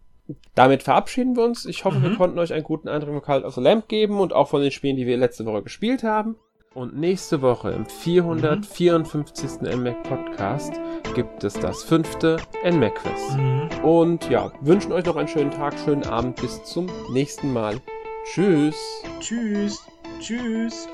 [0.55, 1.67] Damit verabschieden wir uns.
[1.67, 2.17] Ich hoffe, wir mhm.
[2.17, 4.71] konnten euch einen guten Eindruck von Cult of the Lamp geben und auch von den
[4.71, 6.37] Spielen, die wir letzte Woche gespielt haben.
[6.75, 9.61] Und nächste Woche im 454.
[9.61, 9.81] Mhm.
[9.81, 10.73] NMAC Podcast
[11.15, 13.37] gibt es das fünfte NMAC Quiz.
[13.37, 13.85] Mhm.
[13.85, 17.81] Und ja, wünschen euch noch einen schönen Tag, schönen Abend, bis zum nächsten Mal.
[18.25, 18.77] Tschüss.
[19.21, 19.85] Tschüss.
[20.21, 20.89] Tschüss.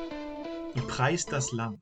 [0.74, 1.80] Und preist das Lamm.